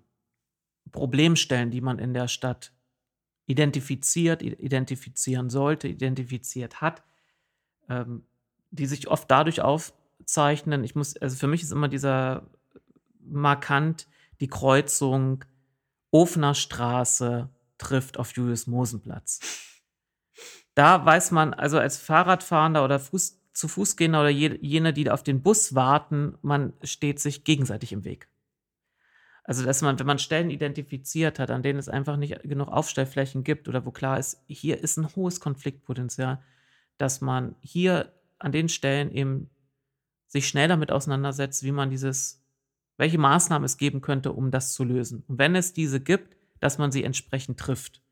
Problemstellen, 0.92 1.72
die 1.72 1.82
man 1.82 2.00
in 2.00 2.14
der 2.14 2.28
Stadt 2.28 2.74
identifiziert, 3.46 4.42
identifizieren 4.44 5.50
sollte, 5.50 5.88
identifiziert 5.88 6.82
hat, 6.82 7.04
ähm, 7.90 8.24
die 8.70 8.86
sich 8.86 9.08
oft 9.08 9.30
dadurch 9.32 9.62
aufzeichnen. 9.62 10.84
Ich 10.84 10.96
muss, 10.96 11.18
also 11.18 11.36
für 11.36 11.48
mich 11.48 11.64
ist 11.64 11.72
immer 11.72 11.88
dieser 11.88 12.50
markant 13.20 14.08
die 14.40 14.48
Kreuzung 14.48 15.44
Ofener 16.12 16.56
Straße 16.56 17.50
trifft 17.78 18.18
auf 18.18 18.36
Julius-Mosen-Platz. 18.36 19.40
Da 20.76 21.06
weiß 21.06 21.32
man, 21.32 21.54
also 21.54 21.78
als 21.78 21.98
Fahrradfahrender 21.98 22.84
oder 22.84 23.00
Fuß, 23.00 23.40
zu 23.54 23.68
Fußgänger 23.68 24.22
oder 24.22 24.30
je, 24.30 24.58
jene, 24.62 24.94
die 24.94 25.10
auf 25.10 25.24
den 25.24 25.42
Bus 25.42 25.76
warten, 25.76 26.38
man 26.42 26.74
steht 26.84 27.20
sich 27.20 27.44
gegenseitig 27.44 27.92
im 27.92 28.06
Weg. 28.06 28.30
Also, 29.50 29.66
dass 29.66 29.82
man, 29.82 29.98
wenn 29.98 30.06
man 30.06 30.20
Stellen 30.20 30.52
identifiziert 30.52 31.40
hat, 31.40 31.50
an 31.50 31.64
denen 31.64 31.80
es 31.80 31.90
einfach 31.90 32.18
nicht 32.18 32.40
genug 32.44 32.68
Aufstellflächen 32.68 33.44
gibt 33.44 33.68
oder 33.68 33.84
wo 33.84 33.90
klar 33.90 34.20
ist, 34.20 34.44
hier 34.48 34.78
ist 34.78 34.98
ein 34.98 35.16
hohes 35.16 35.40
Konfliktpotenzial, 35.40 36.40
dass 37.00 37.20
man 37.20 37.56
hier 37.62 38.14
an 38.38 38.52
den 38.52 38.70
Stellen 38.70 39.12
eben 39.12 39.50
sich 40.28 40.48
schnell 40.48 40.68
damit 40.68 40.92
auseinandersetzt, 40.92 41.64
wie 41.64 41.72
man 41.72 41.90
dieses, 41.90 42.46
welche 42.98 43.18
Maßnahmen 43.18 43.66
es 43.66 43.78
geben 43.78 44.02
könnte, 44.02 44.34
um 44.34 44.52
das 44.52 44.74
zu 44.74 44.84
lösen. 44.84 45.24
Und 45.28 45.40
wenn 45.40 45.56
es 45.56 45.74
diese 45.74 46.00
gibt, 46.00 46.38
dass 46.60 46.78
man 46.78 46.92
sie 46.92 47.04
entsprechend 47.04 47.60
trifft. 47.60 48.04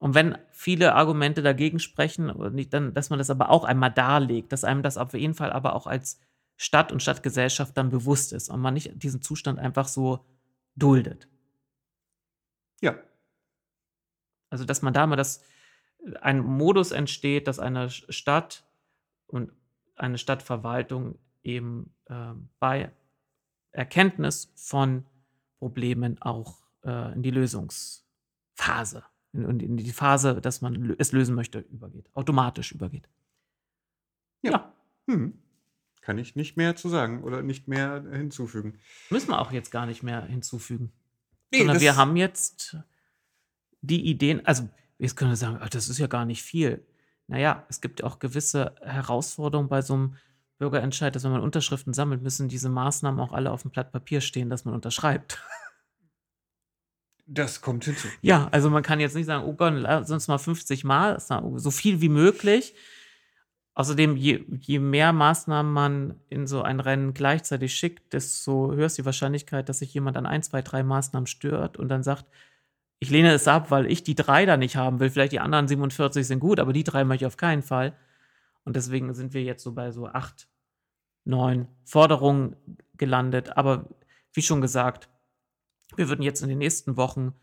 Und 0.00 0.14
wenn 0.14 0.36
viele 0.50 0.96
Argumente 0.96 1.40
dagegen 1.40 1.78
sprechen, 1.78 2.30
dann, 2.68 2.92
dass 2.92 3.08
man 3.08 3.18
das 3.18 3.30
aber 3.30 3.48
auch 3.48 3.64
einmal 3.64 3.90
darlegt, 3.90 4.52
dass 4.52 4.64
einem 4.64 4.82
das 4.82 4.98
auf 4.98 5.14
jeden 5.14 5.32
Fall 5.32 5.50
aber 5.50 5.74
auch 5.74 5.86
als 5.86 6.20
Stadt 6.62 6.92
und 6.92 7.02
Stadtgesellschaft 7.02 7.74
dann 7.74 7.88
bewusst 7.88 8.34
ist 8.34 8.50
und 8.50 8.60
man 8.60 8.74
nicht 8.74 9.02
diesen 9.02 9.22
Zustand 9.22 9.58
einfach 9.58 9.88
so 9.88 10.26
duldet. 10.76 11.26
ja. 12.82 12.98
Also, 14.50 14.66
dass 14.66 14.82
man 14.82 14.92
da 14.92 15.06
mal 15.06 15.16
das, 15.16 15.42
ein 16.20 16.40
Modus 16.40 16.90
entsteht, 16.90 17.48
dass 17.48 17.58
eine 17.58 17.88
Stadt 17.88 18.66
und 19.26 19.52
eine 19.96 20.18
Stadtverwaltung 20.18 21.18
eben 21.42 21.94
ähm, 22.10 22.50
bei 22.58 22.92
Erkenntnis 23.72 24.52
von 24.54 25.06
Problemen 25.60 26.20
auch 26.20 26.58
äh, 26.82 27.14
in 27.14 27.22
die 27.22 27.30
Lösungsphase, 27.30 29.04
in, 29.32 29.44
in, 29.44 29.60
in 29.60 29.76
die 29.78 29.92
Phase, 29.92 30.42
dass 30.42 30.60
man 30.60 30.94
es 30.98 31.12
lösen 31.12 31.34
möchte, 31.34 31.60
übergeht, 31.60 32.10
automatisch 32.12 32.72
übergeht. 32.72 33.08
Ja. 34.42 34.74
Hm. 35.06 35.38
Kann 36.00 36.18
ich 36.18 36.34
nicht 36.34 36.56
mehr 36.56 36.76
zu 36.76 36.88
sagen 36.88 37.22
oder 37.22 37.42
nicht 37.42 37.68
mehr 37.68 38.04
hinzufügen. 38.10 38.78
Müssen 39.10 39.28
wir 39.28 39.40
auch 39.40 39.52
jetzt 39.52 39.70
gar 39.70 39.86
nicht 39.86 40.02
mehr 40.02 40.22
hinzufügen. 40.22 40.92
Nee, 41.52 41.58
sondern 41.58 41.80
wir 41.80 41.96
haben 41.96 42.16
jetzt 42.16 42.76
die 43.82 44.06
Ideen, 44.06 44.44
also 44.46 44.68
jetzt 44.98 45.16
können 45.16 45.30
wir 45.30 45.36
sagen, 45.36 45.58
ach, 45.60 45.68
das 45.68 45.88
ist 45.88 45.98
ja 45.98 46.06
gar 46.06 46.24
nicht 46.24 46.42
viel. 46.42 46.86
Naja, 47.26 47.64
es 47.68 47.80
gibt 47.80 48.02
auch 48.02 48.18
gewisse 48.18 48.74
Herausforderungen 48.82 49.68
bei 49.68 49.82
so 49.82 49.94
einem 49.94 50.16
Bürgerentscheid, 50.58 51.14
dass 51.14 51.24
wenn 51.24 51.32
man 51.32 51.42
Unterschriften 51.42 51.92
sammelt, 51.94 52.22
müssen 52.22 52.48
diese 52.48 52.68
Maßnahmen 52.68 53.20
auch 53.20 53.32
alle 53.32 53.50
auf 53.50 53.62
dem 53.62 53.70
Blatt 53.70 53.92
Papier 53.92 54.20
stehen, 54.20 54.50
dass 54.50 54.64
man 54.64 54.74
unterschreibt. 54.74 55.42
Das 57.26 57.60
kommt 57.60 57.84
hinzu. 57.84 58.08
Ja, 58.22 58.48
also 58.50 58.70
man 58.70 58.82
kann 58.82 58.98
jetzt 58.98 59.14
nicht 59.14 59.26
sagen, 59.26 59.44
oh 59.46 59.52
Gott, 59.52 59.74
lass 59.74 60.10
uns 60.10 60.26
mal 60.26 60.38
50 60.38 60.82
Mal, 60.84 61.20
so 61.20 61.70
viel 61.70 62.00
wie 62.00 62.08
möglich. 62.08 62.74
Außerdem, 63.74 64.16
je, 64.16 64.44
je 64.58 64.78
mehr 64.78 65.12
Maßnahmen 65.12 65.72
man 65.72 66.20
in 66.28 66.46
so 66.46 66.62
ein 66.62 66.80
Rennen 66.80 67.14
gleichzeitig 67.14 67.74
schickt, 67.74 68.12
desto 68.12 68.72
höher 68.72 68.86
ist 68.86 68.98
die 68.98 69.04
Wahrscheinlichkeit, 69.04 69.68
dass 69.68 69.78
sich 69.78 69.94
jemand 69.94 70.16
an 70.16 70.26
ein, 70.26 70.42
zwei, 70.42 70.60
drei 70.60 70.82
Maßnahmen 70.82 71.26
stört 71.26 71.76
und 71.76 71.88
dann 71.88 72.02
sagt, 72.02 72.26
ich 72.98 73.10
lehne 73.10 73.32
es 73.32 73.48
ab, 73.48 73.70
weil 73.70 73.90
ich 73.90 74.02
die 74.02 74.14
drei 74.14 74.44
da 74.44 74.56
nicht 74.56 74.76
haben 74.76 75.00
will. 75.00 75.08
Vielleicht 75.08 75.32
die 75.32 75.40
anderen 75.40 75.68
47 75.68 76.26
sind 76.26 76.40
gut, 76.40 76.60
aber 76.60 76.72
die 76.72 76.84
drei 76.84 77.04
möchte 77.04 77.24
ich 77.24 77.26
auf 77.26 77.38
keinen 77.38 77.62
Fall. 77.62 77.96
Und 78.64 78.76
deswegen 78.76 79.14
sind 79.14 79.32
wir 79.32 79.42
jetzt 79.42 79.62
so 79.62 79.72
bei 79.72 79.90
so 79.90 80.06
acht, 80.06 80.48
neun 81.24 81.68
Forderungen 81.84 82.56
gelandet. 82.96 83.56
Aber 83.56 83.88
wie 84.34 84.42
schon 84.42 84.60
gesagt, 84.60 85.08
wir 85.96 86.08
würden 86.08 86.22
jetzt 86.22 86.42
in 86.42 86.48
den 86.48 86.58
nächsten 86.58 86.96
Wochen 86.96 87.34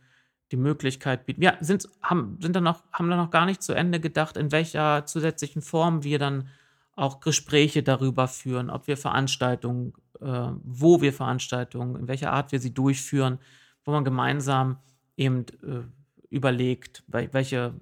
die 0.51 0.57
Möglichkeit 0.57 1.25
bieten. 1.25 1.41
Wir 1.41 1.57
sind, 1.61 1.89
haben, 2.01 2.37
sind 2.41 2.55
dann 2.55 2.63
noch, 2.63 2.83
haben 2.91 3.09
dann 3.09 3.19
noch 3.19 3.31
gar 3.31 3.45
nicht 3.45 3.61
zu 3.61 3.73
Ende 3.73 3.99
gedacht, 3.99 4.37
in 4.37 4.51
welcher 4.51 5.05
zusätzlichen 5.05 5.61
Form 5.61 6.03
wir 6.03 6.19
dann 6.19 6.49
auch 6.95 7.19
Gespräche 7.19 7.83
darüber 7.83 8.27
führen, 8.27 8.69
ob 8.69 8.87
wir 8.87 8.97
Veranstaltungen, 8.97 9.93
äh, 10.19 10.49
wo 10.63 11.01
wir 11.01 11.13
Veranstaltungen, 11.13 11.95
in 11.95 12.07
welcher 12.07 12.31
Art 12.31 12.51
wir 12.51 12.59
sie 12.59 12.73
durchführen, 12.73 13.39
wo 13.85 13.91
man 13.91 14.03
gemeinsam 14.03 14.77
eben 15.15 15.45
äh, 15.63 15.83
überlegt, 16.29 17.03
wel 17.07 17.29
welche 17.33 17.73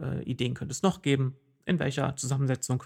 äh, 0.00 0.22
Ideen 0.24 0.54
könnte 0.54 0.72
es 0.72 0.82
noch 0.82 1.02
geben, 1.02 1.36
in 1.64 1.78
welcher 1.78 2.16
Zusammensetzung 2.16 2.84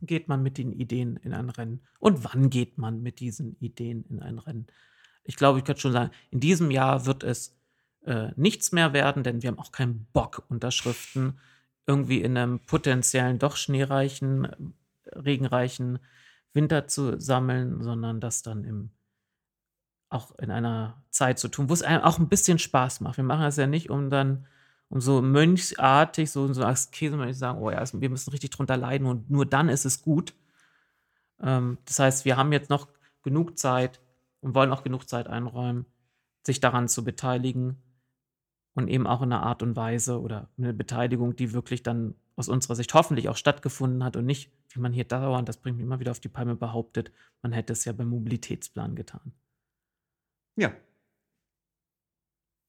geht 0.00 0.28
man 0.28 0.42
mit 0.42 0.58
den 0.58 0.72
Ideen 0.72 1.16
in 1.16 1.32
ein 1.32 1.50
Rennen 1.50 1.80
und 2.00 2.24
wann 2.24 2.50
geht 2.50 2.76
man 2.76 3.02
mit 3.02 3.20
diesen 3.20 3.56
Ideen 3.60 4.04
in 4.08 4.20
ein 4.20 4.38
Rennen. 4.38 4.66
Ich 5.24 5.36
glaube, 5.36 5.58
ich 5.58 5.64
könnte 5.64 5.80
schon 5.80 5.92
sagen, 5.92 6.10
in 6.30 6.40
diesem 6.40 6.70
Jahr 6.70 7.06
wird 7.06 7.22
es 7.22 7.56
äh, 8.06 8.30
nichts 8.36 8.72
mehr 8.72 8.92
werden, 8.92 9.22
denn 9.22 9.42
wir 9.42 9.48
haben 9.48 9.58
auch 9.58 9.72
keinen 9.72 10.06
Bock, 10.12 10.44
Unterschriften 10.48 11.38
irgendwie 11.86 12.20
in 12.20 12.36
einem 12.36 12.60
potenziellen 12.60 13.38
doch 13.38 13.56
schneereichen, 13.56 14.44
äh, 14.44 15.18
regenreichen 15.18 15.98
Winter 16.52 16.88
zu 16.88 17.20
sammeln, 17.20 17.82
sondern 17.82 18.20
das 18.20 18.42
dann 18.42 18.64
im 18.64 18.90
auch 20.08 20.38
in 20.38 20.52
einer 20.52 21.02
Zeit 21.10 21.40
zu 21.40 21.48
tun, 21.48 21.68
wo 21.68 21.74
es 21.74 21.82
einem 21.82 22.04
auch 22.04 22.20
ein 22.20 22.28
bisschen 22.28 22.60
Spaß 22.60 23.00
macht. 23.00 23.16
Wir 23.16 23.24
machen 23.24 23.42
das 23.42 23.56
ja 23.56 23.66
nicht, 23.66 23.90
um 23.90 24.08
dann 24.08 24.46
um 24.88 25.00
so 25.00 25.20
mönchsartig, 25.20 26.30
so, 26.30 26.52
so 26.52 26.64
als 26.64 26.92
Käsemönch 26.92 27.36
sagen, 27.36 27.58
oh 27.58 27.70
ja, 27.70 27.82
wir 27.92 28.08
müssen 28.08 28.30
richtig 28.30 28.50
drunter 28.50 28.76
leiden 28.76 29.08
und 29.08 29.28
nur 29.28 29.44
dann 29.44 29.68
ist 29.68 29.84
es 29.84 30.00
gut. 30.00 30.32
Ähm, 31.40 31.78
das 31.86 31.98
heißt, 31.98 32.24
wir 32.24 32.36
haben 32.36 32.52
jetzt 32.52 32.70
noch 32.70 32.86
genug 33.24 33.58
Zeit 33.58 34.00
und 34.40 34.54
wollen 34.54 34.72
auch 34.72 34.84
genug 34.84 35.08
Zeit 35.08 35.26
einräumen, 35.26 35.86
sich 36.44 36.60
daran 36.60 36.86
zu 36.86 37.02
beteiligen 37.02 37.82
und 38.76 38.88
eben 38.88 39.06
auch 39.06 39.22
in 39.22 39.32
einer 39.32 39.42
Art 39.42 39.62
und 39.62 39.74
Weise 39.74 40.20
oder 40.20 40.50
eine 40.58 40.74
Beteiligung, 40.74 41.34
die 41.34 41.54
wirklich 41.54 41.82
dann 41.82 42.14
aus 42.36 42.50
unserer 42.50 42.76
Sicht 42.76 42.92
hoffentlich 42.92 43.30
auch 43.30 43.36
stattgefunden 43.36 44.04
hat 44.04 44.16
und 44.16 44.26
nicht, 44.26 44.52
wie 44.68 44.80
man 44.80 44.92
hier 44.92 45.04
dauernd, 45.04 45.48
das 45.48 45.56
bringt 45.56 45.78
mich 45.78 45.86
immer 45.86 45.98
wieder 45.98 46.10
auf 46.10 46.20
die 46.20 46.28
Palme, 46.28 46.56
behauptet, 46.56 47.10
man 47.40 47.52
hätte 47.52 47.72
es 47.72 47.86
ja 47.86 47.92
beim 47.92 48.10
Mobilitätsplan 48.10 48.94
getan. 48.94 49.32
Ja. 50.56 50.74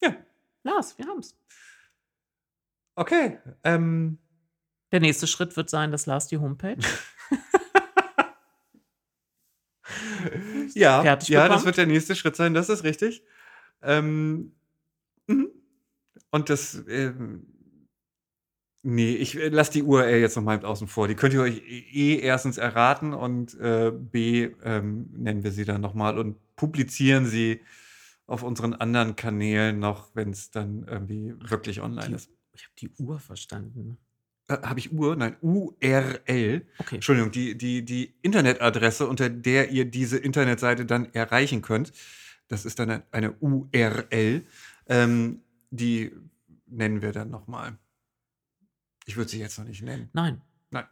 Ja. 0.01 0.16
Lars, 0.64 0.97
wir 0.97 1.08
haben's. 1.08 1.38
Okay. 2.95 3.39
Ähm, 3.66 4.18
Der 4.93 5.01
nächste 5.01 5.28
Schritt 5.28 5.58
wird 5.58 5.70
sein, 5.70 5.91
dass 5.91 6.05
Lars 6.05 6.28
die 6.28 6.38
Homepage 6.38 6.78
ja, 10.74 11.01
Fertig 11.01 11.30
ja, 11.30 11.49
das 11.49 11.66
wird 11.66 11.76
der 11.76 11.86
nächste 11.86 12.16
Schritt 12.16 12.38
sein, 12.38 12.53
das 12.53 12.70
ist 12.70 12.86
richtig. 12.86 13.24
Ähm. 13.82 14.53
Und 16.32 16.50
das, 16.50 16.84
ähm, 16.88 17.46
nee, 18.84 19.16
ich 19.16 19.36
äh, 19.38 19.50
lasse 19.50 19.72
die 19.74 19.84
URL 19.84 20.20
jetzt 20.20 20.36
nochmal 20.36 20.64
außen 20.64 20.88
vor. 20.88 21.08
Die 21.08 21.16
könnt 21.16 21.34
ihr 21.34 21.42
euch 21.42 21.62
eh 21.68 22.18
erstens 22.20 22.58
erraten 22.58 23.14
und 23.14 23.54
äh, 23.60 23.92
B, 23.92 24.50
ähm, 24.64 25.10
nennen 25.14 25.44
wir 25.44 25.52
sie 25.52 25.66
dann 25.66 25.82
nochmal 25.82 26.18
und 26.18 26.38
publizieren 26.56 27.26
sie 27.26 27.62
auf 28.26 28.44
unseren 28.44 28.74
anderen 28.74 29.16
Kanälen 29.16 29.80
noch, 29.80 30.10
wenn 30.14 30.32
es 30.32 30.52
dann 30.52 30.86
irgendwie 30.88 31.34
wirklich 31.40 31.82
online 31.82 32.10
Die- 32.10 32.16
ist. 32.16 32.30
Ich 32.54 32.64
habe 32.64 32.74
die 32.80 32.90
Uhr 33.04 33.20
verstanden. 33.20 33.98
Äh, 34.48 34.58
Habe 34.64 34.80
ich 34.80 34.92
Uhr? 34.92 35.16
Nein, 35.16 35.36
URL. 35.42 36.66
Okay. 36.80 36.96
Entschuldigung, 36.96 37.32
die, 37.32 37.56
die, 37.58 37.84
die 37.86 38.16
Internetadresse, 38.24 39.08
unter 39.08 39.30
der 39.30 39.70
ihr 39.70 39.86
diese 39.86 40.18
Internetseite 40.18 40.86
dann 40.86 41.14
erreichen 41.14 41.62
könnt, 41.62 41.92
das 42.48 42.66
ist 42.66 42.80
dann 42.80 43.04
eine 43.12 43.34
URL. 43.34 44.44
Ähm, 44.88 45.42
die 45.70 46.11
nennen 46.65 47.01
wir 47.01 47.11
dann 47.11 47.30
nochmal. 47.30 47.78
Ich 49.05 49.15
würde 49.15 49.30
sie 49.30 49.39
jetzt 49.39 49.57
noch 49.57 49.65
nicht 49.65 49.82
nennen. 49.84 50.09
Nein. 50.13 50.41
Nein. 50.72 50.86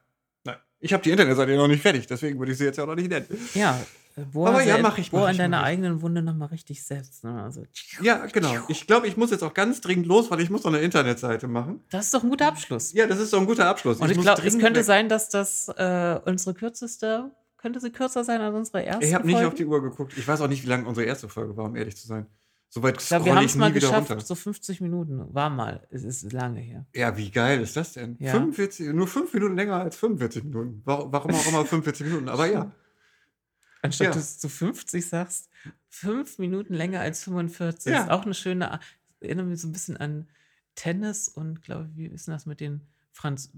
Nein. 0.43 0.55
Ich 0.79 0.93
habe 0.93 1.03
die 1.03 1.11
Internetseite 1.11 1.55
noch 1.55 1.67
nicht 1.67 1.81
fertig, 1.81 2.07
deswegen 2.07 2.39
würde 2.39 2.51
ich 2.53 2.57
sie 2.57 2.63
jetzt 2.65 2.79
auch 2.79 2.87
noch 2.87 2.95
nicht 2.95 3.09
nennen. 3.09 3.25
Ja, 3.53 3.79
äh, 4.15 4.21
bohr, 4.21 4.47
Aber 4.49 4.63
ja, 4.63 4.75
sel- 4.75 4.81
mach 4.83 4.97
ich, 4.97 5.11
bohr 5.11 5.21
mach 5.21 5.27
in 5.27 5.31
ich, 5.33 5.37
deiner 5.37 5.59
ich. 5.59 5.65
eigenen 5.65 6.01
Wunde 6.01 6.21
nochmal 6.21 6.47
richtig 6.47 6.81
selbst. 6.83 7.25
Ne? 7.25 7.43
Also, 7.43 7.63
Ja, 8.01 8.25
genau. 8.27 8.53
Ich 8.69 8.87
glaube, 8.87 9.07
ich 9.07 9.17
muss 9.17 9.31
jetzt 9.31 9.43
auch 9.43 9.53
ganz 9.53 9.81
dringend 9.81 10.05
los, 10.07 10.31
weil 10.31 10.39
ich 10.39 10.49
muss 10.49 10.63
noch 10.63 10.71
eine 10.71 10.81
Internetseite 10.81 11.47
machen. 11.49 11.83
das 11.89 12.05
ist 12.05 12.13
doch 12.13 12.23
ein 12.23 12.29
guter 12.29 12.47
Abschluss. 12.47 12.93
Ja, 12.93 13.05
das 13.07 13.19
ist 13.19 13.31
so 13.31 13.39
ein 13.39 13.45
guter 13.45 13.67
Abschluss. 13.67 13.99
Und 13.99 14.09
ich 14.09 14.15
muss 14.15 14.25
glaube, 14.25 14.41
es 14.47 14.57
könnte 14.57 14.79
weg. 14.79 14.85
sein, 14.85 15.09
dass 15.09 15.27
das 15.27 15.67
äh, 15.69 16.19
unsere 16.25 16.53
kürzeste, 16.53 17.31
könnte 17.57 17.81
sie 17.81 17.91
kürzer 17.91 18.23
sein 18.23 18.39
als 18.39 18.55
unsere 18.55 18.81
erste 18.83 19.05
Ich 19.05 19.13
habe 19.13 19.25
nicht 19.25 19.33
Folge? 19.35 19.47
auf 19.49 19.55
die 19.55 19.65
Uhr 19.65 19.81
geguckt. 19.81 20.13
Ich 20.17 20.25
weiß 20.25 20.39
auch 20.39 20.47
nicht, 20.47 20.63
wie 20.63 20.67
lang 20.69 20.85
unsere 20.85 21.05
erste 21.05 21.27
Folge 21.27 21.57
war, 21.57 21.65
um 21.65 21.75
ehrlich 21.75 21.97
zu 21.97 22.07
sein. 22.07 22.27
Soweit 22.69 23.01
Ich 23.01 23.07
glaube, 23.07 23.25
wir 23.25 23.31
scroll 23.31 23.37
haben 23.37 23.45
ich 23.45 23.51
es 23.51 23.57
mal 23.57 23.69
nie 23.69 23.75
wieder 23.75 23.87
geschafft, 23.87 24.11
runter. 24.11 24.25
so 24.25 24.35
50 24.35 24.81
Minuten. 24.81 25.33
War 25.33 25.49
mal. 25.49 25.87
Es 25.91 26.03
ist 26.03 26.31
lange 26.33 26.59
her. 26.59 26.85
Ja, 26.93 27.15
wie 27.15 27.31
geil 27.31 27.61
ist 27.61 27.77
das 27.77 27.93
denn? 27.93 28.17
Ja. 28.19 28.31
45, 28.31 28.93
nur 28.93 29.07
fünf 29.07 29.33
Minuten 29.33 29.55
länger 29.55 29.75
als 29.75 29.95
45 29.95 30.43
Minuten. 30.43 30.81
Warum, 30.83 31.11
warum 31.13 31.31
auch 31.33 31.47
immer 31.47 31.63
45 31.65 32.07
Minuten, 32.07 32.27
aber 32.29 32.47
ja. 32.51 32.71
Anstatt 33.81 34.07
Ja. 34.07 34.13
dass 34.13 34.39
du 34.39 34.49
50 34.49 35.05
sagst, 35.05 35.49
fünf 35.89 36.37
Minuten 36.39 36.73
länger 36.73 36.99
als 37.01 37.23
45. 37.23 37.93
Ja. 37.93 38.03
Ist 38.03 38.09
auch 38.11 38.25
eine 38.25 38.33
schöne, 38.33 38.79
erinnert 39.21 39.47
mich 39.47 39.61
so 39.61 39.67
ein 39.67 39.71
bisschen 39.73 39.95
an 39.97 40.27
Tennis 40.75 41.29
und 41.29 41.61
glaube, 41.61 41.89
wie 41.95 42.07
ist 42.07 42.27
denn 42.27 42.33
das 42.33 42.45
mit 42.45 42.59
den 42.59 42.81
Franz 43.11 43.51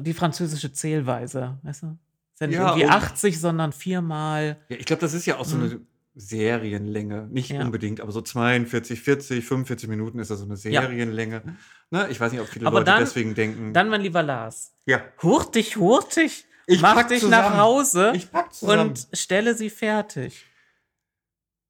die 0.00 0.14
französische 0.14 0.72
Zählweise, 0.72 1.58
weißt 1.62 1.82
du? 1.84 1.98
Ist 2.34 2.40
ja 2.40 2.46
nicht 2.48 2.56
Ja, 2.56 2.68
irgendwie 2.70 2.86
und- 2.86 2.92
80, 2.92 3.38
sondern 3.38 3.72
viermal. 3.72 4.56
ja 4.68 4.76
ich 4.76 4.86
glaube, 4.86 5.00
das 5.00 5.14
ist 5.14 5.26
ja 5.26 5.36
auch 5.36 5.44
so 5.44 5.56
Mhm. 5.56 5.62
eine 5.62 5.80
Serienlänge. 6.20 7.28
Nicht 7.30 7.50
Ja. 7.50 7.62
unbedingt, 7.62 8.00
aber 8.00 8.10
so 8.12 8.20
42, 8.20 9.00
40, 9.00 9.44
45 9.44 9.88
Minuten 9.88 10.18
ist 10.18 10.30
das 10.30 10.40
so 10.40 10.44
eine 10.44 10.56
Serienlänge. 10.56 11.56
Ne? 11.90 12.08
Ich 12.10 12.18
weiß 12.20 12.32
nicht, 12.32 12.40
ob 12.40 12.48
viele 12.48 12.66
Aber 12.66 12.80
Leute 12.80 12.90
dann- 12.90 13.00
deswegen 13.00 13.34
denken. 13.34 13.72
Dann, 13.72 13.88
mein 13.88 14.00
lieber 14.00 14.22
Lars, 14.22 14.74
ja, 14.84 15.00
hurtig, 15.22 15.76
hurtig, 15.76 16.44
Ich 16.66 16.80
mach 16.82 16.94
pack 16.96 17.08
dich 17.08 17.20
zusammen. 17.20 17.50
nach 17.52 17.58
Hause 17.58 18.12
ich 18.14 18.30
pack 18.30 18.52
zusammen. 18.52 18.88
und 18.90 19.08
stelle 19.12 19.54
sie 19.54 19.70
fertig. 19.70 20.44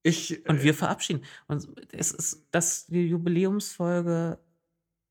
ich, 0.03 0.49
Und 0.49 0.59
äh, 0.61 0.63
wir 0.63 0.75
verabschieden. 0.75 1.23
Und 1.49 1.69
es 1.93 2.13
ist, 2.13 2.47
dass 2.51 2.87
die 2.87 3.07
Jubiläumsfolge 3.09 4.39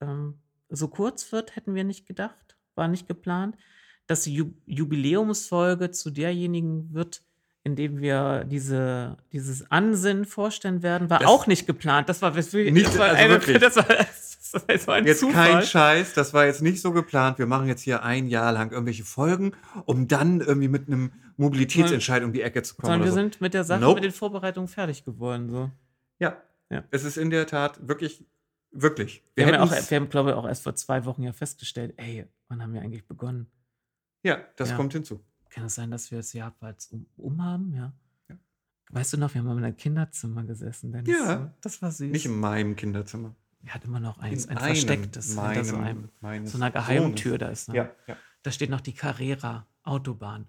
ähm, 0.02 0.40
so 0.70 0.88
kurz 0.88 1.32
wird, 1.32 1.56
hätten 1.56 1.76
wir 1.76 1.84
nicht 1.84 2.06
gedacht, 2.08 2.58
war 2.76 2.88
nicht 2.88 3.08
geplant. 3.08 3.56
Dass 4.08 4.24
die 4.24 4.34
Ju 4.34 4.54
Jubiläumsfolge 4.66 5.92
zu 5.92 6.10
derjenigen 6.10 6.94
wird, 6.94 7.22
in 7.68 7.76
dem 7.76 7.99
wir 7.99 8.45
diese, 8.45 9.18
dieses 9.34 9.70
Ansinnen 9.70 10.24
vorstellen 10.26 10.82
werden, 10.84 11.09
war 11.09 11.20
Das- 11.20 11.28
auch 11.28 11.47
nicht 11.47 11.68
geplant. 11.68 12.07
Das 12.07 12.22
war, 12.22 12.32
das 12.32 12.53
war, 12.53 12.61
Nicht- 12.61 12.88
das 12.88 12.97
war, 12.97 13.07
also 13.09 13.18
eine, 13.22 13.30
wirklich. 13.34 13.59
das 13.59 13.76
war, 13.76 13.84
das 13.84 14.57
war 14.63 14.78
so 14.80 14.91
ein 14.91 15.05
Jetzt 15.05 15.20
Zufall. 15.20 15.51
kein 15.51 15.63
Scheiß, 15.63 16.13
das 16.13 16.34
war 16.34 16.45
jetzt 16.45 16.61
nicht 16.61 16.80
so 16.82 16.93
geplant. 16.93 17.38
Wir 17.39 17.45
machen 17.45 17.68
jetzt 17.68 17.82
hier 17.82 18.03
ein 18.03 18.28
Jahr 18.28 18.53
lang 18.53 18.72
irgendwelche 18.72 19.03
Folgen, 19.03 19.51
um 19.86 20.07
dann 20.07 20.39
irgendwie 20.39 20.70
mit 20.70 20.88
einem 20.88 21.11
Mobilitätsentscheid 21.36 22.24
um 22.24 22.32
die 22.32 22.41
Ecke 22.41 22.63
zu 22.63 22.76
kommen. 22.76 22.88
Sondern 22.93 23.03
wir 23.05 23.11
so. 23.11 23.15
sind 23.18 23.41
mit 23.41 23.53
der 23.53 23.63
Sache, 23.65 23.82
Nope. 23.82 23.95
mit 23.95 24.05
den 24.05 24.11
Vorbereitungen 24.13 24.70
fertig 24.70 25.03
geworden. 25.03 25.49
So. 25.49 25.70
Ja. 26.20 26.38
Ja. 26.70 26.84
Es 26.91 27.03
ist 27.03 27.18
in 27.18 27.30
der 27.30 27.45
Tat 27.47 27.86
wirklich, 27.88 28.26
wirklich. 28.72 29.24
Wir, 29.36 29.45
haben 29.45 29.53
ja 29.55 29.61
auch, 29.63 29.72
wir 29.72 29.95
haben, 29.97 30.09
glaube 30.09 30.30
ich, 30.32 30.36
auch 30.38 30.47
erst 30.47 30.63
vor 30.63 30.76
zwei 30.76 31.03
Wochen 31.05 31.24
ja 31.24 31.34
festgestellt, 31.34 31.93
ey, 31.97 32.26
wann 32.47 32.61
haben 32.63 32.74
wir 32.74 32.82
eigentlich 32.82 33.05
begonnen? 33.05 33.47
ja, 34.24 34.39
das 34.55 34.70
Ja. 34.72 34.76
kommt 34.78 34.93
hinzu. 34.93 35.22
Kann 35.58 35.66
es 35.66 35.74
sein, 35.76 35.89
dass 35.89 36.12
wir 36.12 36.20
das 36.20 36.34
Jahr 36.34 36.53
bald 36.60 36.88
um, 36.91 37.08
um 37.18 37.43
haben? 37.43 37.74
Ja. 37.74 37.91
Ja. 38.30 38.36
Weißt 38.91 39.14
du 39.14 39.18
noch, 39.18 39.34
wir 39.34 39.39
haben 39.41 39.47
mal 39.47 39.58
in 39.58 39.64
einem 39.64 39.76
Kinderzimmer 39.76 40.43
gesessen. 40.43 40.91
Dennis? 40.91 41.10
Ja. 41.10 41.51
Das 41.62 41.82
war 41.82 41.91
süß. 41.91 42.12
Nicht 42.12 42.28
in 42.28 42.39
meinem 42.39 42.76
Kinderzimmer. 42.76 43.34
er 43.66 43.74
hat 43.74 43.84
immer 43.86 43.99
noch 43.99 44.20
eins, 44.20 44.45
In 44.45 44.51
ein 44.51 44.58
einem 44.60 44.66
verstecktes, 44.68 45.30
hinter 45.30 45.41
meinem, 45.41 45.64
so, 45.66 45.76
einem, 46.28 46.45
so 46.47 46.58
einer 46.60 46.70
Geheimtür. 46.70 47.39
Da 47.39 47.47
ist. 47.47 47.70
Ne? 47.70 47.76
Ja, 47.76 47.89
ja. 48.05 48.16
Da 48.43 48.51
steht 48.51 48.70
noch 48.70 48.82
die 48.82 48.93
Carrera 48.93 49.66
Autobahn. 49.84 50.45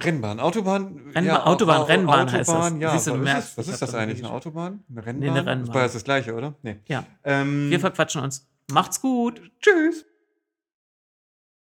Rennbahn, 0.00 0.38
Autobahn. 0.40 0.96
Rennbahn, 0.96 1.24
ja, 1.24 1.46
Autobahn, 1.46 1.80
Au- 1.80 1.84
Rennbahn 1.84 2.26
heißt 2.30 2.40
das. 2.40 2.48
Autobahn, 2.50 2.80
ja. 2.80 2.90
Siehst 2.92 3.06
du, 3.06 3.12
was 3.12 3.20
merkst, 3.20 3.48
ist, 3.50 3.58
was 3.58 3.68
ist 3.68 3.82
das 3.82 3.90
da 3.92 3.98
eigentlich? 3.98 4.18
Eine 4.18 4.30
Autobahn? 4.32 4.84
Eine 4.90 5.06
Rennbahn? 5.06 5.20
Nee, 5.20 5.28
eine 5.30 5.38
Das 5.44 5.46
Rennbahn. 5.46 5.74
war 5.74 5.82
jetzt 5.84 5.94
das 5.94 6.04
gleiche, 6.04 6.34
oder? 6.34 6.54
Nee. 6.62 6.80
Ja. 6.88 7.06
Ähm, 7.24 7.70
Wir 7.70 7.80
verquatschen 7.80 8.20
uns. 8.22 8.46
Macht's 8.70 9.00
gut. 9.00 9.40
tschüss. 9.60 10.04